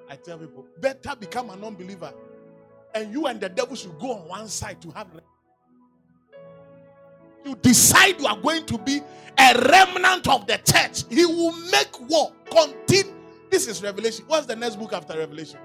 I 0.09 0.17
tell 0.17 0.39
people, 0.39 0.67
better 0.81 1.15
become 1.17 1.51
an 1.51 1.65
unbeliever. 1.65 2.13
And 2.95 3.13
you 3.13 3.27
and 3.27 3.41
the 3.41 3.49
devil 3.49 3.77
should 3.77 3.99
go 3.99 4.13
on 4.13 4.29
one 4.29 4.49
side 4.49 4.81
to 4.83 4.91
have. 4.91 5.09
You 7.45 7.55
decide 7.57 8.21
you 8.21 8.27
are 8.27 8.41
going 8.41 8.67
to 8.67 8.79
be 8.79 9.01
a 9.39 9.69
remnant 9.71 10.27
of 10.29 10.47
the 10.47 10.59
church. 10.59 11.05
He 11.09 11.25
will 11.25 11.53
make 11.71 12.09
war 12.09 12.33
continue. 12.51 13.13
This 13.51 13.69
is 13.69 13.83
Revelation. 13.83 14.25
What's 14.27 14.47
the 14.47 14.57
next 14.57 14.77
book 14.77 14.93
after 14.93 15.17
Revelation? 15.17 15.61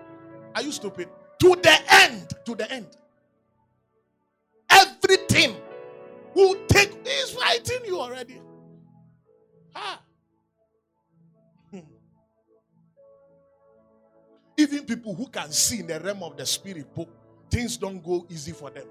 Are 0.55 0.61
you 0.61 0.71
stupid? 0.71 1.09
To 1.39 1.55
the 1.61 1.77
end. 1.89 2.33
To 2.45 2.55
the 2.55 2.71
end. 2.71 2.87
Everything 5.11 5.55
will 6.33 6.55
take. 6.67 7.05
He's 7.05 7.31
fighting 7.31 7.85
you 7.85 7.99
already. 7.99 8.41
Ah. 9.75 10.01
Even 14.57 14.85
people 14.85 15.13
who 15.15 15.27
can 15.27 15.51
see 15.51 15.79
in 15.79 15.87
the 15.87 15.99
realm 15.99 16.23
of 16.23 16.37
the 16.37 16.45
spirit, 16.45 16.93
book, 16.93 17.09
things 17.49 17.77
don't 17.77 18.03
go 18.03 18.25
easy 18.29 18.51
for 18.51 18.69
them. 18.69 18.85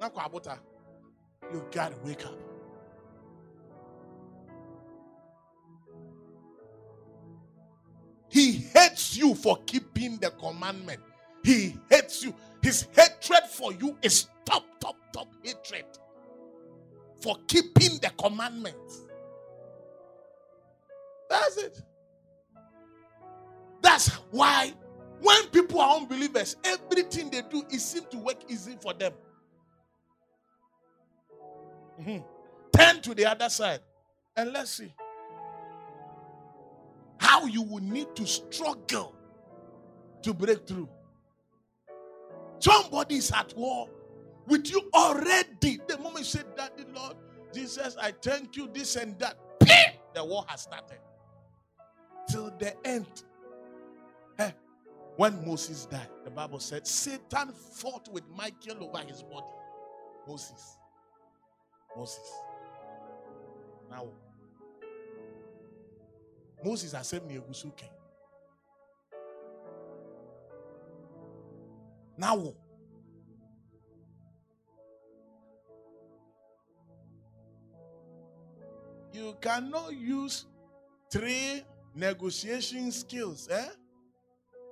Nakwa 0.00 0.30
Abota, 0.30 0.58
You 1.52 1.64
gotta 1.70 1.94
wake 2.04 2.26
up. 2.26 2.38
He 8.28 8.52
hates 8.52 9.16
you 9.16 9.34
for 9.34 9.58
keeping 9.64 10.16
the 10.18 10.30
commandment. 10.30 11.00
He 11.44 11.76
hates 11.88 12.24
you. 12.24 12.34
His 12.64 12.88
hatred 12.96 13.44
for 13.50 13.74
you 13.74 13.94
is 14.00 14.28
top, 14.46 14.64
top, 14.80 14.96
top 15.12 15.28
hatred 15.42 15.84
for 17.20 17.36
keeping 17.46 17.98
the 18.00 18.10
commandments. 18.16 19.02
That's 21.28 21.58
it. 21.58 21.82
That's 23.82 24.08
why 24.30 24.72
when 25.20 25.46
people 25.48 25.78
are 25.78 25.98
unbelievers, 25.98 26.56
everything 26.64 27.28
they 27.28 27.42
do 27.42 27.62
it 27.70 27.80
seems 27.80 28.06
to 28.06 28.16
work 28.16 28.38
easy 28.48 28.78
for 28.80 28.94
them. 28.94 29.12
Mhm. 32.00 32.24
Turn 32.72 33.02
to 33.02 33.14
the 33.14 33.26
other 33.26 33.50
side 33.50 33.80
and 34.36 34.54
let's 34.54 34.70
see 34.70 34.94
how 37.18 37.44
you 37.44 37.60
will 37.60 37.82
need 37.82 38.16
to 38.16 38.26
struggle 38.26 39.14
to 40.22 40.32
break 40.32 40.66
through. 40.66 40.88
Somebody 42.58 43.16
is 43.16 43.30
at 43.32 43.56
war 43.56 43.88
with 44.46 44.70
you 44.70 44.90
already. 44.94 45.80
The 45.86 45.98
moment 45.98 46.18
you 46.18 46.24
say, 46.24 46.42
Daddy, 46.56 46.84
Lord, 46.94 47.16
Jesus, 47.52 47.96
I 48.00 48.12
thank 48.12 48.56
you, 48.56 48.68
this 48.72 48.96
and 48.96 49.18
that, 49.18 49.36
the 50.14 50.24
war 50.24 50.44
has 50.48 50.62
started. 50.62 50.98
Till 52.28 52.52
the 52.58 52.74
end. 52.86 53.24
Eh, 54.38 54.50
when 55.16 55.46
Moses 55.46 55.86
died, 55.86 56.08
the 56.24 56.30
Bible 56.30 56.58
said 56.58 56.86
Satan 56.86 57.52
fought 57.52 58.08
with 58.12 58.24
Michael 58.36 58.84
over 58.84 58.98
his 59.06 59.22
body. 59.22 59.46
Moses. 60.26 60.78
Moses. 61.96 62.32
Now, 63.90 64.08
Moses 66.64 66.92
has 66.92 67.08
said 67.08 67.22
Now, 72.16 72.54
you 79.12 79.36
cannot 79.40 79.94
use 79.94 80.46
three 81.10 81.62
negotiation 81.94 82.90
skills 82.92 83.48
eh, 83.50 83.68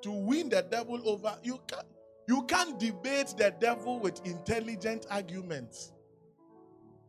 to 0.02 0.10
win 0.10 0.48
the 0.48 0.62
devil 0.62 1.00
over. 1.08 1.36
You 1.42 1.60
can't, 1.66 1.86
you 2.28 2.42
can't 2.44 2.78
debate 2.78 3.34
the 3.36 3.54
devil 3.60 3.98
with 3.98 4.24
intelligent 4.26 5.06
arguments. 5.10 5.92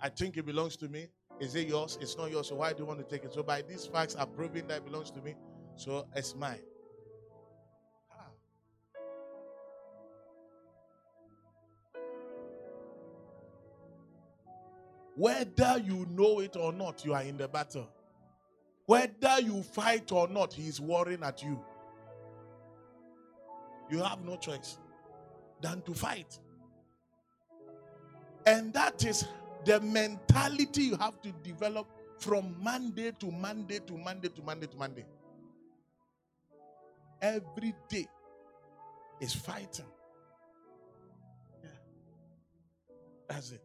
I 0.02 0.10
think 0.10 0.38
it 0.38 0.46
belongs 0.46 0.76
to 0.78 0.90
me. 0.90 1.08
Is 1.40 1.56
it 1.56 1.68
yours? 1.68 1.98
It's 2.02 2.18
not 2.18 2.30
yours. 2.30 2.50
So 2.50 2.56
why 2.56 2.74
do 2.74 2.80
you 2.80 2.86
want 2.86 3.00
to 3.00 3.06
take 3.06 3.24
it? 3.24 3.34
So 3.34 3.42
by 3.42 3.62
these 3.62 3.86
facts 3.86 4.16
are 4.16 4.28
proving 4.28 4.68
that 4.68 4.78
it 4.78 4.86
belongs 4.86 5.12
to 5.12 5.22
me. 5.22 5.36
So 5.76 6.06
it's 6.16 6.36
mine. 6.36 6.62
Whether 15.16 15.80
you 15.84 16.08
know 16.10 16.40
it 16.40 16.56
or 16.56 16.74
not, 16.74 17.06
you 17.06 17.14
are 17.14 17.22
in 17.24 17.38
the 17.38 17.48
battle. 17.48 17.90
Whether 18.86 19.42
you 19.42 19.64
fight 19.64 20.12
or 20.12 20.28
not, 20.28 20.54
he 20.54 20.68
is 20.68 20.82
warring 20.82 21.24
at 21.24 21.44
you. 21.44 21.60
You 23.90 24.02
have 24.02 24.24
no 24.26 24.38
choice 24.38 24.78
than 25.62 25.82
to 25.84 25.94
fight. 25.94 26.40
And 28.46 28.74
that 28.74 29.06
is 29.06 29.26
the 29.66 29.80
mentality 29.80 30.84
you 30.84 30.98
have 30.98 31.22
to 31.22 31.32
develop 31.44 31.88
from 32.18 32.56
Monday 32.62 33.12
to 33.20 33.32
Monday 33.32 33.80
to 33.80 33.94
Monday 33.98 34.30
to 34.30 34.42
Monday 34.42 34.68
to 34.68 34.78
Monday. 34.78 35.06
Every 37.22 37.74
day 37.88 38.08
is 39.22 39.34
fighting. 39.34 39.86
Yeah. 41.64 41.70
That's 43.30 43.52
it. 43.52 43.62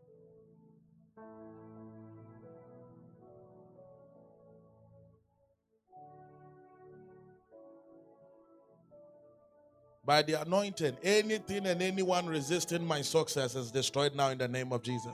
By 10.09 10.23
the 10.23 10.41
anointing. 10.41 10.97
Anything 11.03 11.67
and 11.67 11.83
anyone 11.83 12.27
resisting 12.27 12.83
my 12.83 13.03
success 13.03 13.55
is 13.55 13.71
destroyed 13.71 14.15
now 14.15 14.31
in 14.31 14.39
the 14.39 14.49
name 14.49 14.73
of 14.73 14.83
Jesus. 14.83 15.13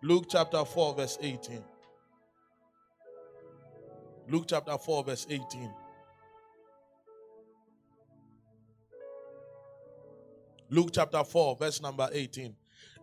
Luke 0.00 0.26
chapter 0.28 0.64
4, 0.64 0.94
verse 0.94 1.18
18. 1.20 1.64
Luke 4.28 4.44
chapter 4.46 4.78
4, 4.78 5.02
verse 5.02 5.26
18. 5.28 5.74
Luke 10.70 10.90
chapter 10.92 11.24
4, 11.24 11.56
verse 11.56 11.82
number 11.82 12.08
18. 12.12 12.54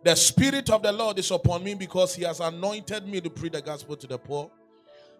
The 0.02 0.14
Spirit 0.14 0.70
of 0.70 0.82
the 0.82 0.90
Lord 0.90 1.18
is 1.18 1.30
upon 1.30 1.62
me 1.62 1.74
because 1.74 2.14
He 2.14 2.24
has 2.24 2.40
anointed 2.40 3.06
me 3.06 3.20
to 3.20 3.28
preach 3.28 3.52
the 3.52 3.60
gospel 3.60 3.94
to 3.94 4.06
the 4.06 4.16
poor. 4.16 4.50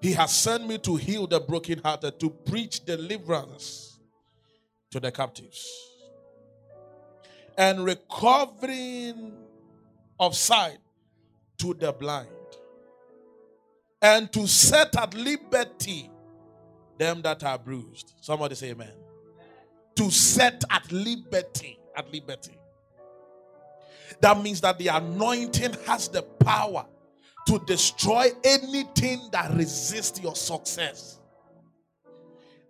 He 0.01 0.12
has 0.12 0.35
sent 0.35 0.66
me 0.66 0.79
to 0.79 0.97
heal 0.97 1.27
the 1.27 1.41
brokenhearted, 1.41 2.18
to 2.21 2.31
preach 2.31 2.87
deliverance 2.87 3.89
to 4.91 5.01
the 5.01 5.12
captives 5.12 5.91
and 7.57 7.84
recovering 7.84 9.34
of 10.18 10.34
sight 10.34 10.78
to 11.59 11.74
the 11.74 11.93
blind 11.93 12.28
and 14.03 14.32
to 14.32 14.47
set 14.47 14.97
at 14.97 15.14
liberty 15.14 16.11
them 16.99 17.22
that 17.22 17.43
are 17.45 17.59
bruised. 17.59 18.14
Somebody 18.20 18.55
say 18.55 18.70
amen. 18.70 18.93
To 19.97 20.11
set 20.11 20.64
at 20.70 20.91
liberty, 20.91 21.78
at 21.97 22.12
liberty. 22.12 22.59
That 24.20 24.41
means 24.43 24.61
that 24.61 24.78
the 24.78 24.88
anointing 24.88 25.74
has 25.86 26.09
the 26.09 26.22
power 26.22 26.86
to 27.47 27.59
destroy 27.66 28.28
anything 28.45 29.28
that 29.32 29.53
resists 29.55 30.20
your 30.20 30.36
success 30.36 31.20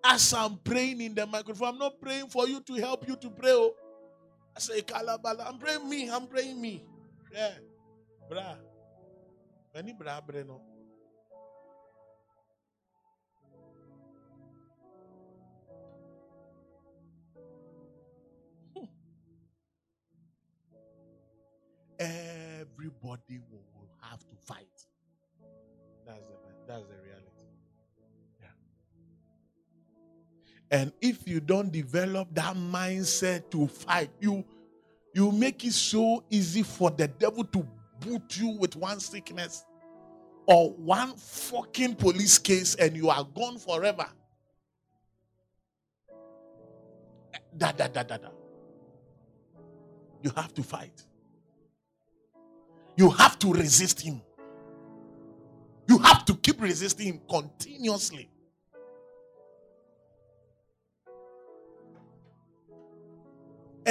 as 0.04 0.32
I'm 0.32 0.56
praying 0.58 1.00
in 1.00 1.14
the 1.14 1.26
microphone, 1.26 1.68
I'm 1.68 1.78
not 1.78 2.00
praying 2.00 2.28
for 2.28 2.48
you 2.48 2.60
to 2.60 2.74
help 2.74 3.06
you 3.08 3.16
to 3.16 3.30
pray. 3.30 3.52
Oh. 3.52 3.74
I 4.56 4.60
say, 4.60 4.80
Kalabala, 4.82 5.46
I'm 5.46 5.58
praying 5.58 5.88
me, 5.88 6.10
I'm 6.10 6.26
praying 6.26 6.60
me. 6.60 6.84
Yeah. 7.32 7.52
Bra. 8.28 8.54
Many 9.74 9.92
bra 9.92 10.20
breno. 10.20 10.60
Hmm. 18.76 18.84
Everybody 21.98 23.38
will, 23.50 23.62
will 23.74 23.90
have 24.02 24.18
to 24.20 24.36
fight. 24.44 24.66
That's 26.06 26.24
the 26.24 26.34
that's 26.66 26.86
the 26.86 26.96
reality. 27.04 27.19
And 30.70 30.92
if 31.00 31.26
you 31.26 31.40
don't 31.40 31.72
develop 31.72 32.28
that 32.34 32.54
mindset 32.56 33.50
to 33.50 33.66
fight, 33.66 34.10
you 34.20 34.44
you 35.12 35.32
make 35.32 35.64
it 35.64 35.72
so 35.72 36.22
easy 36.30 36.62
for 36.62 36.90
the 36.90 37.08
devil 37.08 37.44
to 37.44 37.66
boot 37.98 38.38
you 38.38 38.50
with 38.50 38.76
one 38.76 39.00
sickness 39.00 39.64
or 40.46 40.70
one 40.70 41.16
fucking 41.16 41.96
police 41.96 42.38
case 42.38 42.76
and 42.76 42.96
you 42.96 43.10
are 43.10 43.24
gone 43.34 43.58
forever. 43.58 44.06
Da 47.56 47.72
da 47.72 47.88
da 47.88 48.04
da 48.04 48.16
da. 48.16 48.28
You 50.22 50.30
have 50.36 50.54
to 50.54 50.62
fight. 50.62 51.04
You 52.96 53.10
have 53.10 53.38
to 53.40 53.52
resist 53.52 54.00
him. 54.00 54.20
You 55.88 55.98
have 55.98 56.24
to 56.26 56.34
keep 56.34 56.60
resisting 56.60 57.06
him 57.06 57.20
continuously. 57.28 58.28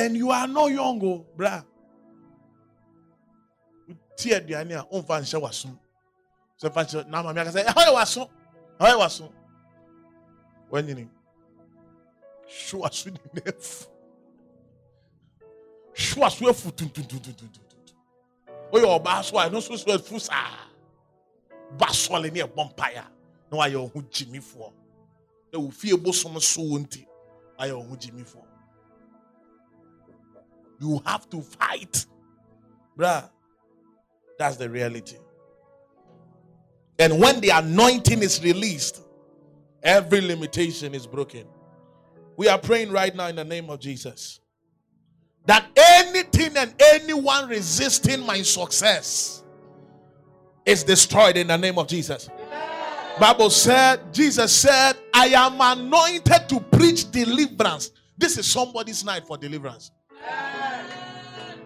And 0.05 0.15
you 0.17 0.31
are 0.31 0.47
no 0.47 0.67
young 0.67 0.99
oh 1.03 1.25
bra. 1.35 1.61
Tie 4.15 4.31
aduane 4.31 4.75
a 4.79 4.83
ɔmfa 4.83 5.21
nhyɛ 5.21 5.39
w'asom. 5.41 5.77
Sɛ 6.61 6.73
fa 6.73 6.83
nhyɛ 6.83 7.07
na 7.07 7.23
maame 7.23 7.39
aka 7.41 7.51
sɛ 7.51 7.65
ɛhɔ 7.65 7.81
yɛ 7.87 7.93
w'aso 7.95 8.29
ɛhɔ 8.79 8.89
yɛ 8.91 8.97
w'aso 8.99 9.31
wanyini. 10.71 11.09
Hwe 12.47 12.79
w'aso 12.81 13.11
ne 13.11 13.19
na 13.33 13.41
afu 13.51 13.87
hwe 15.93 16.21
w'aso 16.21 16.49
afu 16.49 16.71
tuntuntuntuntuntuntu 16.71 17.93
woyɛ 18.71 18.87
ɔbaa 18.99 19.23
so 19.23 19.37
a 19.37 19.49
ɛno 19.49 19.57
nso 19.57 19.77
so 19.77 19.97
afu 19.97 20.19
saa. 20.19 20.67
Ba 21.77 21.87
sɔle 21.87 22.31
ne 22.33 22.41
ɛbɔ 22.41 22.73
mpaeɛ 22.73 23.05
na 23.51 23.57
wayɛ 23.57 23.75
ɔho 23.91 24.01
gyimifoɔ. 24.11 24.73
Na 25.51 25.59
wo 25.59 25.69
fie 25.71 25.95
bosom 25.97 26.39
so 26.39 26.61
wo 26.61 26.77
nti 26.77 27.05
ayɛ 27.57 27.71
ɔho 27.73 27.97
gyimifoɔ 27.97 28.48
you 30.79 31.01
have 31.05 31.29
to 31.29 31.41
fight. 31.41 32.05
Bruh. 32.97 33.29
That's 34.37 34.57
the 34.57 34.69
reality. 34.69 35.17
And 36.97 37.19
when 37.19 37.41
the 37.41 37.49
anointing 37.49 38.21
is 38.21 38.43
released, 38.43 39.01
every 39.83 40.21
limitation 40.21 40.93
is 40.93 41.05
broken. 41.05 41.45
We 42.37 42.47
are 42.47 42.57
praying 42.57 42.91
right 42.91 43.13
now 43.13 43.27
in 43.27 43.35
the 43.35 43.43
name 43.43 43.69
of 43.69 43.79
Jesus 43.79 44.39
that 45.45 45.65
anything 45.75 46.55
and 46.57 46.73
anyone 46.79 47.49
resisting 47.49 48.25
my 48.25 48.41
success 48.41 49.43
is 50.65 50.83
destroyed 50.83 51.37
in 51.37 51.47
the 51.47 51.57
name 51.57 51.79
of 51.79 51.87
Jesus. 51.87 52.29
Bible 53.19 53.49
said, 53.49 54.13
Jesus 54.13 54.55
said, 54.55 54.93
I 55.13 55.27
am 55.29 55.59
anointed 55.59 56.47
to 56.49 56.59
preach 56.59 57.09
deliverance. 57.11 57.91
This 58.17 58.37
is 58.37 58.49
somebody's 58.49 59.03
night 59.03 59.25
for 59.25 59.37
deliverance. 59.37 59.91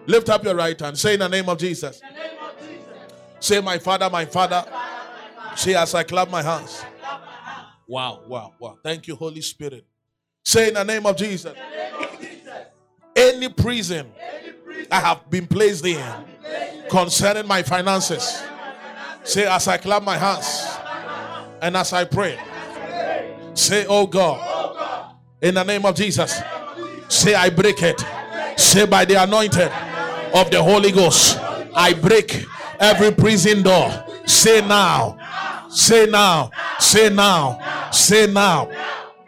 Lift 0.06 0.28
up 0.28 0.44
your 0.44 0.54
right 0.54 0.78
hand. 0.78 0.98
Say 0.98 1.14
in 1.14 1.20
the 1.20 1.28
name 1.28 1.48
of 1.48 1.58
Jesus. 1.58 2.00
Name 2.02 2.14
of 2.42 2.58
Jesus. 2.60 2.86
Say, 3.40 3.60
my 3.60 3.78
father, 3.78 4.10
my 4.10 4.24
father. 4.24 4.64
Say 5.56 5.74
as 5.74 5.94
I 5.94 6.02
clap 6.02 6.30
my 6.30 6.42
hands. 6.42 6.84
Wow, 7.86 8.22
wow, 8.26 8.54
wow. 8.58 8.78
Thank 8.82 9.06
you, 9.06 9.16
Holy 9.16 9.40
Spirit. 9.40 9.86
Say 10.44 10.68
in 10.68 10.74
the 10.74 10.84
name 10.84 11.06
of 11.06 11.16
Jesus. 11.16 11.56
Any 13.16 13.48
prison 13.48 14.10
I 14.90 15.00
have 15.00 15.30
been 15.30 15.46
placed 15.46 15.86
in 15.86 16.04
concerning 16.90 17.46
my 17.46 17.62
finances. 17.62 18.42
Say 19.22 19.46
as 19.46 19.68
I 19.68 19.76
clap 19.76 20.02
my 20.02 20.18
hands 20.18 20.76
and 21.62 21.76
as 21.76 21.92
I 21.92 22.04
pray. 22.04 22.38
Say, 23.54 23.86
oh 23.88 24.06
God, 24.06 24.40
oh 24.42 25.16
in 25.40 25.54
the 25.54 25.62
name 25.62 25.86
of 25.86 25.94
Jesus. 25.94 26.40
Say, 27.08 27.34
I 27.34 27.50
break 27.50 27.82
it. 27.82 28.04
Say, 28.56 28.86
by 28.86 29.04
the 29.04 29.22
anointing 29.22 29.70
of 30.34 30.50
the 30.50 30.62
Holy 30.62 30.90
Ghost, 30.90 31.38
I 31.74 31.94
break 31.94 32.44
every 32.80 33.12
prison 33.12 33.62
door. 33.62 34.04
Say 34.26 34.60
now. 34.66 35.18
Say 35.70 36.06
now. 36.06 36.50
Say 36.78 37.08
now. 37.08 37.90
Say 37.90 38.26
now. 38.26 38.68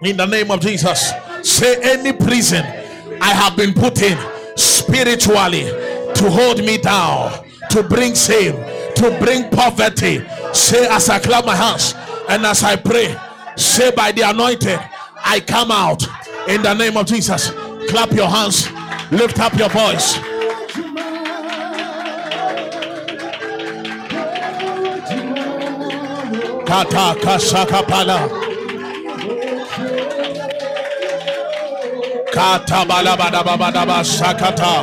In 0.02 0.16
the 0.16 0.26
name 0.26 0.50
of 0.50 0.60
Jesus. 0.60 1.12
Say, 1.42 1.80
any 1.80 2.12
prison 2.12 2.64
I 3.20 3.32
have 3.32 3.56
been 3.56 3.72
put 3.72 4.02
in 4.02 4.18
spiritually 4.56 5.64
to 6.14 6.30
hold 6.30 6.58
me 6.58 6.78
down, 6.78 7.44
to 7.70 7.82
bring 7.84 8.14
shame, 8.14 8.54
to 8.96 9.16
bring 9.20 9.48
poverty. 9.50 10.26
Say, 10.52 10.88
as 10.88 11.08
I 11.08 11.20
clap 11.20 11.46
my 11.46 11.54
hands 11.54 11.94
and 12.28 12.44
as 12.44 12.64
I 12.64 12.76
pray, 12.76 13.16
say, 13.56 13.92
by 13.92 14.12
the 14.12 14.22
anointing, 14.22 14.78
I 15.24 15.40
come 15.40 15.70
out 15.70 16.02
in 16.48 16.62
the 16.62 16.74
name 16.74 16.96
of 16.96 17.06
Jesus. 17.06 17.50
Clap 17.88 18.10
your 18.12 18.28
hands, 18.28 18.70
lift 19.12 19.38
up 19.38 19.54
your 19.54 19.68
voice. 19.68 20.18
Kata 26.66 27.14
kasaka 27.22 27.80
pala. 27.86 28.18
Kata 32.34 32.80
bala 32.88 33.14
bada 33.16 33.40
baba 33.46 33.70
daba 33.70 33.98
sakata. 34.02 34.74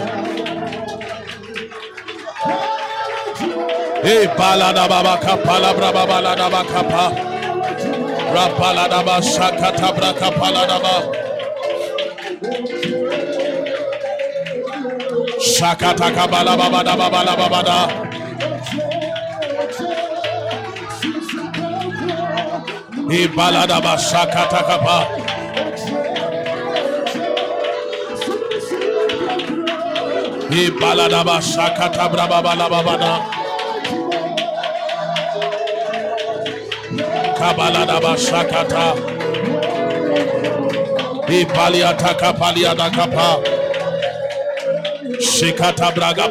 Hey 4.04 4.28
bala 4.38 4.72
baba 4.74 5.20
kapala 5.20 5.76
braba 5.76 6.04
bala 6.08 6.32
daba 6.40 6.62
kapa. 6.72 7.06
Rapala 8.34 8.86
daba 8.88 9.16
sakata 9.20 9.90
bra 9.96 10.12
kapala 10.16 10.64
daba. 10.72 10.96
Sakata 15.56 16.08
kabala 16.16 16.56
baba 16.56 16.80
daba 16.88 17.08
bala 17.12 18.13
daba 31.10 31.42
sakata 31.42 32.10
braba 32.12 32.42
bala 32.44 32.70
baba 32.70 32.98
da. 32.98 33.14
Kabaladaba 37.40 38.16
Shakata. 38.16 38.96
Ipaliata 41.28 42.14
Kapaliada 42.20 42.90
Kapa. 42.94 43.44
Shikata 45.20 45.94
Braga 45.94 46.28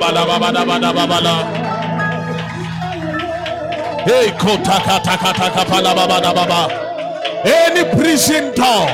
Any 7.45 7.85
prison 7.97 8.55
door 8.55 8.87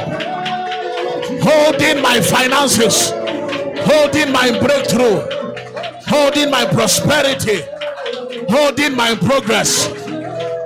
holding 1.43 2.03
my 2.03 2.21
finances, 2.21 3.11
holding 3.87 4.33
my 4.33 4.59
breakthrough, 4.61 5.21
holding 6.07 6.51
my 6.51 6.67
prosperity, 6.67 7.63
holding 8.49 8.95
my 8.95 9.15
progress 9.15 9.89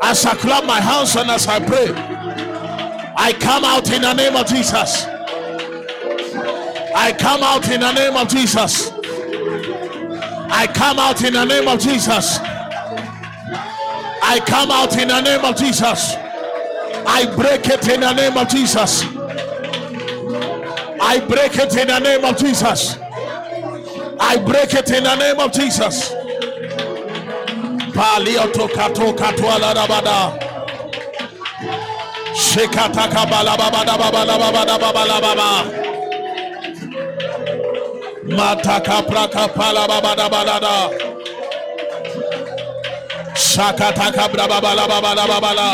as 0.03 0.27
I 0.27 0.35
clap 0.35 0.65
my 0.65 0.81
hands 0.81 1.15
and 1.17 1.31
as 1.31 1.47
I 1.47 1.65
pray, 1.65 1.93
I 3.17 3.33
come 3.35 3.65
out 3.65 3.91
in 3.93 4.03
the 4.03 4.15
name 4.15 4.35
of 4.35 4.47
Jesus. 4.47 5.07
I 6.95 7.15
come 7.19 7.43
out 7.43 7.69
in 7.71 7.81
the 7.81 7.93
name 7.93 8.17
of 8.17 8.29
Jesus. 8.29 8.91
I 10.55 10.67
come 10.75 10.99
out 10.99 11.23
in 11.23 11.35
the 11.35 11.45
name 11.45 11.69
of 11.69 11.79
Jesus. 11.81 12.39
I 14.33 14.41
come 14.41 14.71
out 14.71 14.97
in 14.99 15.09
the 15.09 15.21
name 15.21 15.45
of 15.45 15.57
Jesus. 15.57 16.15
I 17.07 17.27
break 17.37 17.67
it 17.67 17.87
in 17.87 18.01
the 18.01 18.15
name 18.15 18.39
of 18.39 18.49
Jesus. 18.49 19.03
I 21.03 21.21
break 21.29 21.59
it 21.59 21.77
in 21.77 21.89
the 21.89 21.99
name 21.99 22.25
of 22.25 22.39
Jesus. 22.39 22.97
I 24.19 24.39
break 24.39 24.73
it 24.73 24.91
in 24.91 25.05
the 25.05 25.17
name 25.17 25.39
of 25.39 25.53
Jesus. 25.53 26.13
Mataka 38.25 39.03
praka 39.05 39.55
pala 39.55 39.87
babada 39.87 40.31
balada. 40.31 41.02
Shakata 43.53 44.09
kabra 44.17 44.49
babala 44.49 44.89
babala 44.89 45.25
babala. 45.29 45.69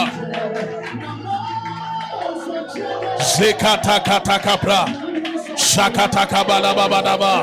Zekata 3.23 4.03
kata 4.05 4.39
kapra. 4.41 4.81
Shakata 5.57 6.27
kabala 6.27 6.75
babada 6.75 7.17
ba. 7.23 7.35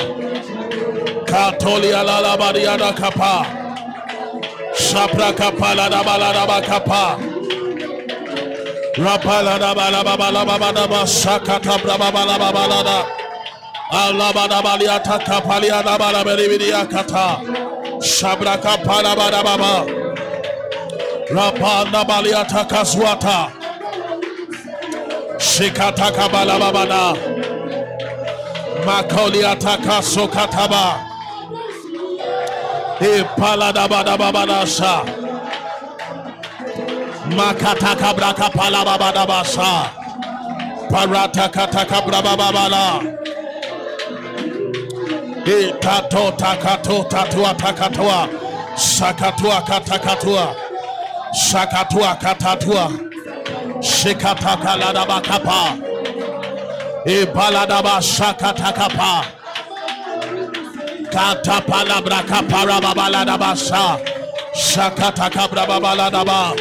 Katolia 1.25 2.03
la 2.03 2.19
la 2.19 2.35
badiada 2.35 2.91
kapa. 2.97 3.45
Shapra 4.75 5.31
kapala 5.39 5.89
da 5.89 6.03
bala 6.03 6.33
da 6.33 6.45
ba 6.45 6.61
kapa. 6.61 7.03
Rapala 8.97 9.57
da 9.57 9.73
bala 9.73 10.03
ba 10.03 10.17
bala 10.17 10.45
ba 10.45 10.57
ba 10.59 10.71
da 10.73 10.85
ba 10.87 11.01
shakata 11.05 11.81
bra 11.81 11.97
ba 11.97 12.11
bala 12.11 12.37
ba 12.37 12.51
bala 12.51 12.83
da. 12.83 12.99
Allah 13.91 14.33
da 14.49 14.61
balia 14.61 14.99
ta 14.99 15.17
kapalia 15.17 15.81
da 15.81 15.97
bala 15.97 16.25
beri 16.25 16.47
beri 16.49 16.71
akata. 16.71 17.39
Shabra 18.03 18.57
kapala 18.61 19.15
ba 19.15 19.31
da 19.31 19.41
ba 19.41 19.57
ba. 19.57 20.04
Rapanda 21.29 22.03
balia 22.07 22.45
ta 22.45 22.63
kaswata. 22.65 23.51
Shikata 25.39 26.11
kabala 26.15 26.59
ba 26.59 26.71
ba 26.71 26.85
da. 26.85 27.13
Makolia 28.85 29.55
ta 29.59 29.77
kasokataba. 29.77 30.85
Ipaladabadabadasha. 32.99 34.93
Makataka 37.37 38.13
braka 38.15 38.49
palababadabasha. 38.51 39.71
Parata 40.91 41.49
kataka 41.49 42.01
brabababala. 42.05 43.01
Itato 45.45 46.31
takato 46.37 47.03
tatua 47.09 47.53
takatua. 47.55 48.29
Shakatua 48.77 49.61
katakatua. 49.65 50.64
Shakatua 51.35 52.15
katatua. 52.15 52.91
Shikataka 53.81 54.75
ladabakapa. 54.79 55.77
Ibaladaba 57.05 58.01
shakatakapa. 58.01 59.25
Kata 61.11 61.61
palabra 61.67 62.23
kapara 62.23 62.79
babalada 62.79 63.37
basa. 63.37 63.99
Shakata 64.55 65.29
kabra 65.29 65.65
babalada 65.67 66.23
ba. 66.25 66.55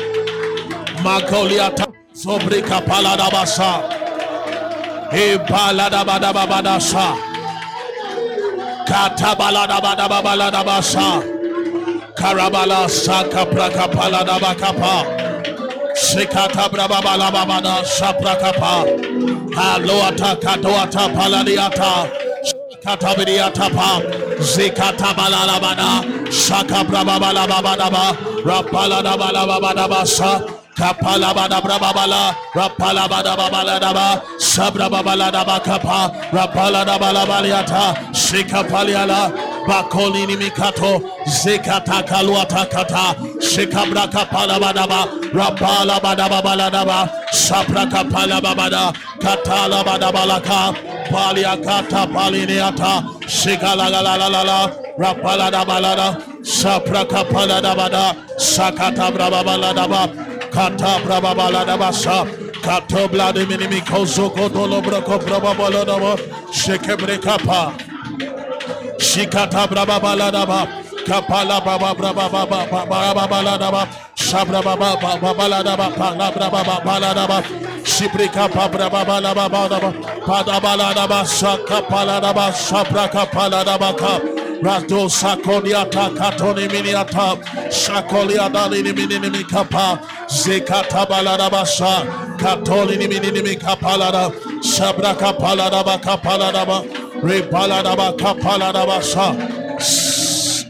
Makoliata 1.05 1.87
sobre 2.13 2.61
kapalada 2.63 3.31
basa. 3.31 3.83
E 5.13 5.39
balada 5.39 6.05
bada 6.05 6.33
babada 6.33 6.81
sa. 6.81 7.15
Kata 8.87 9.37
Karabala 12.25 12.89
saka 12.89 13.45
praka 13.45 13.87
palada 13.95 14.41
bakapa. 14.41 15.05
Shikata 15.95 16.65
brababala 16.73 17.29
babada 17.31 17.85
sapra 17.85 18.35
kapa. 18.41 18.75
Aloata 19.55 20.31
katoata 20.41 21.05
paladiata. 21.15 21.93
Katabiriatapa, 22.83 23.91
Zikatabalalabada, 24.41 25.91
Shaka 26.33 26.85
Brababalababadaba, 26.85 28.17
Rapaladabalababadabasa, 28.45 30.33
Kapalabada 30.77 31.61
Brababala, 31.61 32.35
Rapalabada 32.55 33.37
Babaladaba, 33.37 34.09
Sabra 34.39 34.89
Babaladaba 34.91 35.61
Kapa, 35.65 36.13
Rapalada 36.31 36.99
Balabaliata, 36.99 37.95
Shika 38.13 38.65
Paliala, 38.69 39.33
Bakolini 39.67 40.37
Mikato, 40.37 41.01
Zekata 41.27 42.03
Kaluata 42.07 42.71
Kata, 42.71 43.15
Shikabraka 43.41 44.29
Palabadaba, 44.29 45.07
Rapala 45.33 45.99
Badaba 46.01 46.43
Baladaba, 46.43 47.09
Sapraka 47.33 48.05
Palababada, 48.11 48.93
Katala 49.21 49.83
Badabalaka, 49.83 50.75
Paliakata 51.09 52.07
Paliniata, 52.13 53.03
Shikalalalala, 53.25 54.97
Rapalada 54.99 55.65
Balada, 55.65 56.21
Sapraka 56.43 57.25
Paladabada, 57.25 58.15
Sakata 58.37 59.11
Brababaladaba, 59.11 60.51
Kata 60.53 61.01
Brababaladabasa. 61.05 62.43
Kato 62.63 63.09
blade 63.09 63.45
minimi 63.47 63.81
kozo 63.83 64.31
kodolo 64.31 64.81
broko 64.83 65.19
brababaladaba, 65.19 66.17
Shekebrekapa. 66.51 67.94
Shikata 69.15 69.69
braba 69.69 70.01
baladaba. 70.01 70.67
Kapala 71.07 71.65
baba 71.65 71.95
braba 71.95 72.29
baba 72.29 72.67
baba 72.67 73.29
baladaba. 73.29 73.87
Shabra 74.17 74.61
baba 74.61 74.99
baba 75.01 75.33
baladaba. 75.39 75.95
Pala 75.95 76.33
braba 76.33 76.83
baladaba. 76.83 77.39
Shibrika 77.85 78.49
braba 78.51 79.05
balaba 79.07 79.49
balaba. 79.49 79.93
Pada 80.27 80.59
baladaba. 80.59 81.25
Shaka 81.25 81.83
paladaba. 81.83 82.51
Shabra 82.51 83.09
kapaladaba 83.09 83.97
ka. 83.97 84.19
Rado 84.67 85.07
sakoniata 85.09 86.11
katoni 86.19 86.67
miniata. 86.67 87.39
Shakolia 87.71 88.51
dalini 88.51 88.93
minimi 88.93 89.45
kapa. 89.49 90.01
Zekata 90.27 91.07
baladaba 91.07 91.65
sa. 91.65 92.03
Katoli 92.37 92.99
minimi 92.99 93.55
kapalada. 93.63 94.33
Shabra 94.61 95.15
kapaladaba. 95.15 95.95
Repaladaba 95.95 96.03
kapaladaba 96.03 96.83
sa. 96.83 97.04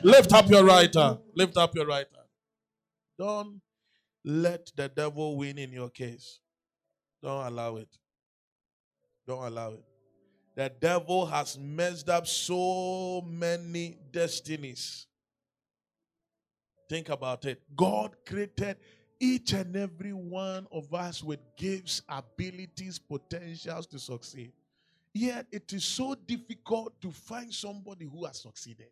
Lift 0.04 0.32
up 0.32 0.50
your 0.50 0.64
right 0.64 0.94
hand. 0.94 1.18
Lift 1.34 1.56
up 1.56 1.74
your 1.74 1.86
right 1.86 2.06
hand. 2.14 2.28
Don't 3.18 3.60
let 4.24 4.70
the 4.76 4.88
devil 4.88 5.36
win 5.36 5.58
in 5.58 5.72
your 5.72 5.90
case. 5.90 6.40
Don't 7.22 7.46
allow 7.46 7.76
it. 7.76 7.88
Don't 9.26 9.44
allow 9.44 9.72
it. 9.72 9.84
The 10.56 10.70
devil 10.80 11.26
has 11.26 11.58
messed 11.58 12.08
up 12.08 12.26
so 12.26 13.22
many 13.26 13.98
destinies. 14.12 15.06
Think 16.88 17.08
about 17.08 17.44
it. 17.46 17.62
God 17.74 18.14
created 18.26 18.76
each 19.18 19.52
and 19.52 19.74
every 19.76 20.12
one 20.12 20.66
of 20.70 20.92
us 20.92 21.24
with 21.24 21.40
gifts, 21.56 22.02
abilities, 22.08 22.98
potentials 22.98 23.86
to 23.88 23.98
succeed. 23.98 24.52
Yet 25.14 25.46
it 25.52 25.72
is 25.72 25.84
so 25.84 26.16
difficult 26.16 27.00
to 27.00 27.12
find 27.12 27.54
somebody 27.54 28.04
who 28.04 28.24
has 28.24 28.42
succeeded. 28.42 28.88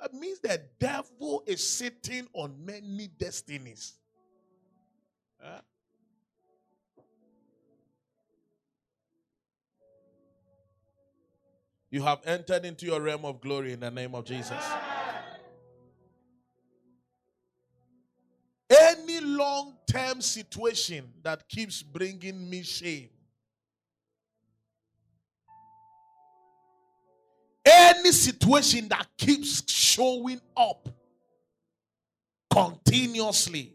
That 0.00 0.14
means 0.14 0.38
the 0.38 0.60
devil 0.78 1.42
is 1.46 1.68
sitting 1.68 2.28
on 2.32 2.64
many 2.64 3.08
destinies. 3.08 3.94
Huh? 5.40 5.60
You 11.90 12.02
have 12.02 12.20
entered 12.24 12.64
into 12.64 12.86
your 12.86 13.00
realm 13.00 13.24
of 13.24 13.40
glory 13.40 13.72
in 13.72 13.80
the 13.80 13.90
name 13.90 14.14
of 14.14 14.24
Jesus. 14.24 14.64
Any 18.70 19.20
long 19.20 19.76
term 19.90 20.20
situation 20.20 21.12
that 21.22 21.48
keeps 21.48 21.82
bringing 21.82 22.48
me 22.48 22.62
shame, 22.62 23.10
any 27.64 28.12
situation 28.12 28.88
that 28.88 29.06
keeps 29.16 29.70
showing 29.70 30.40
up 30.56 30.88
continuously, 32.50 33.74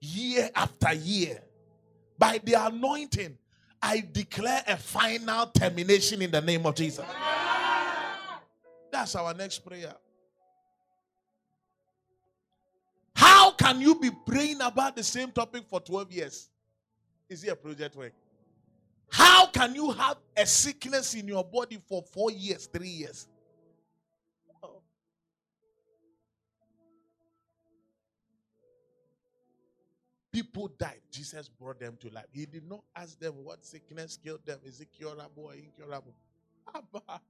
year 0.00 0.50
after 0.54 0.92
year, 0.94 1.40
by 2.18 2.40
the 2.42 2.54
anointing, 2.54 3.36
I 3.82 4.04
declare 4.12 4.62
a 4.66 4.76
final 4.76 5.46
termination 5.46 6.20
in 6.22 6.30
the 6.30 6.40
name 6.40 6.66
of 6.66 6.74
Jesus. 6.74 7.06
That's 8.90 9.14
our 9.14 9.32
next 9.32 9.60
prayer. 9.60 9.94
How 13.14 13.52
can 13.52 13.80
you 13.80 13.94
be 13.94 14.10
praying 14.26 14.60
about 14.60 14.96
the 14.96 15.02
same 15.02 15.30
topic 15.30 15.64
for 15.68 15.80
12 15.80 16.12
years? 16.12 16.48
Is 17.28 17.44
it 17.44 17.48
a 17.48 17.56
project 17.56 17.96
work? 17.96 18.12
How 19.10 19.46
can 19.46 19.74
you 19.74 19.90
have 19.90 20.18
a 20.36 20.46
sickness 20.46 21.14
in 21.14 21.28
your 21.28 21.44
body 21.44 21.78
for 21.88 22.02
four 22.02 22.30
years, 22.30 22.66
three 22.66 22.88
years? 22.88 23.28
People 30.32 30.70
died. 30.78 31.00
Jesus 31.10 31.48
brought 31.48 31.80
them 31.80 31.96
to 32.00 32.08
life. 32.10 32.26
He 32.32 32.46
did 32.46 32.68
not 32.68 32.84
ask 32.94 33.18
them 33.18 33.34
what 33.42 33.64
sickness 33.64 34.16
killed 34.22 34.46
them. 34.46 34.60
Is 34.64 34.80
it 34.80 34.88
curable 34.96 35.44
or 35.46 35.54
incurable? 35.54 36.14
Abba. 36.72 37.20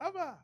Abba. 0.00 0.34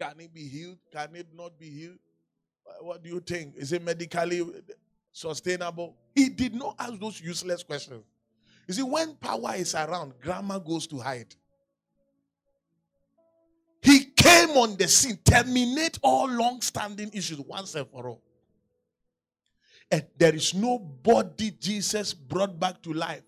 Can 0.00 0.20
it 0.20 0.32
be 0.32 0.46
healed? 0.46 0.78
Can 0.92 1.16
it 1.16 1.26
not 1.34 1.58
be 1.58 1.70
healed? 1.70 1.98
What 2.82 3.02
do 3.02 3.08
you 3.10 3.18
think? 3.18 3.56
Is 3.56 3.72
it 3.72 3.82
medically 3.82 4.44
sustainable? 5.18 5.96
He 6.14 6.28
did 6.28 6.54
not 6.54 6.76
ask 6.78 6.98
those 6.98 7.20
useless 7.20 7.62
questions. 7.62 8.04
You 8.66 8.74
see, 8.74 8.82
when 8.82 9.14
power 9.14 9.54
is 9.56 9.74
around, 9.74 10.14
grammar 10.20 10.60
goes 10.60 10.86
to 10.88 10.98
hide. 10.98 11.34
He 13.82 14.04
came 14.04 14.50
on 14.50 14.76
the 14.76 14.88
scene, 14.88 15.18
terminate 15.24 15.98
all 16.02 16.28
long 16.28 16.60
standing 16.60 17.10
issues 17.12 17.40
once 17.40 17.74
and 17.74 17.88
for 17.88 18.08
all. 18.08 18.22
And 19.90 20.04
there 20.18 20.34
is 20.34 20.52
nobody 20.52 21.50
Jesus 21.52 22.12
brought 22.12 22.58
back 22.60 22.82
to 22.82 22.92
life 22.92 23.22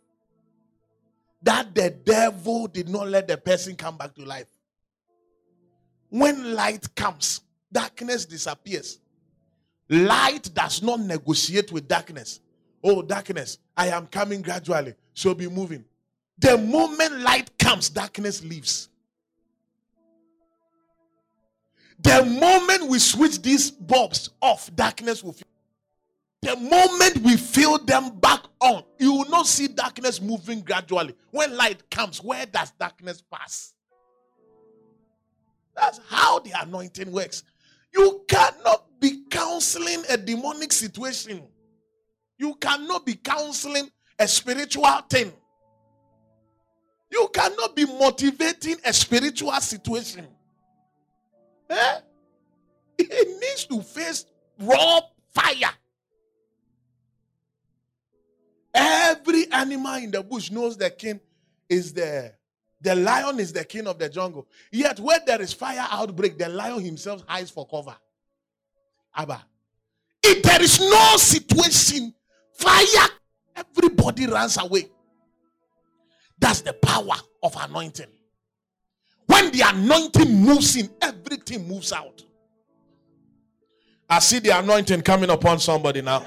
that 1.43 1.75
the 1.75 1.91
devil 1.91 2.67
did 2.67 2.89
not 2.89 3.09
let 3.09 3.27
the 3.27 3.37
person 3.39 3.75
come 3.75 3.97
back 3.97 4.15
to 4.17 4.25
life. 4.25 4.49
When 6.11 6.55
light 6.55 6.95
comes, 6.95 7.41
darkness 7.73 8.27
disappears. 8.27 8.99
Light 9.91 10.49
does 10.55 10.83
not 10.83 11.01
negotiate 11.01 11.73
with 11.73 11.89
darkness. 11.89 12.39
Oh, 12.83 13.03
darkness, 13.03 13.59
I 13.77 13.89
am 13.89 14.07
coming 14.07 14.41
gradually, 14.41 14.95
so 15.13 15.35
be 15.35 15.49
moving. 15.49 15.85
The 16.39 16.57
moment 16.57 17.21
light 17.21 17.59
comes, 17.59 17.91
darkness 17.91 18.43
leaves. 18.45 18.89
The 21.99 22.25
moment 22.25 22.89
we 22.89 22.99
switch 23.01 23.43
these 23.43 23.71
bulbs 23.71 24.31
off, 24.41 24.75
darkness 24.75 25.23
will. 25.23 25.37
The 26.41 26.57
moment 26.57 27.19
we 27.19 27.37
fill 27.37 27.77
them 27.79 28.19
back 28.19 28.45
on, 28.61 28.85
you 28.99 29.13
will 29.13 29.29
not 29.29 29.47
see 29.47 29.67
darkness 29.69 30.23
moving 30.23 30.61
gradually. 30.63 31.15
When 31.33 31.55
light 31.55 31.91
comes, 31.91 32.23
where 32.23 32.47
does 32.47 32.71
darkness 32.79 33.23
pass? 33.31 33.75
That's 35.77 36.01
how 36.09 36.39
the 36.39 36.53
anointing 36.63 37.13
works. 37.13 37.43
You 37.93 38.25
cannot 38.29 39.01
be 39.01 39.25
counseling 39.31 40.05
a 40.09 40.17
demonic 40.17 40.73
situation. 40.73 41.43
You 42.39 42.55
cannot 42.55 43.05
be 43.05 43.15
counseling 43.15 43.91
a 44.19 44.29
spiritual 44.29 44.85
thing. 45.09 45.33
You 47.11 47.29
cannot 47.35 47.75
be 47.75 47.87
motivating 47.87 48.77
a 48.85 48.93
spiritual 48.93 49.53
situation. 49.61 50.27
Eh? 51.69 52.01
It 52.99 53.41
needs 53.41 53.65
to 53.67 53.83
face 53.83 54.27
raw 54.59 55.01
fire. 55.35 55.73
Every 58.73 59.51
animal 59.51 59.95
in 59.97 60.11
the 60.11 60.23
bush 60.23 60.51
knows 60.51 60.77
the 60.77 60.91
king 60.91 61.21
is 61.69 61.93
there. 61.93 62.40
The 62.81 62.95
lion 62.95 63.39
is 63.41 63.53
the 63.53 63.65
king 63.65 63.87
of 63.87 63.99
the 63.99 64.09
jungle. 64.09 64.47
Yet, 64.73 64.99
where 65.01 65.21
there 65.27 65.41
is 65.43 65.53
fire 65.53 65.87
outbreak, 65.91 66.39
the 66.39 66.49
lion 66.49 66.81
himself 66.81 67.23
hides 67.27 67.51
for 67.51 67.67
cover. 67.67 67.95
Abba. 69.15 69.45
If 70.23 70.43
there 70.43 70.63
is 70.63 70.81
no 70.81 71.17
situation, 71.17 72.15
fire, 72.55 73.09
everybody 73.57 74.27
runs 74.27 74.57
away. 74.59 74.89
That's 76.39 76.63
the 76.63 76.73
power 76.73 77.17
of 77.43 77.55
anointing. 77.59 78.07
When 79.27 79.51
the 79.53 79.63
anointing 79.67 80.43
moves 80.43 80.77
in, 80.77 80.89
everything 81.03 81.69
moves 81.69 81.93
out. 81.93 82.25
I 84.09 84.19
see 84.19 84.41
the 84.41 84.59
anointing 84.59 85.03
coming 85.03 85.31
upon 85.31 85.61
somebody 85.61 86.03
now. 86.03 86.25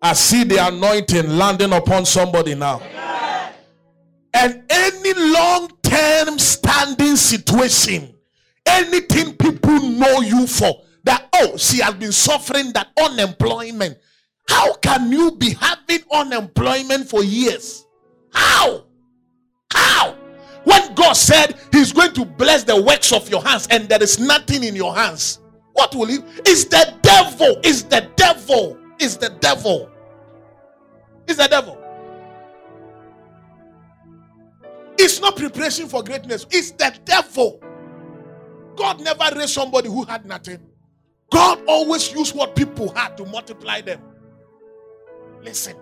I 0.00 0.12
see 0.12 0.44
the 0.44 0.66
anointing 0.68 1.28
landing 1.36 1.72
upon 1.72 2.06
somebody 2.06 2.54
now. 2.54 2.80
And 4.34 4.62
any 4.68 5.14
long 5.14 5.70
term 5.82 6.38
standing 6.38 7.16
situation, 7.16 8.14
anything 8.66 9.34
people 9.36 9.80
know 9.80 10.20
you 10.20 10.46
for, 10.46 10.82
that 11.04 11.28
oh, 11.34 11.56
she 11.56 11.80
has 11.80 11.94
been 11.94 12.12
suffering 12.12 12.72
that 12.72 12.88
unemployment. 13.00 13.98
How 14.48 14.74
can 14.74 15.10
you 15.10 15.32
be 15.32 15.54
having 15.54 16.00
unemployment 16.12 17.08
for 17.08 17.24
years? 17.24 17.86
How? 18.32 18.84
How? 19.72 20.16
When 20.64 20.94
God 20.94 21.14
said 21.14 21.56
He's 21.72 21.92
going 21.92 22.12
to 22.14 22.24
bless 22.24 22.64
the 22.64 22.80
works 22.80 23.12
of 23.12 23.28
your 23.30 23.42
hands 23.42 23.66
and 23.70 23.88
there 23.88 24.02
is 24.02 24.18
nothing 24.18 24.64
in 24.64 24.74
your 24.74 24.94
hands, 24.94 25.40
what 25.72 25.94
will 25.94 26.06
He? 26.06 26.18
Is 26.46 26.66
the 26.66 26.94
devil? 27.02 27.60
Is 27.64 27.84
the 27.84 28.10
devil? 28.16 28.78
Is 28.98 29.16
the 29.16 29.30
devil? 29.40 29.90
Is 31.28 31.36
the 31.36 31.48
devil? 31.48 31.85
It's 34.98 35.20
not 35.20 35.36
preparation 35.36 35.88
for 35.88 36.02
greatness, 36.02 36.46
it's 36.50 36.70
the 36.72 36.94
devil. 37.04 37.60
God 38.76 39.00
never 39.00 39.24
raised 39.34 39.50
somebody 39.50 39.88
who 39.88 40.04
had 40.04 40.26
nothing. 40.26 40.60
God 41.30 41.60
always 41.66 42.12
used 42.12 42.34
what 42.34 42.54
people 42.54 42.92
had 42.94 43.16
to 43.16 43.24
multiply 43.24 43.80
them. 43.80 44.00
Listen. 45.42 45.76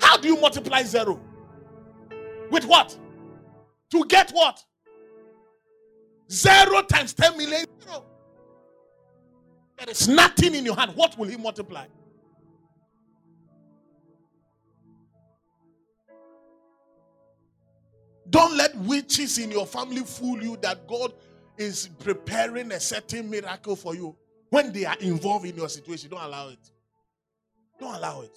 How 0.00 0.16
do 0.16 0.28
you 0.28 0.40
multiply 0.40 0.82
zero? 0.82 1.20
With 2.50 2.64
what? 2.64 2.96
To 3.90 4.04
get 4.06 4.30
what? 4.32 4.62
Zero 6.30 6.82
times 6.82 7.14
10 7.14 7.36
million. 7.36 7.64
Zero. 7.82 8.04
There 9.78 9.88
is 9.90 10.08
nothing 10.08 10.54
in 10.54 10.64
your 10.64 10.76
hand. 10.76 10.92
What 10.94 11.16
will 11.16 11.28
he 11.28 11.36
multiply? 11.36 11.86
Don't 18.32 18.56
let 18.56 18.74
witches 18.78 19.36
in 19.36 19.50
your 19.50 19.66
family 19.66 20.00
fool 20.00 20.42
you 20.42 20.56
that 20.62 20.88
God 20.88 21.12
is 21.58 21.90
preparing 21.98 22.72
a 22.72 22.80
certain 22.80 23.28
miracle 23.28 23.76
for 23.76 23.94
you. 23.94 24.16
When 24.48 24.72
they 24.72 24.86
are 24.86 24.96
involved 25.00 25.44
in 25.44 25.54
your 25.54 25.68
situation, 25.68 26.08
don't 26.08 26.22
allow 26.22 26.48
it. 26.48 26.70
Don't 27.78 27.94
allow 27.94 28.22
it. 28.22 28.34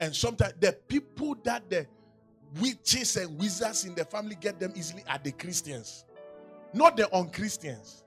And 0.00 0.14
sometimes 0.14 0.54
the 0.58 0.72
people 0.88 1.36
that 1.44 1.70
the 1.70 1.86
witches 2.60 3.16
and 3.16 3.38
wizards 3.38 3.84
in 3.84 3.94
the 3.94 4.04
family 4.04 4.36
get 4.40 4.58
them 4.58 4.72
easily 4.74 5.04
are 5.08 5.20
the 5.22 5.30
Christians, 5.30 6.04
not 6.72 6.96
the 6.96 7.08
unchristians. 7.14 8.02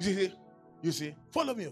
You 0.00 0.14
see, 0.14 0.34
you 0.80 0.92
see, 0.92 1.14
follow 1.30 1.54
me. 1.54 1.68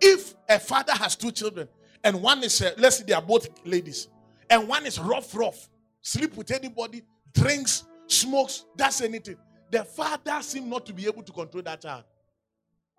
If 0.00 0.34
a 0.48 0.58
father 0.58 0.94
has 0.94 1.16
two 1.16 1.32
children 1.32 1.68
and 2.04 2.20
one 2.22 2.44
is, 2.44 2.60
uh, 2.60 2.72
let's 2.76 2.98
say 2.98 3.04
they 3.04 3.14
are 3.14 3.22
both 3.22 3.48
ladies, 3.64 4.08
and 4.50 4.68
one 4.68 4.86
is 4.86 5.00
rough, 5.00 5.34
rough, 5.34 5.68
sleep 6.02 6.36
with 6.36 6.50
anybody, 6.50 7.02
drinks, 7.32 7.84
smokes, 8.06 8.66
does 8.76 9.00
anything. 9.00 9.36
The 9.70 9.84
father 9.84 10.40
seems 10.42 10.66
not 10.66 10.84
to 10.86 10.92
be 10.92 11.06
able 11.06 11.22
to 11.22 11.32
control 11.32 11.62
that 11.62 11.80
child. 11.80 12.04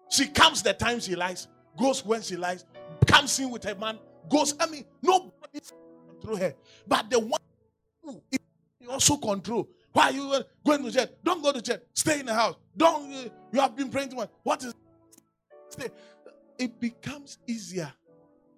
She 0.09 0.27
comes 0.27 0.63
the 0.63 0.73
time 0.73 0.99
she 0.99 1.15
likes, 1.15 1.47
goes 1.77 2.03
when 2.03 2.21
she 2.21 2.35
likes, 2.35 2.65
comes 3.05 3.39
in 3.39 3.51
with 3.51 3.63
her 3.63 3.75
man, 3.75 3.99
goes. 4.29 4.55
I 4.59 4.65
mean, 4.65 4.85
nobody 5.01 5.61
control 6.09 6.37
her. 6.37 6.55
But 6.87 7.09
the 7.09 7.19
one 7.19 7.39
who 8.03 8.21
also 8.89 9.17
control. 9.17 9.69
Why 9.93 10.09
you 10.09 10.43
going 10.65 10.83
to 10.83 10.91
church? 10.91 11.09
Don't 11.23 11.41
go 11.41 11.53
to 11.53 11.61
church. 11.61 11.81
Stay 11.93 12.19
in 12.19 12.25
the 12.25 12.33
house. 12.33 12.55
Don't. 12.75 13.09
You 13.53 13.59
have 13.61 13.75
been 13.75 13.89
praying 13.89 14.09
to 14.09 14.17
one. 14.17 14.27
What 14.43 14.63
is? 14.63 14.73
Stay. 15.69 15.89
It 16.57 16.79
becomes 16.79 17.37
easier 17.47 17.91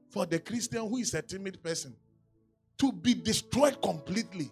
for 0.10 0.26
the 0.26 0.40
Christian 0.40 0.88
who 0.88 0.98
is 0.98 1.14
a 1.14 1.22
timid 1.22 1.62
person 1.62 1.96
to 2.78 2.92
be 2.92 3.14
destroyed 3.14 3.82
completely. 3.82 4.52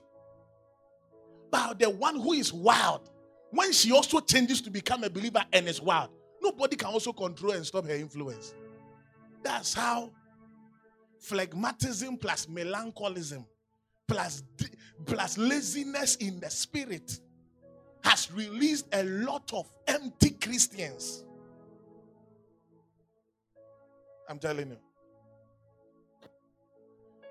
But 1.51 1.79
the 1.79 1.89
one 1.89 2.19
who 2.19 2.33
is 2.33 2.51
wild, 2.51 3.09
when 3.51 3.71
she 3.71 3.91
also 3.91 4.19
changes 4.19 4.61
to 4.61 4.69
become 4.69 5.03
a 5.03 5.09
believer 5.09 5.43
and 5.53 5.67
is 5.67 5.81
wild, 5.81 6.09
nobody 6.41 6.75
can 6.75 6.89
also 6.89 7.13
control 7.13 7.53
and 7.53 7.65
stop 7.65 7.85
her 7.85 7.95
influence. 7.95 8.53
That's 9.43 9.73
how 9.73 10.11
phlegmatism 11.21 12.19
plus 12.19 12.47
melancholism 12.47 13.45
plus, 14.07 14.43
plus 15.05 15.37
laziness 15.37 16.15
in 16.17 16.39
the 16.39 16.49
spirit 16.49 17.19
has 18.03 18.31
released 18.31 18.87
a 18.93 19.03
lot 19.03 19.51
of 19.53 19.71
empty 19.87 20.31
Christians. 20.31 21.23
I'm 24.29 24.39
telling 24.39 24.69
you. 24.69 24.77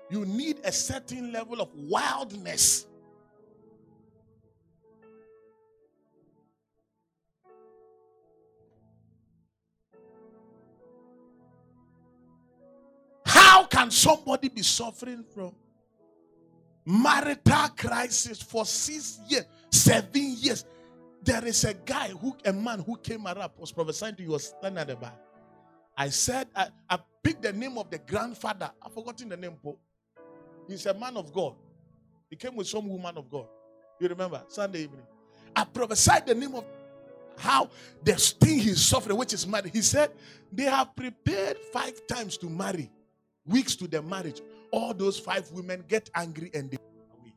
You 0.09 0.25
need 0.25 0.59
a 0.63 0.71
certain 0.71 1.31
level 1.31 1.61
of 1.61 1.69
wildness. 1.73 2.85
How 13.25 13.65
can 13.65 13.89
somebody 13.89 14.49
be 14.49 14.61
suffering 14.61 15.25
from 15.33 15.53
marital 16.85 17.69
crisis 17.69 18.41
for 18.41 18.65
six 18.65 19.19
years, 19.27 19.45
seven 19.71 20.35
years? 20.37 20.65
There 21.23 21.43
is 21.43 21.63
a 21.63 21.73
guy 21.73 22.09
who, 22.09 22.37
a 22.45 22.53
man 22.53 22.79
who 22.79 22.97
came 22.97 23.25
around, 23.25 23.49
was 23.57 23.71
prophesying 23.71 24.15
to 24.17 24.23
you, 24.23 24.29
was 24.29 24.53
standing 24.59 24.77
at 24.77 24.87
the 24.87 24.95
back. 24.95 25.17
I 25.97 26.09
said, 26.09 26.47
I, 26.55 26.67
I 26.87 26.99
picked 27.23 27.41
the 27.41 27.53
name 27.53 27.79
of 27.79 27.89
the 27.89 27.97
grandfather. 27.97 28.71
I've 28.85 28.93
forgotten 28.93 29.29
the 29.29 29.37
name. 29.37 29.57
He's 30.67 30.85
a 30.85 30.93
man 30.93 31.17
of 31.17 31.31
God. 31.33 31.55
He 32.29 32.35
came 32.35 32.55
with 32.55 32.67
some 32.67 32.87
woman 32.87 33.17
of 33.17 33.29
God. 33.29 33.47
You 33.99 34.07
remember? 34.07 34.41
Sunday 34.47 34.83
evening. 34.83 35.05
I 35.55 35.63
prophesied 35.63 36.27
the 36.27 36.35
name 36.35 36.55
of 36.55 36.65
how 37.37 37.69
the 38.03 38.13
thing 38.15 38.59
he's 38.59 38.81
suffering, 38.81 39.17
which 39.17 39.33
is 39.33 39.45
marriage. 39.47 39.73
He 39.73 39.81
said 39.81 40.11
they 40.51 40.63
have 40.63 40.95
prepared 40.95 41.57
five 41.71 42.05
times 42.07 42.37
to 42.37 42.49
marry, 42.49 42.89
weeks 43.45 43.75
to 43.77 43.87
the 43.87 44.01
marriage. 44.01 44.41
All 44.71 44.93
those 44.93 45.19
five 45.19 45.49
women 45.51 45.83
get 45.87 46.09
angry 46.15 46.51
and 46.53 46.69
they 46.71 46.77
away. 47.19 47.33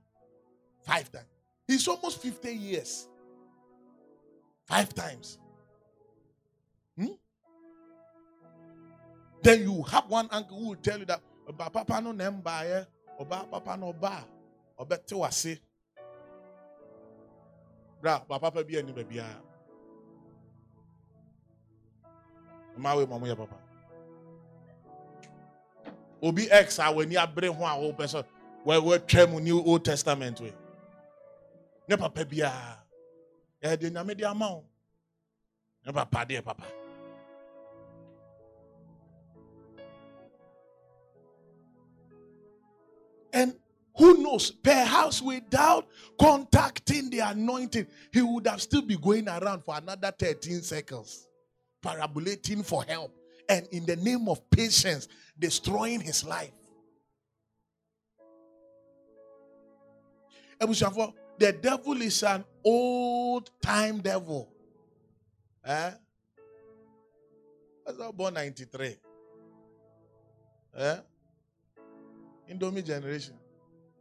Five 0.82 1.10
times. 1.12 1.26
He's 1.66 1.86
almost 1.86 2.22
50 2.22 2.52
years. 2.52 3.08
Five 4.66 4.94
times. 4.94 5.38
Hmm? 6.98 7.06
Then 9.42 9.62
you 9.62 9.82
have 9.82 10.08
one 10.08 10.28
uncle 10.30 10.58
who 10.58 10.68
will 10.68 10.76
tell 10.76 10.98
you 10.98 11.04
that 11.04 11.20
Papa 11.56 12.00
no 12.02 12.12
name 12.12 12.42
nemba 12.42 12.86
ɔbaa 13.20 13.50
papa 13.50 13.76
na 13.76 13.86
ɔbaa 13.92 14.24
ɔbɛte 14.80 15.14
wase 15.18 15.60
bra 18.00 18.24
ba 18.28 18.38
papa 18.38 18.62
bi 18.64 18.78
anim 18.78 18.94
baabiara 18.94 19.42
mmaa 22.76 22.96
wei 22.96 23.06
ma 23.06 23.16
ɔmo 23.18 23.26
yɛ 23.26 23.36
papa. 23.36 23.56
Obi 26.22 26.48
x 26.50 26.78
a 26.78 26.82
w'ani 26.94 27.14
abere 27.16 27.48
ho 27.48 27.64
a 27.64 27.74
wɔpɛ 27.78 28.04
sɛ 28.12 28.24
wɔatwa 28.66 29.30
mu 29.30 29.40
new 29.40 29.62
old 29.64 29.84
testament 29.84 30.40
wei 30.40 30.54
ne 31.88 31.96
papa 31.96 32.24
biara 32.24 32.78
yɛde 33.62 33.90
nyame 33.90 34.16
de 34.16 34.24
ama 34.24 34.48
wo 34.52 34.64
ne 35.86 35.92
papa 35.92 36.24
deɛ 36.26 36.44
papa 36.44 36.64
And 43.32 43.54
who 43.96 44.22
knows? 44.22 44.50
Perhaps 44.50 45.20
without 45.20 45.86
contacting 46.20 47.10
the 47.10 47.20
anointing, 47.20 47.86
he 48.12 48.22
would 48.22 48.46
have 48.46 48.62
still 48.62 48.82
be 48.82 48.96
going 48.96 49.28
around 49.28 49.64
for 49.64 49.76
another 49.76 50.12
13 50.16 50.62
seconds, 50.62 51.26
parabolating 51.82 52.64
for 52.64 52.84
help. 52.84 53.14
And 53.48 53.66
in 53.72 53.86
the 53.86 53.96
name 53.96 54.28
of 54.28 54.48
patience, 54.50 55.08
destroying 55.38 56.00
his 56.00 56.24
life. 56.24 56.52
The 60.60 61.52
devil 61.52 62.02
is 62.02 62.22
an 62.24 62.44
old 62.64 63.50
time 63.62 63.98
devil. 63.98 64.48
Eh? 65.64 65.90
I 67.86 67.92
was 67.92 68.12
born 68.12 68.34
93. 68.34 68.96
Eh? 70.76 70.96
Indomie 72.50 72.84
generation. 72.84 73.34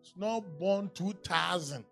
It's 0.01 0.13
not 0.15 0.41
born 0.57 0.89
2000. 0.93 1.83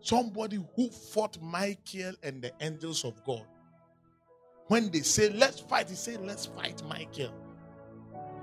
Somebody 0.00 0.58
who 0.74 0.90
fought 0.90 1.40
Michael 1.40 2.14
and 2.22 2.42
the 2.42 2.52
angels 2.60 3.04
of 3.04 3.22
God. 3.24 3.44
When 4.66 4.90
they 4.90 5.00
say, 5.00 5.30
let's 5.30 5.60
fight, 5.60 5.88
he 5.88 5.94
said, 5.94 6.20
let's 6.24 6.46
fight 6.46 6.82
Michael. 6.88 7.32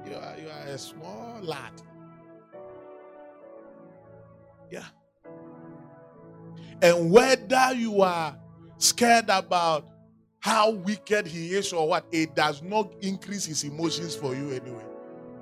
You 0.05 0.15
are, 0.15 0.37
you 0.39 0.49
are 0.49 0.67
a 0.67 0.77
small 0.77 1.39
lad. 1.41 1.71
Yeah. 4.69 4.83
And 6.81 7.11
whether 7.11 7.73
you 7.73 8.01
are 8.01 8.37
scared 8.77 9.29
about 9.29 9.87
how 10.39 10.71
wicked 10.71 11.27
he 11.27 11.53
is 11.55 11.73
or 11.73 11.87
what, 11.87 12.05
it 12.11 12.35
does 12.35 12.61
not 12.61 12.93
increase 13.01 13.45
his 13.45 13.63
emotions 13.63 14.15
for 14.15 14.35
you 14.35 14.51
anyway. 14.51 14.85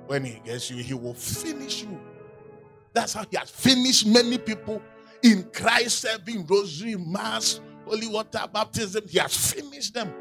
When 0.06 0.24
he 0.24 0.40
gets 0.44 0.70
you, 0.70 0.82
he 0.82 0.94
will 0.94 1.14
finish 1.14 1.82
you. 1.82 2.00
That's 2.92 3.12
how 3.12 3.24
he 3.30 3.36
has 3.36 3.50
finished 3.50 4.06
many 4.06 4.38
people 4.38 4.80
in 5.22 5.44
Christ 5.52 6.00
serving, 6.00 6.46
rosary, 6.46 6.96
mass, 6.96 7.60
holy 7.84 8.06
water, 8.06 8.40
baptism. 8.52 9.04
He 9.08 9.18
has 9.18 9.52
finished 9.52 9.94
them 9.94 10.12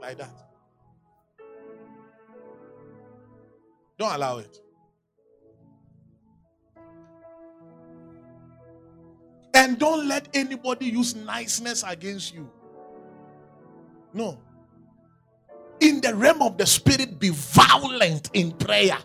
like 0.00 0.18
that. 0.18 0.30
Don't 3.98 4.14
allow 4.14 4.38
it. 4.38 4.60
And 9.54 9.78
don't 9.78 10.06
let 10.06 10.28
anybody 10.34 10.86
use 10.86 11.14
niceness 11.14 11.82
against 11.86 12.34
you. 12.34 12.50
No. 14.12 14.38
In 15.80 16.00
the 16.00 16.14
realm 16.14 16.42
of 16.42 16.58
the 16.58 16.66
spirit, 16.66 17.18
be 17.20 17.30
violent 17.30 18.30
in 18.34 18.52
prayer. 18.52 18.98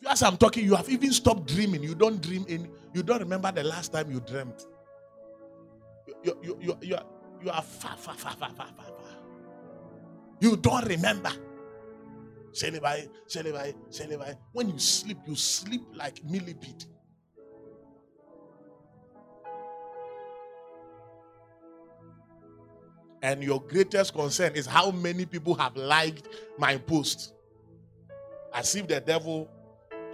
You, 0.00 0.08
As 0.08 0.22
I'm 0.22 0.36
talking, 0.36 0.64
you 0.64 0.74
have 0.76 0.88
even 0.88 1.12
stopped 1.12 1.48
dreaming. 1.48 1.82
You 1.82 1.94
don't 1.94 2.20
dream 2.22 2.44
in, 2.48 2.70
you 2.94 3.02
don't 3.02 3.20
remember 3.20 3.52
the 3.52 3.64
last 3.64 3.92
time 3.92 4.10
you 4.10 4.20
dreamt. 4.20 4.66
You, 6.24 6.38
you, 6.42 6.58
you, 6.62 6.78
you, 6.82 6.98
you 7.44 7.50
are 7.50 7.62
far, 7.62 7.96
far, 7.96 8.14
far, 8.14 8.32
far, 8.32 8.50
far, 8.50 8.68
far, 8.76 8.86
far. 8.86 9.16
You 10.40 10.56
don't 10.56 10.86
remember. 10.86 11.30
Celebrate, 12.52 13.08
celebrate, 13.26 13.74
celebrate. 13.90 14.36
When 14.52 14.70
you 14.70 14.78
sleep, 14.78 15.18
you 15.26 15.36
sleep 15.36 15.82
like 15.94 16.24
millipede. 16.24 16.84
And 23.22 23.42
your 23.42 23.60
greatest 23.60 24.14
concern 24.14 24.54
is 24.54 24.66
how 24.66 24.90
many 24.90 25.26
people 25.26 25.54
have 25.54 25.76
liked 25.76 26.28
my 26.56 26.76
post. 26.76 27.32
As 28.54 28.74
if 28.74 28.86
the 28.86 29.00
devil 29.00 29.48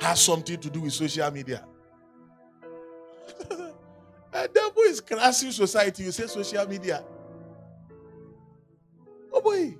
has 0.01 0.21
something 0.21 0.59
to 0.59 0.71
do 0.71 0.81
with 0.81 0.93
social 0.93 1.31
media. 1.31 1.65
the 3.49 4.51
devil 4.53 4.83
is 4.83 5.01
crashing 5.01 5.53
society. 5.53 6.05
You 6.05 6.13
say 6.13 6.27
social 6.27 6.67
media. 6.67 7.05
Oh 9.33 9.41
boy. 9.41 9.77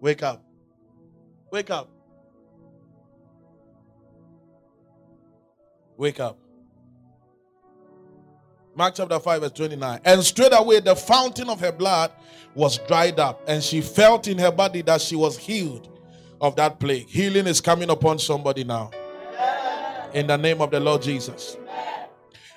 Wake 0.00 0.22
up. 0.22 0.44
Wake 1.50 1.70
up. 1.70 1.90
Wake 5.96 6.20
up. 6.20 6.38
Mark 8.78 8.94
chapter 8.94 9.18
5, 9.18 9.40
verse 9.40 9.50
29. 9.50 10.00
And 10.04 10.22
straightway 10.22 10.78
the 10.78 10.94
fountain 10.94 11.50
of 11.50 11.58
her 11.58 11.72
blood 11.72 12.12
was 12.54 12.78
dried 12.86 13.18
up, 13.18 13.42
and 13.48 13.60
she 13.60 13.80
felt 13.80 14.28
in 14.28 14.38
her 14.38 14.52
body 14.52 14.82
that 14.82 15.00
she 15.00 15.16
was 15.16 15.36
healed 15.36 15.88
of 16.40 16.54
that 16.54 16.78
plague. 16.78 17.08
Healing 17.08 17.48
is 17.48 17.60
coming 17.60 17.90
upon 17.90 18.20
somebody 18.20 18.62
now. 18.62 18.92
In 20.14 20.28
the 20.28 20.36
name 20.36 20.62
of 20.62 20.70
the 20.70 20.78
Lord 20.78 21.02
Jesus. 21.02 21.56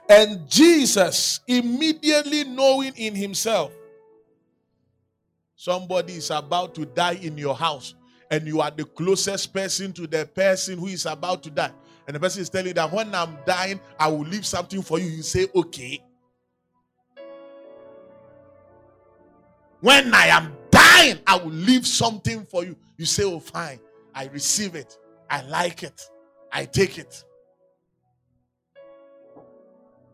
And 0.07 0.47
Jesus, 0.47 1.39
immediately 1.47 2.43
knowing 2.43 2.93
in 2.97 3.15
himself, 3.15 3.71
somebody 5.55 6.13
is 6.13 6.29
about 6.29 6.75
to 6.75 6.85
die 6.85 7.17
in 7.19 7.35
your 7.35 7.55
house, 7.55 7.95
and 8.29 8.45
you 8.45 8.61
are 8.61 8.69
the 8.69 8.85
closest 8.85 9.51
person 9.55 9.91
to 9.93 10.05
the 10.05 10.27
person 10.27 10.77
who 10.77 10.85
is 10.85 11.07
about 11.07 11.41
to 11.41 11.49
die. 11.49 11.71
And 12.05 12.15
the 12.15 12.19
person 12.19 12.43
is 12.43 12.49
telling 12.51 12.75
that 12.75 12.93
when 12.93 13.15
I'm 13.15 13.39
dying, 13.43 13.79
I 13.99 14.07
will 14.09 14.19
leave 14.19 14.45
something 14.45 14.83
for 14.83 14.99
you. 14.99 15.07
You 15.07 15.23
say, 15.23 15.47
okay. 15.55 15.99
When 19.81 20.13
I 20.13 20.27
am 20.27 20.55
dying, 20.69 21.19
I 21.27 21.37
will 21.37 21.51
leave 21.51 21.85
something 21.85 22.45
for 22.45 22.63
you. 22.63 22.75
You 22.97 23.05
say, 23.05 23.23
oh, 23.23 23.39
fine. 23.39 23.79
I 24.13 24.27
receive 24.27 24.75
it. 24.75 24.97
I 25.29 25.41
like 25.43 25.83
it. 25.83 26.09
I 26.51 26.65
take 26.65 26.97
it. 26.97 27.23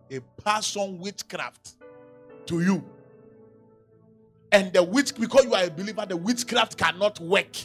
A 0.10 0.22
person 0.42 1.00
witchcraft 1.00 1.76
to 2.46 2.62
you. 2.62 2.84
And 4.54 4.72
the 4.72 4.82
witch, 4.82 5.14
because 5.16 5.44
you 5.44 5.54
are 5.54 5.66
a 5.66 5.70
believer, 5.70 6.06
the 6.08 6.16
witchcraft 6.16 6.78
cannot 6.78 7.20
work 7.20 7.58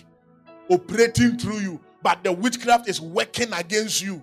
operating 0.69 1.39
through 1.39 1.59
you, 1.59 1.81
but 2.03 2.25
the 2.25 2.33
witchcraft 2.33 2.89
is 2.89 3.01
working 3.01 3.53
against 3.53 4.03
you. 4.03 4.23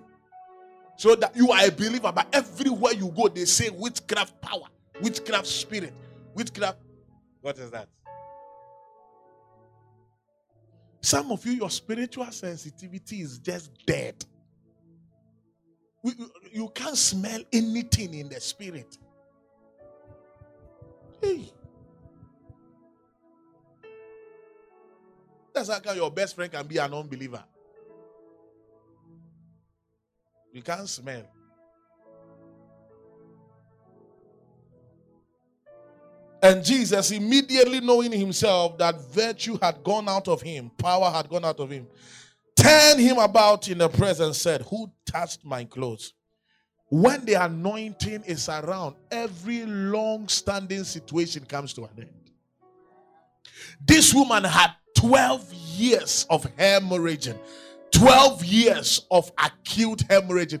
So 0.96 1.14
that 1.14 1.34
you 1.34 1.50
are 1.50 1.64
a 1.64 1.70
believer, 1.70 2.12
but 2.12 2.26
everywhere 2.34 2.92
you 2.92 3.08
go, 3.08 3.28
they 3.28 3.46
say 3.46 3.70
witchcraft 3.70 4.38
power, 4.42 4.66
witchcraft 5.00 5.46
spirit, 5.46 5.94
witchcraft. 6.34 6.76
What 7.40 7.58
is 7.58 7.70
that? 7.70 7.88
Some 11.00 11.32
of 11.32 11.44
you, 11.46 11.52
your 11.52 11.70
spiritual 11.70 12.30
sensitivity 12.30 13.22
is 13.22 13.38
just 13.38 13.70
dead. 13.86 14.22
You 16.52 16.68
can't 16.74 16.96
smell 16.96 17.40
anything 17.52 18.14
in 18.14 18.28
the 18.28 18.40
spirit. 18.40 18.98
Hey. 21.20 21.52
That's 25.54 25.68
how 25.68 25.92
your 25.92 26.10
best 26.10 26.34
friend 26.34 26.50
can 26.50 26.66
be 26.66 26.78
an 26.78 26.92
unbeliever. 26.92 27.42
You 30.52 30.62
can't 30.62 30.88
smell. 30.88 31.24
And 36.42 36.64
Jesus, 36.64 37.10
immediately 37.10 37.80
knowing 37.80 38.12
himself 38.12 38.78
that 38.78 39.00
virtue 39.12 39.58
had 39.60 39.84
gone 39.84 40.08
out 40.08 40.26
of 40.28 40.40
him, 40.40 40.70
power 40.78 41.10
had 41.10 41.28
gone 41.28 41.44
out 41.44 41.60
of 41.60 41.70
him, 41.70 41.86
turned 42.56 43.00
him 43.00 43.18
about 43.18 43.68
in 43.68 43.78
the 43.78 43.88
presence, 43.88 44.38
said, 44.38 44.62
Who 44.62 44.90
touched 45.04 45.44
my 45.44 45.64
clothes? 45.64 46.14
When 46.88 47.24
the 47.24 47.34
anointing 47.34 48.24
is 48.26 48.48
around, 48.48 48.96
every 49.10 49.64
long 49.64 50.28
standing 50.28 50.84
situation 50.84 51.44
comes 51.44 51.72
to 51.74 51.84
an 51.84 51.90
end. 51.98 52.30
This 53.86 54.12
woman 54.12 54.44
had 54.44 54.72
12 54.96 55.52
years 55.52 56.26
of 56.28 56.44
hemorrhaging, 56.56 57.38
12 57.92 58.44
years 58.44 59.06
of 59.10 59.30
acute 59.38 60.00
hemorrhaging. 60.08 60.60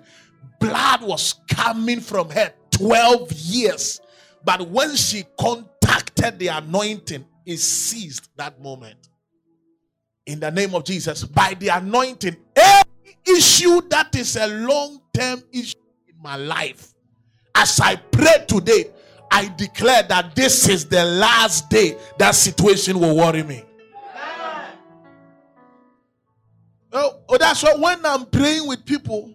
Blood 0.60 1.02
was 1.02 1.34
coming 1.48 2.00
from 2.00 2.30
her 2.30 2.52
12 2.70 3.32
years. 3.32 4.00
But 4.44 4.68
when 4.68 4.96
she 4.96 5.24
contacted 5.38 6.38
the 6.38 6.48
anointing, 6.48 7.24
it 7.44 7.58
ceased 7.58 8.30
that 8.36 8.60
moment. 8.60 9.08
In 10.26 10.40
the 10.40 10.50
name 10.50 10.74
of 10.74 10.84
Jesus, 10.84 11.24
by 11.24 11.54
the 11.54 11.68
anointing, 11.68 12.36
every 12.54 13.16
issue 13.26 13.80
that 13.88 14.14
is 14.14 14.36
a 14.36 14.46
long 14.46 15.00
term 15.12 15.42
issue 15.52 15.76
in 16.08 16.14
my 16.22 16.36
life, 16.36 16.94
as 17.54 17.80
I 17.80 17.96
pray 17.96 18.44
today, 18.46 18.90
I 19.30 19.52
declare 19.56 20.02
that 20.04 20.34
this 20.34 20.68
is 20.68 20.86
the 20.86 21.04
last 21.04 21.70
day 21.70 21.96
that 22.18 22.34
situation 22.34 22.98
will 22.98 23.16
worry 23.16 23.42
me. 23.42 23.64
Oh, 26.92 27.20
oh, 27.28 27.38
that's 27.38 27.62
why 27.62 27.74
when 27.74 28.04
I'm 28.04 28.26
praying 28.26 28.66
with 28.66 28.84
people, 28.84 29.32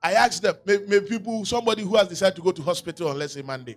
I 0.00 0.12
ask 0.12 0.40
them, 0.40 0.54
may, 0.64 0.78
may 0.86 1.00
people, 1.00 1.44
somebody 1.44 1.82
who 1.82 1.96
has 1.96 2.08
decided 2.08 2.36
to 2.36 2.42
go 2.42 2.52
to 2.52 2.62
hospital 2.62 3.08
on 3.08 3.18
let's 3.18 3.32
say 3.32 3.42
Monday, 3.42 3.76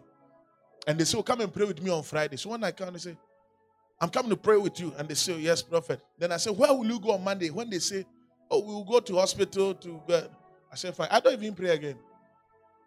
and 0.88 0.98
they 0.98 1.04
say, 1.04 1.18
oh, 1.18 1.24
come 1.24 1.42
and 1.42 1.54
pray 1.54 1.66
with 1.66 1.84
me 1.84 1.92
on 1.92 2.02
Friday. 2.02 2.38
So 2.38 2.50
when 2.50 2.64
I 2.64 2.72
come, 2.72 2.94
they 2.94 3.00
say, 3.00 3.18
I'm 4.00 4.10
coming 4.10 4.30
to 4.30 4.38
pray 4.38 4.56
with 4.56 4.80
you. 4.80 4.94
And 4.98 5.10
they 5.10 5.16
say, 5.16 5.34
oh, 5.34 5.38
yes, 5.38 5.62
prophet. 5.62 6.00
Then 6.18 6.32
I 6.32 6.38
say, 6.38 6.50
where 6.50 6.74
will 6.74 6.86
you 6.86 6.98
go 6.98 7.12
on 7.12 7.24
Monday? 7.24 7.50
When 7.50 7.70
they 7.70 7.80
say, 7.80 8.06
oh, 8.50 8.64
we'll 8.64 8.86
go 8.86 9.02
to 9.02 9.16
hospital 9.16 9.74
to 9.74 10.02
go. 10.08 10.28
I 10.72 10.76
say, 10.76 10.92
fine. 10.92 11.10
I 11.12 11.20
don't 11.20 11.34
even 11.34 11.54
pray 11.54 11.72
again. 11.72 11.98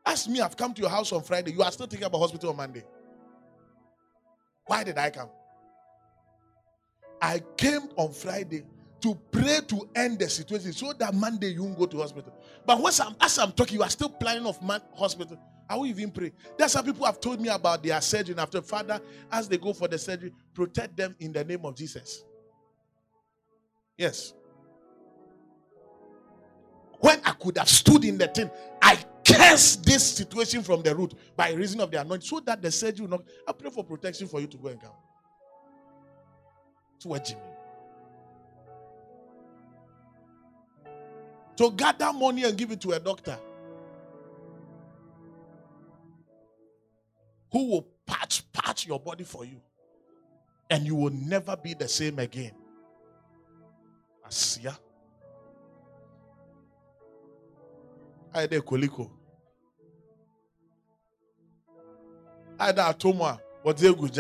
Ask 0.07 0.29
me, 0.31 0.41
I've 0.41 0.57
come 0.57 0.73
to 0.73 0.81
your 0.81 0.91
house 0.91 1.13
on 1.13 1.23
Friday. 1.23 1.53
You 1.53 1.63
are 1.63 1.71
still 1.71 1.87
thinking 1.87 2.07
about 2.07 2.21
hospital 2.21 2.51
on 2.51 2.57
Monday. 2.57 2.85
Why 4.65 4.83
did 4.83 4.97
I 4.97 5.11
come? 5.11 5.29
I 7.21 7.43
came 7.59 7.91
on 7.97 8.13
Friday 8.13 8.65
to 9.03 9.15
pray 9.31 9.61
to 9.69 9.89
end 9.95 10.19
the 10.21 10.29
situation 10.29 10.73
so 10.73 10.95
that 10.95 11.13
Monday 11.13 11.53
you 11.53 11.65
won't 11.65 11.79
go 11.79 11.85
to 11.85 11.99
hospital. 11.99 12.33
But 12.65 12.79
I'm, 12.79 13.15
as 13.21 13.39
I'm 13.39 13.53
talking, 13.53 13.77
you 13.77 13.83
are 13.83 13.91
still 13.91 14.09
planning 14.09 14.47
of 14.47 14.63
man, 14.63 14.81
hospital. 14.95 15.39
I 15.71 15.77
will 15.77 15.87
even 15.87 16.11
pray. 16.11 16.33
That's 16.59 16.75
how 16.75 16.83
people 16.83 17.07
have 17.07 17.21
told 17.21 17.41
me 17.41 17.49
about 17.49 17.85
their 17.85 18.01
surgery. 18.01 18.35
After 18.37 18.61
Father, 18.61 19.01
as 19.31 19.49
they 19.49 19.57
go 19.57 19.73
for 19.73 19.87
the 19.87 19.99
surgery, 19.99 20.33
protect 20.53 20.97
them 20.97 21.15
in 21.21 21.33
the 21.33 21.45
name 21.45 21.65
of 21.65 21.77
Jesus. 21.77 22.25
Yes. 23.97 24.35
When 26.99 27.21
I 27.25 27.31
could 27.31 27.57
have 27.57 27.69
stood 27.69 28.05
in 28.05 28.19
the 28.19 28.27
thing, 28.27 28.51
I 28.83 28.99
cursed 29.25 29.85
this 29.85 30.17
situation 30.17 30.65
from 30.65 30.83
the 30.83 30.93
root 30.93 31.15
by 31.37 31.53
reason 31.53 31.81
of 31.81 31.93
the 31.93 32.01
anointing, 32.01 32.27
so 32.27 32.41
that 32.41 32.61
the 32.61 32.73
surgery 32.73 33.07
will 33.07 33.19
not. 33.19 33.23
I 33.47 33.53
pray 33.53 33.71
for 33.71 33.85
protection 33.85 34.27
for 34.27 34.41
you 34.41 34.49
to 34.49 34.57
go 34.57 34.69
and 34.71 34.81
come. 34.81 34.91
To 36.99 37.09
what 37.09 37.25
Jimmy? 37.25 37.41
To 41.59 41.71
gather 41.71 42.13
money 42.13 42.43
and 42.43 42.59
give 42.59 42.73
it 42.73 42.81
to 42.81 42.91
a 42.91 42.99
doctor 42.99 43.39
who 47.53 47.71
will 47.71 47.87
patch 48.07 48.51
patch 48.53 48.87
your 48.87 49.01
body 49.01 49.25
for 49.25 49.45
you, 49.45 49.61
and 50.69 50.87
you 50.87 50.95
will 50.95 51.11
never 51.11 51.57
be 51.57 51.75
the 51.75 51.89
same 51.89 52.19
again. 52.19 52.53
Asia. 54.27 54.79
Aide 58.35 58.61
koliko. 58.65 59.11
Aide 62.59 62.77
atoma. 62.79 63.41
What's 63.63 63.83
a 63.83 63.93
good? 63.93 64.19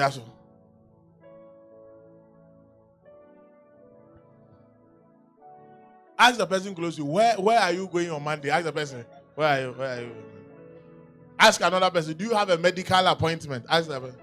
Ask 6.19 6.36
the 6.36 6.47
person 6.47 6.74
close 6.74 6.97
to 6.97 7.02
you, 7.02 7.07
where, 7.07 7.35
where 7.36 7.59
are 7.59 7.73
you 7.73 7.89
going 7.90 8.11
on 8.11 8.23
Monday? 8.23 8.51
Ask 8.51 8.65
the 8.65 8.73
person, 8.73 9.07
where 9.35 9.48
are 9.48 9.61
you? 9.62 9.73
Where 9.73 9.89
are 9.89 10.01
you? 10.02 10.40
Ask 11.41 11.62
another 11.62 11.91
person, 11.91 12.15
do 12.19 12.25
you 12.27 12.35
have 12.35 12.51
a 12.51 12.59
medical 12.59 13.07
appointment? 13.07 13.65
Ask 13.67 13.89
the 13.89 13.99
person. 13.99 14.21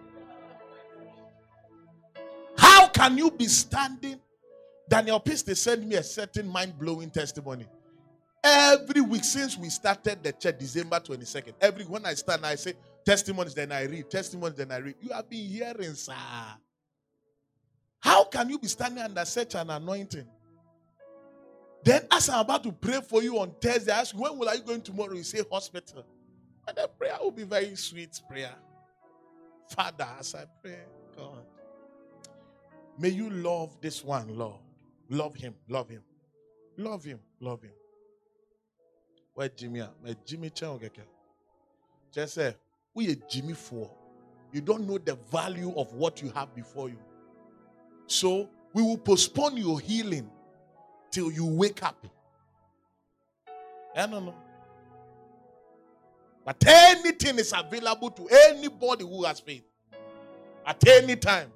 How 2.56 2.88
can 2.90 3.18
you 3.18 3.32
be 3.32 3.46
standing? 3.46 4.20
Daniel 4.88 5.20
Piste 5.20 5.56
sent 5.56 5.86
me 5.86 5.96
a 5.96 6.04
certain 6.04 6.48
mind 6.48 6.78
blowing 6.78 7.10
testimony. 7.10 7.66
Every 8.44 9.02
week 9.02 9.24
since 9.24 9.58
we 9.58 9.70
started 9.70 10.24
the 10.24 10.32
church, 10.32 10.60
December 10.60 11.00
22nd, 11.00 11.54
every 11.60 11.86
when 11.86 12.06
I 12.06 12.14
stand, 12.14 12.46
I 12.46 12.54
say 12.54 12.74
testimonies, 13.04 13.56
then 13.56 13.72
I 13.72 13.84
read, 13.86 14.12
testimonies, 14.12 14.56
then 14.56 14.72
I 14.72 14.78
read. 14.78 14.96
You 15.02 15.10
have 15.10 15.28
been 15.28 15.44
hearing, 15.44 15.96
sir. 15.96 16.14
How 18.00 18.26
can 18.26 18.48
you 18.52 18.60
be 18.60 18.68
standing 18.68 19.04
under 19.04 19.26
such 19.26 19.56
an 19.56 19.72
anointing? 19.72 20.28
Then, 21.84 22.04
as 22.12 22.30
I'm 22.30 22.42
about 22.42 22.64
to 22.64 22.72
pray 22.72 23.02
for 23.02 23.24
you 23.24 23.40
on 23.40 23.56
Thursday, 23.60 23.92
I 23.92 24.02
ask 24.02 24.16
when 24.16 24.38
will 24.38 24.48
I 24.48 24.54
you 24.54 24.62
going 24.62 24.82
tomorrow? 24.82 25.14
You 25.14 25.24
say 25.24 25.42
hospital. 25.52 26.06
And 26.68 26.78
the 26.78 26.88
prayer 26.88 27.18
will 27.22 27.32
be 27.32 27.44
very 27.44 27.76
sweet 27.76 28.22
prayer. 28.30 28.54
Father, 29.70 30.08
as 30.20 30.36
I 30.36 30.46
pray, 30.62 30.80
God, 31.16 31.46
may 32.98 33.10
you 33.10 33.30
love 33.30 33.80
this 33.82 34.04
one, 34.04 34.38
Lord. 34.38 34.60
Love 35.10 35.36
him, 35.36 35.56
love 35.70 35.90
him, 35.90 36.04
love 36.78 37.04
him, 37.04 37.20
love 37.40 37.62
him. 37.62 37.72
Where 39.34 39.50
Jimmy? 39.50 39.84
My 40.04 40.16
Jimmy 40.26 40.50
Chan 40.50 40.80
Just 42.12 42.34
say, 42.34 42.56
we 42.94 43.12
are 43.12 43.16
Jimmy 43.30 43.54
for. 43.54 43.90
You 44.52 44.62
don't 44.62 44.88
know 44.88 44.98
the 44.98 45.16
value 45.32 45.74
of 45.78 45.94
what 45.94 46.22
you 46.22 46.32
have 46.32 46.54
before 46.56 46.90
you. 46.90 46.98
So 48.08 48.50
we 48.74 48.82
will 48.82 48.98
postpone 48.98 49.58
your 49.58 49.80
healing 49.80 50.30
till 51.12 51.32
you 51.32 51.46
wake 51.46 51.84
up. 51.84 52.06
I 53.96 54.08
don't 54.08 54.26
know. 54.26 54.36
But 56.48 56.66
anything 56.66 57.40
is 57.40 57.54
available 57.54 58.10
to 58.10 58.26
anybody 58.48 59.04
who 59.04 59.26
has 59.26 59.42
faith 59.42 59.66
at 60.66 60.82
any 60.88 61.18
time. 61.18 61.52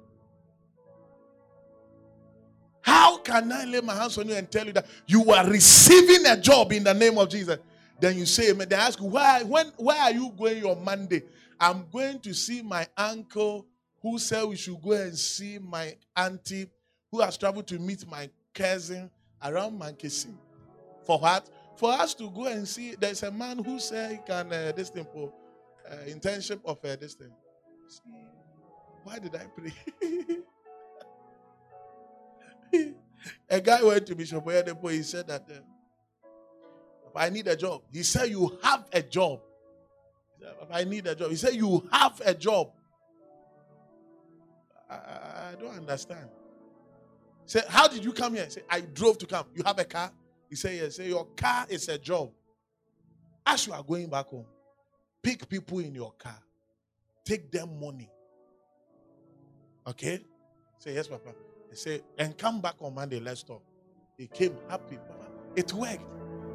How 2.82 3.16
can 3.16 3.50
I 3.50 3.64
lay 3.64 3.80
my 3.80 3.94
hands 3.94 4.18
on 4.18 4.28
you 4.28 4.34
and 4.34 4.50
tell 4.50 4.66
you 4.66 4.74
that 4.74 4.84
you 5.06 5.32
are 5.32 5.48
receiving 5.48 6.26
a 6.26 6.36
job 6.36 6.72
in 6.72 6.84
the 6.84 6.92
name 6.92 7.16
of 7.16 7.30
Jesus? 7.30 7.56
Then 8.00 8.18
you 8.18 8.26
say, 8.26 8.50
Amen. 8.50 8.68
They 8.68 8.76
ask 8.76 9.00
you, 9.00 9.06
why, 9.06 9.42
when, 9.44 9.68
where 9.78 9.98
are 9.98 10.12
you 10.12 10.30
going 10.38 10.62
on 10.66 10.84
Monday? 10.84 11.22
I'm 11.58 11.86
going 11.90 12.20
to 12.20 12.34
see 12.34 12.60
my 12.60 12.86
uncle 12.94 13.64
who 14.02 14.18
said 14.18 14.44
we 14.44 14.56
should 14.56 14.82
go 14.82 14.92
and 14.92 15.16
see 15.16 15.58
my 15.58 15.96
auntie 16.14 16.68
who 17.10 17.22
has 17.22 17.38
traveled 17.38 17.66
to 17.68 17.78
meet 17.78 18.06
my 18.10 18.28
cousin 18.52 19.10
around 19.42 19.80
Mankesi. 19.80 20.34
For 21.06 21.18
what? 21.18 21.48
For 21.76 21.92
us 21.92 22.14
to 22.14 22.30
go 22.30 22.46
and 22.46 22.66
see, 22.66 22.94
there's 22.94 23.22
a 23.22 23.30
man 23.30 23.62
who 23.62 23.78
said 23.78 24.12
he 24.12 24.18
can, 24.26 24.52
uh, 24.52 24.72
this 24.74 24.90
thing 24.90 25.06
for 25.12 25.32
uh, 25.90 25.94
internship 26.08 26.60
of 26.64 26.78
uh, 26.84 26.96
this 26.96 27.14
thing. 27.14 27.32
Why 29.04 29.18
did 29.18 29.34
I 29.34 29.46
pray? 29.56 29.72
a 33.50 33.60
guy 33.60 33.82
went 33.82 34.06
to 34.06 34.14
Bishop 34.14 34.44
Oyedepo, 34.44 34.90
he 34.92 35.02
said 35.02 35.26
that 35.28 35.46
uh, 35.50 37.18
I 37.18 37.30
need 37.30 37.46
a 37.48 37.56
job. 37.56 37.82
He 37.92 38.02
said, 38.02 38.28
You 38.28 38.58
have 38.62 38.86
a 38.92 39.02
job. 39.02 39.40
I 40.70 40.84
need 40.84 41.06
a 41.06 41.14
job. 41.14 41.30
He 41.30 41.36
said, 41.36 41.54
You 41.54 41.88
have 41.92 42.20
a 42.24 42.34
job. 42.34 42.70
I, 44.88 44.94
I, 44.94 45.50
I 45.52 45.54
don't 45.60 45.76
understand. 45.76 46.28
Say, 47.44 47.60
how 47.68 47.88
did 47.88 48.04
you 48.04 48.12
come 48.12 48.34
here? 48.34 48.48
Say, 48.48 48.62
I 48.70 48.80
drove 48.80 49.18
to 49.18 49.26
come. 49.26 49.46
You 49.54 49.62
have 49.64 49.78
a 49.78 49.84
car? 49.84 50.12
He 50.52 50.56
said, 50.56 50.74
Yes. 50.74 50.96
Say, 50.96 51.08
Your 51.08 51.24
car 51.34 51.64
is 51.70 51.88
a 51.88 51.96
job. 51.96 52.30
As 53.46 53.66
you 53.66 53.72
are 53.72 53.82
going 53.82 54.10
back 54.10 54.26
home, 54.26 54.44
pick 55.22 55.48
people 55.48 55.78
in 55.78 55.94
your 55.94 56.12
car, 56.18 56.38
take 57.24 57.50
them 57.50 57.80
money. 57.80 58.10
Okay? 59.86 60.20
Say, 60.76 60.92
Yes, 60.92 61.08
Papa. 61.08 61.30
He 61.70 61.76
said, 61.76 62.02
And 62.18 62.36
come 62.36 62.60
back 62.60 62.74
on 62.80 62.94
Monday, 62.94 63.18
let's 63.18 63.42
talk. 63.42 63.62
He 64.18 64.26
came 64.26 64.54
happy. 64.68 64.96
Papa, 64.96 65.30
it 65.56 65.72
worked. 65.72 66.04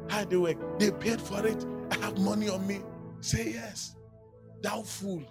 How 0.08 0.24
they 0.24 0.36
work? 0.36 0.78
They 0.78 0.92
paid 0.92 1.20
for 1.20 1.44
it. 1.44 1.66
I 1.90 1.96
have 1.96 2.18
money 2.18 2.48
on 2.48 2.64
me. 2.68 2.78
Say 3.20 3.54
yes. 3.54 3.96
Thou 4.62 4.82
fool. 4.82 5.24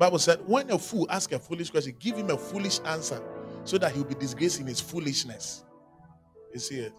Bible 0.00 0.18
said, 0.18 0.40
when 0.46 0.70
a 0.70 0.78
fool 0.78 1.06
asks 1.10 1.30
a 1.34 1.38
foolish 1.38 1.68
question, 1.68 1.94
give 1.98 2.16
him 2.16 2.30
a 2.30 2.38
foolish 2.38 2.80
answer 2.86 3.20
so 3.64 3.76
that 3.76 3.92
he'll 3.92 4.02
be 4.02 4.14
disgraced 4.14 4.58
in 4.58 4.66
his 4.66 4.80
foolishness. 4.80 5.62
You 6.54 6.58
see 6.58 6.76
it? 6.76 6.94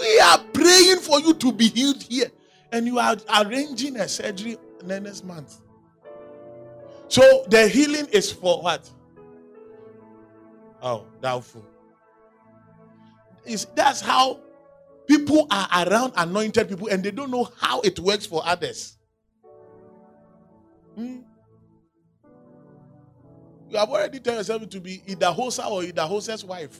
We 0.00 0.18
are 0.18 0.38
praying 0.52 0.98
for 0.98 1.20
you 1.20 1.32
to 1.34 1.52
be 1.52 1.68
healed 1.68 2.02
here, 2.02 2.26
and 2.72 2.88
you 2.88 2.98
are 2.98 3.16
arranging 3.40 3.98
a 3.98 4.08
surgery 4.08 4.58
next 4.84 5.22
month. 5.24 5.58
So 7.06 7.44
the 7.48 7.68
healing 7.68 8.06
is 8.06 8.32
for 8.32 8.60
what? 8.62 8.90
Oh, 10.82 11.06
doubtful. 11.20 11.64
Is 13.44 13.66
that's 13.76 14.00
how 14.00 14.40
people 15.06 15.46
are 15.52 15.86
around 15.86 16.14
anointed 16.16 16.68
people 16.68 16.88
and 16.88 17.04
they 17.04 17.12
don't 17.12 17.30
know 17.30 17.48
how 17.60 17.80
it 17.82 18.00
works 18.00 18.26
for 18.26 18.42
others. 18.44 18.96
Hmm? 20.96 21.20
You 23.68 23.78
have 23.78 23.88
already 23.88 24.20
told 24.20 24.36
yourself 24.36 24.68
to 24.68 24.80
be 24.80 25.02
either 25.06 25.26
Hosa 25.26 25.70
or 25.70 25.82
either 25.82 26.02
Hosa's 26.02 26.44
wife. 26.44 26.78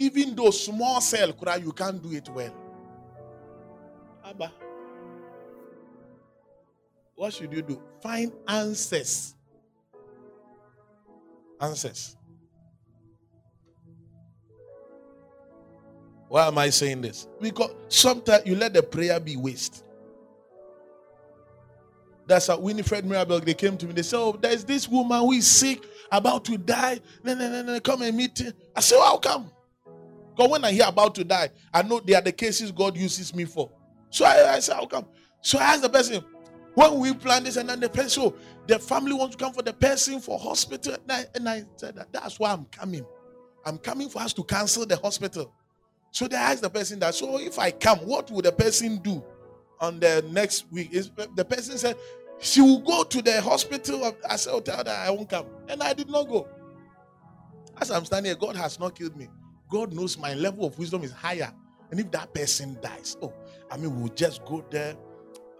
Even 0.00 0.34
though 0.34 0.50
small 0.50 1.00
cell 1.00 1.32
cry, 1.32 1.56
you 1.56 1.72
can't 1.72 2.02
do 2.02 2.12
it 2.12 2.28
well. 2.30 2.54
Abba. 4.24 4.52
What 7.14 7.32
should 7.32 7.52
you 7.52 7.62
do? 7.62 7.80
Find 8.00 8.32
answers. 8.46 9.34
Answers. 11.60 12.16
Why 16.28 16.46
am 16.46 16.58
I 16.58 16.70
saying 16.70 17.00
this? 17.00 17.26
Because 17.40 17.74
sometimes 17.88 18.44
you 18.46 18.54
let 18.54 18.74
the 18.74 18.82
prayer 18.82 19.18
be 19.18 19.36
waste. 19.36 19.84
That's 22.28 22.48
how 22.48 22.58
Winifred 22.58 23.06
Mirabel, 23.06 23.40
they 23.40 23.54
came 23.54 23.78
to 23.78 23.86
me. 23.86 23.94
They 23.94 24.02
said, 24.02 24.18
Oh, 24.18 24.38
there's 24.38 24.62
this 24.62 24.86
woman 24.86 25.18
who 25.18 25.32
is 25.32 25.46
sick, 25.46 25.82
about 26.12 26.44
to 26.44 26.58
die. 26.58 27.00
No, 27.24 27.34
no, 27.34 27.48
no, 27.48 27.62
no, 27.62 27.80
come 27.80 28.02
and 28.02 28.14
meet 28.14 28.38
her. 28.40 28.52
I 28.76 28.80
said, 28.80 28.98
How 29.00 29.16
come? 29.16 29.50
Because 30.36 30.50
when 30.50 30.62
I 30.62 30.72
hear 30.72 30.84
about 30.86 31.14
to 31.14 31.24
die, 31.24 31.48
I 31.72 31.82
know 31.82 32.00
they 32.00 32.14
are 32.14 32.20
the 32.20 32.32
cases 32.32 32.70
God 32.70 32.98
uses 32.98 33.34
me 33.34 33.46
for. 33.46 33.72
So 34.10 34.26
I, 34.26 34.56
I 34.56 34.58
said, 34.60 34.74
How 34.74 34.84
come? 34.84 35.06
So 35.40 35.58
I 35.58 35.62
asked 35.62 35.82
the 35.82 35.88
person, 35.88 36.22
When 36.74 36.98
we 36.98 37.14
plan 37.14 37.44
this, 37.44 37.56
and 37.56 37.66
then 37.66 37.80
the 37.80 37.88
person, 37.88 38.10
so 38.10 38.36
the 38.66 38.78
family 38.78 39.14
wants 39.14 39.34
to 39.34 39.42
come 39.42 39.54
for 39.54 39.62
the 39.62 39.72
person 39.72 40.20
for 40.20 40.38
hospital. 40.38 40.94
And 40.94 41.10
I, 41.10 41.24
and 41.34 41.48
I 41.48 41.64
said, 41.76 41.96
that, 41.96 42.12
That's 42.12 42.38
why 42.38 42.52
I'm 42.52 42.66
coming. 42.66 43.06
I'm 43.64 43.78
coming 43.78 44.10
for 44.10 44.20
us 44.20 44.34
to 44.34 44.44
cancel 44.44 44.84
the 44.84 44.96
hospital. 44.96 45.50
So 46.10 46.28
they 46.28 46.36
asked 46.36 46.60
the 46.60 46.70
person 46.70 46.98
that, 46.98 47.14
So 47.14 47.40
if 47.40 47.58
I 47.58 47.70
come, 47.70 48.00
what 48.00 48.30
would 48.30 48.44
the 48.44 48.52
person 48.52 48.98
do? 48.98 49.24
on 49.80 50.00
the 50.00 50.24
next 50.30 50.70
week. 50.70 50.92
Is 50.92 51.10
the 51.34 51.44
person 51.44 51.78
said 51.78 51.96
she 52.40 52.60
will 52.62 52.80
go 52.80 53.04
to 53.04 53.22
the 53.22 53.40
hospital. 53.42 54.16
I 54.28 54.36
said, 54.36 54.52
oh, 54.54 54.60
tell 54.60 54.78
her 54.78 54.90
I 54.90 55.10
won't 55.10 55.28
come. 55.30 55.46
And 55.68 55.82
I 55.82 55.92
did 55.94 56.08
not 56.10 56.28
go. 56.28 56.48
As 57.80 57.90
I'm 57.90 58.04
standing 58.04 58.30
here, 58.30 58.36
God 58.36 58.56
has 58.56 58.78
not 58.80 58.96
killed 58.96 59.16
me. 59.16 59.28
God 59.70 59.92
knows 59.94 60.18
my 60.18 60.34
level 60.34 60.66
of 60.66 60.78
wisdom 60.78 61.02
is 61.04 61.12
higher. 61.12 61.52
And 61.90 62.00
if 62.00 62.10
that 62.12 62.34
person 62.34 62.78
dies, 62.82 63.16
oh, 63.22 63.32
I 63.70 63.76
mean, 63.76 63.98
we'll 64.00 64.14
just 64.14 64.44
go 64.44 64.64
there. 64.70 64.96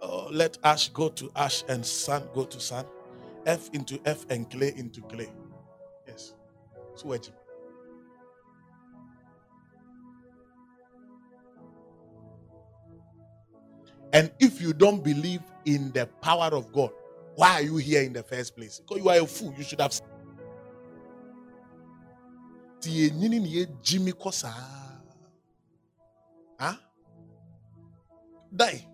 Uh, 0.01 0.27
let 0.29 0.57
ash 0.63 0.89
go 0.89 1.09
to 1.09 1.31
ash 1.35 1.63
and 1.69 1.85
sun 1.85 2.23
go 2.33 2.45
to 2.45 2.59
sun. 2.59 2.85
F 3.45 3.69
into 3.73 3.99
F 4.05 4.25
and 4.29 4.49
clay 4.49 4.73
into 4.77 5.01
clay. 5.01 5.29
Yes. 6.07 6.33
So, 6.95 7.07
And 14.13 14.31
if 14.39 14.61
you 14.61 14.73
don't 14.73 15.03
believe 15.03 15.41
in 15.75 15.91
the 15.91 16.07
power 16.21 16.49
of 16.53 16.71
God, 16.73 16.91
why 17.35 17.53
are 17.53 17.61
you 17.61 17.77
here 17.77 18.01
in 18.01 18.13
the 18.13 18.23
first 18.23 18.55
place? 18.55 18.79
Because 18.79 19.03
you 19.03 19.09
are 19.09 19.19
a 19.19 19.25
fool. 19.25 19.53
You 19.57 19.63
should 19.63 19.79
have. 19.79 19.99
Jimmy 23.81 24.11
Kosa. 24.13 24.53
Die. 28.55 28.88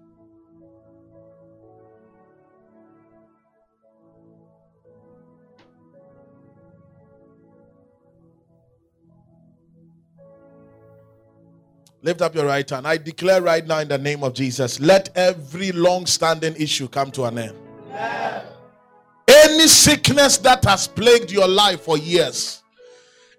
Lift 12.06 12.22
up 12.22 12.36
your 12.36 12.46
right 12.46 12.70
hand. 12.70 12.88
I 12.88 12.98
declare 12.98 13.42
right 13.42 13.66
now 13.66 13.80
in 13.80 13.88
the 13.88 13.98
name 13.98 14.24
of 14.24 14.36
Jesus, 14.36 14.80
let 14.80 15.10
every 15.18 15.72
long 15.72 16.06
standing 16.06 16.56
issue 16.56 16.88
come 16.88 17.10
to 17.10 17.24
an 17.24 17.40
end. 17.40 17.58
Any 19.28 19.68
sickness 19.68 20.38
that 20.38 20.64
has 20.66 20.88
plagued 20.88 21.32
your 21.32 21.48
life 21.48 21.82
for 21.82 21.98
years, 21.98 22.62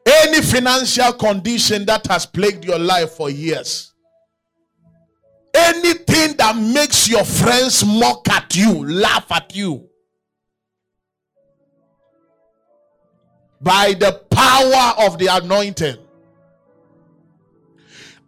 any 0.04 0.42
financial 0.42 1.12
condition 1.12 1.86
that 1.86 2.08
has 2.08 2.26
plagued 2.26 2.64
your 2.64 2.80
life 2.80 3.12
for 3.12 3.30
years, 3.30 3.94
anything 5.54 6.36
that 6.36 6.56
makes 6.56 7.08
your 7.08 7.24
friends 7.24 7.84
mock 7.84 8.28
at 8.30 8.56
you, 8.56 8.84
laugh 8.84 9.30
at 9.30 9.54
you, 9.54 9.88
by 13.60 13.92
the 13.92 14.10
power 14.28 15.06
of 15.06 15.18
the 15.18 15.28
anointing. 15.28 15.98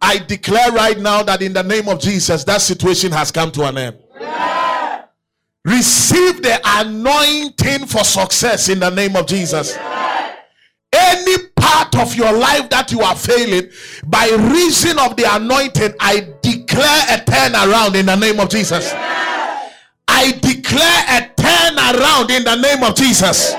I 0.01 0.17
declare 0.17 0.71
right 0.71 0.97
now 0.97 1.23
that 1.23 1.41
in 1.41 1.53
the 1.53 1.63
name 1.63 1.89
of 1.89 1.99
Jesus, 1.99 2.43
that 2.45 2.61
situation 2.61 3.11
has 3.11 3.31
come 3.31 3.51
to 3.51 3.65
an 3.65 3.77
end. 3.77 3.97
Receive 5.65 6.41
the 6.41 6.59
anointing 6.63 7.85
for 7.85 8.03
success 8.03 8.69
in 8.69 8.79
the 8.79 8.89
name 8.89 9.15
of 9.15 9.27
Jesus. 9.27 9.77
Any 10.91 11.37
part 11.55 11.95
of 11.97 12.15
your 12.15 12.31
life 12.31 12.69
that 12.69 12.91
you 12.91 13.01
are 13.01 13.15
failing, 13.15 13.69
by 14.07 14.27
reason 14.51 14.97
of 14.97 15.15
the 15.15 15.25
anointing, 15.35 15.93
I 15.99 16.33
declare 16.41 17.05
a 17.09 17.19
turnaround 17.23 17.95
in 17.95 18.05
the 18.07 18.15
name 18.15 18.39
of 18.39 18.49
Jesus. 18.49 18.91
I 20.07 20.31
declare 20.41 21.03
a 21.09 21.29
turnaround 21.35 22.31
in 22.35 22.43
the 22.43 22.55
name 22.55 22.83
of 22.83 22.95
Jesus. 22.95 23.53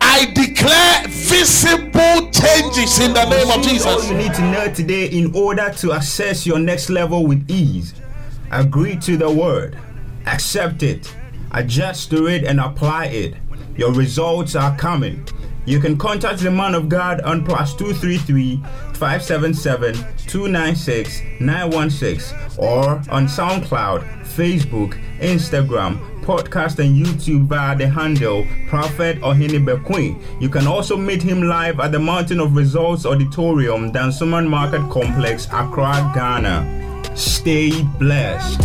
I 0.00 0.26
declare 0.34 1.06
visible 1.08 2.30
changes 2.30 2.98
in 3.00 3.12
the 3.14 3.28
name 3.28 3.50
of 3.50 3.64
Jesus. 3.64 3.86
All 3.86 4.02
you 4.04 4.14
need 4.14 4.34
to 4.34 4.42
know 4.42 4.72
today 4.72 5.06
in 5.06 5.34
order 5.34 5.70
to 5.78 5.92
access 5.92 6.46
your 6.46 6.58
next 6.58 6.90
level 6.90 7.26
with 7.26 7.48
ease. 7.50 7.94
Agree 8.50 8.96
to 8.96 9.16
the 9.16 9.30
word, 9.30 9.78
accept 10.26 10.82
it, 10.82 11.14
adjust 11.52 12.10
to 12.10 12.26
it, 12.26 12.44
and 12.44 12.60
apply 12.60 13.06
it. 13.06 13.34
Your 13.76 13.92
results 13.92 14.56
are 14.56 14.76
coming. 14.76 15.26
You 15.66 15.80
can 15.80 15.98
contact 15.98 16.40
the 16.40 16.50
man 16.50 16.74
of 16.74 16.88
God 16.88 17.20
on 17.20 17.44
plus 17.44 17.74
233 17.74 18.56
577 18.94 19.94
296 20.26 21.22
916 21.40 22.38
or 22.56 23.02
on 23.10 23.26
SoundCloud, 23.26 24.24
Facebook, 24.24 24.98
Instagram, 25.18 26.00
podcast 26.28 26.78
and 26.78 26.94
YouTube 26.94 27.46
via 27.46 27.74
the 27.74 27.88
handle 27.88 28.46
Prophet 28.68 29.18
Ohene 29.22 29.64
Bekoe. 29.64 30.14
You 30.42 30.50
can 30.50 30.66
also 30.66 30.94
meet 30.94 31.22
him 31.22 31.42
live 31.42 31.80
at 31.80 31.90
the 31.90 31.98
Mountain 31.98 32.38
of 32.38 32.54
Results 32.54 33.06
Auditorium, 33.06 33.90
Dansoman 33.92 34.46
Market 34.46 34.82
Complex, 34.90 35.46
Accra, 35.46 36.12
Ghana. 36.14 37.16
Stay 37.16 37.82
blessed. 37.98 38.60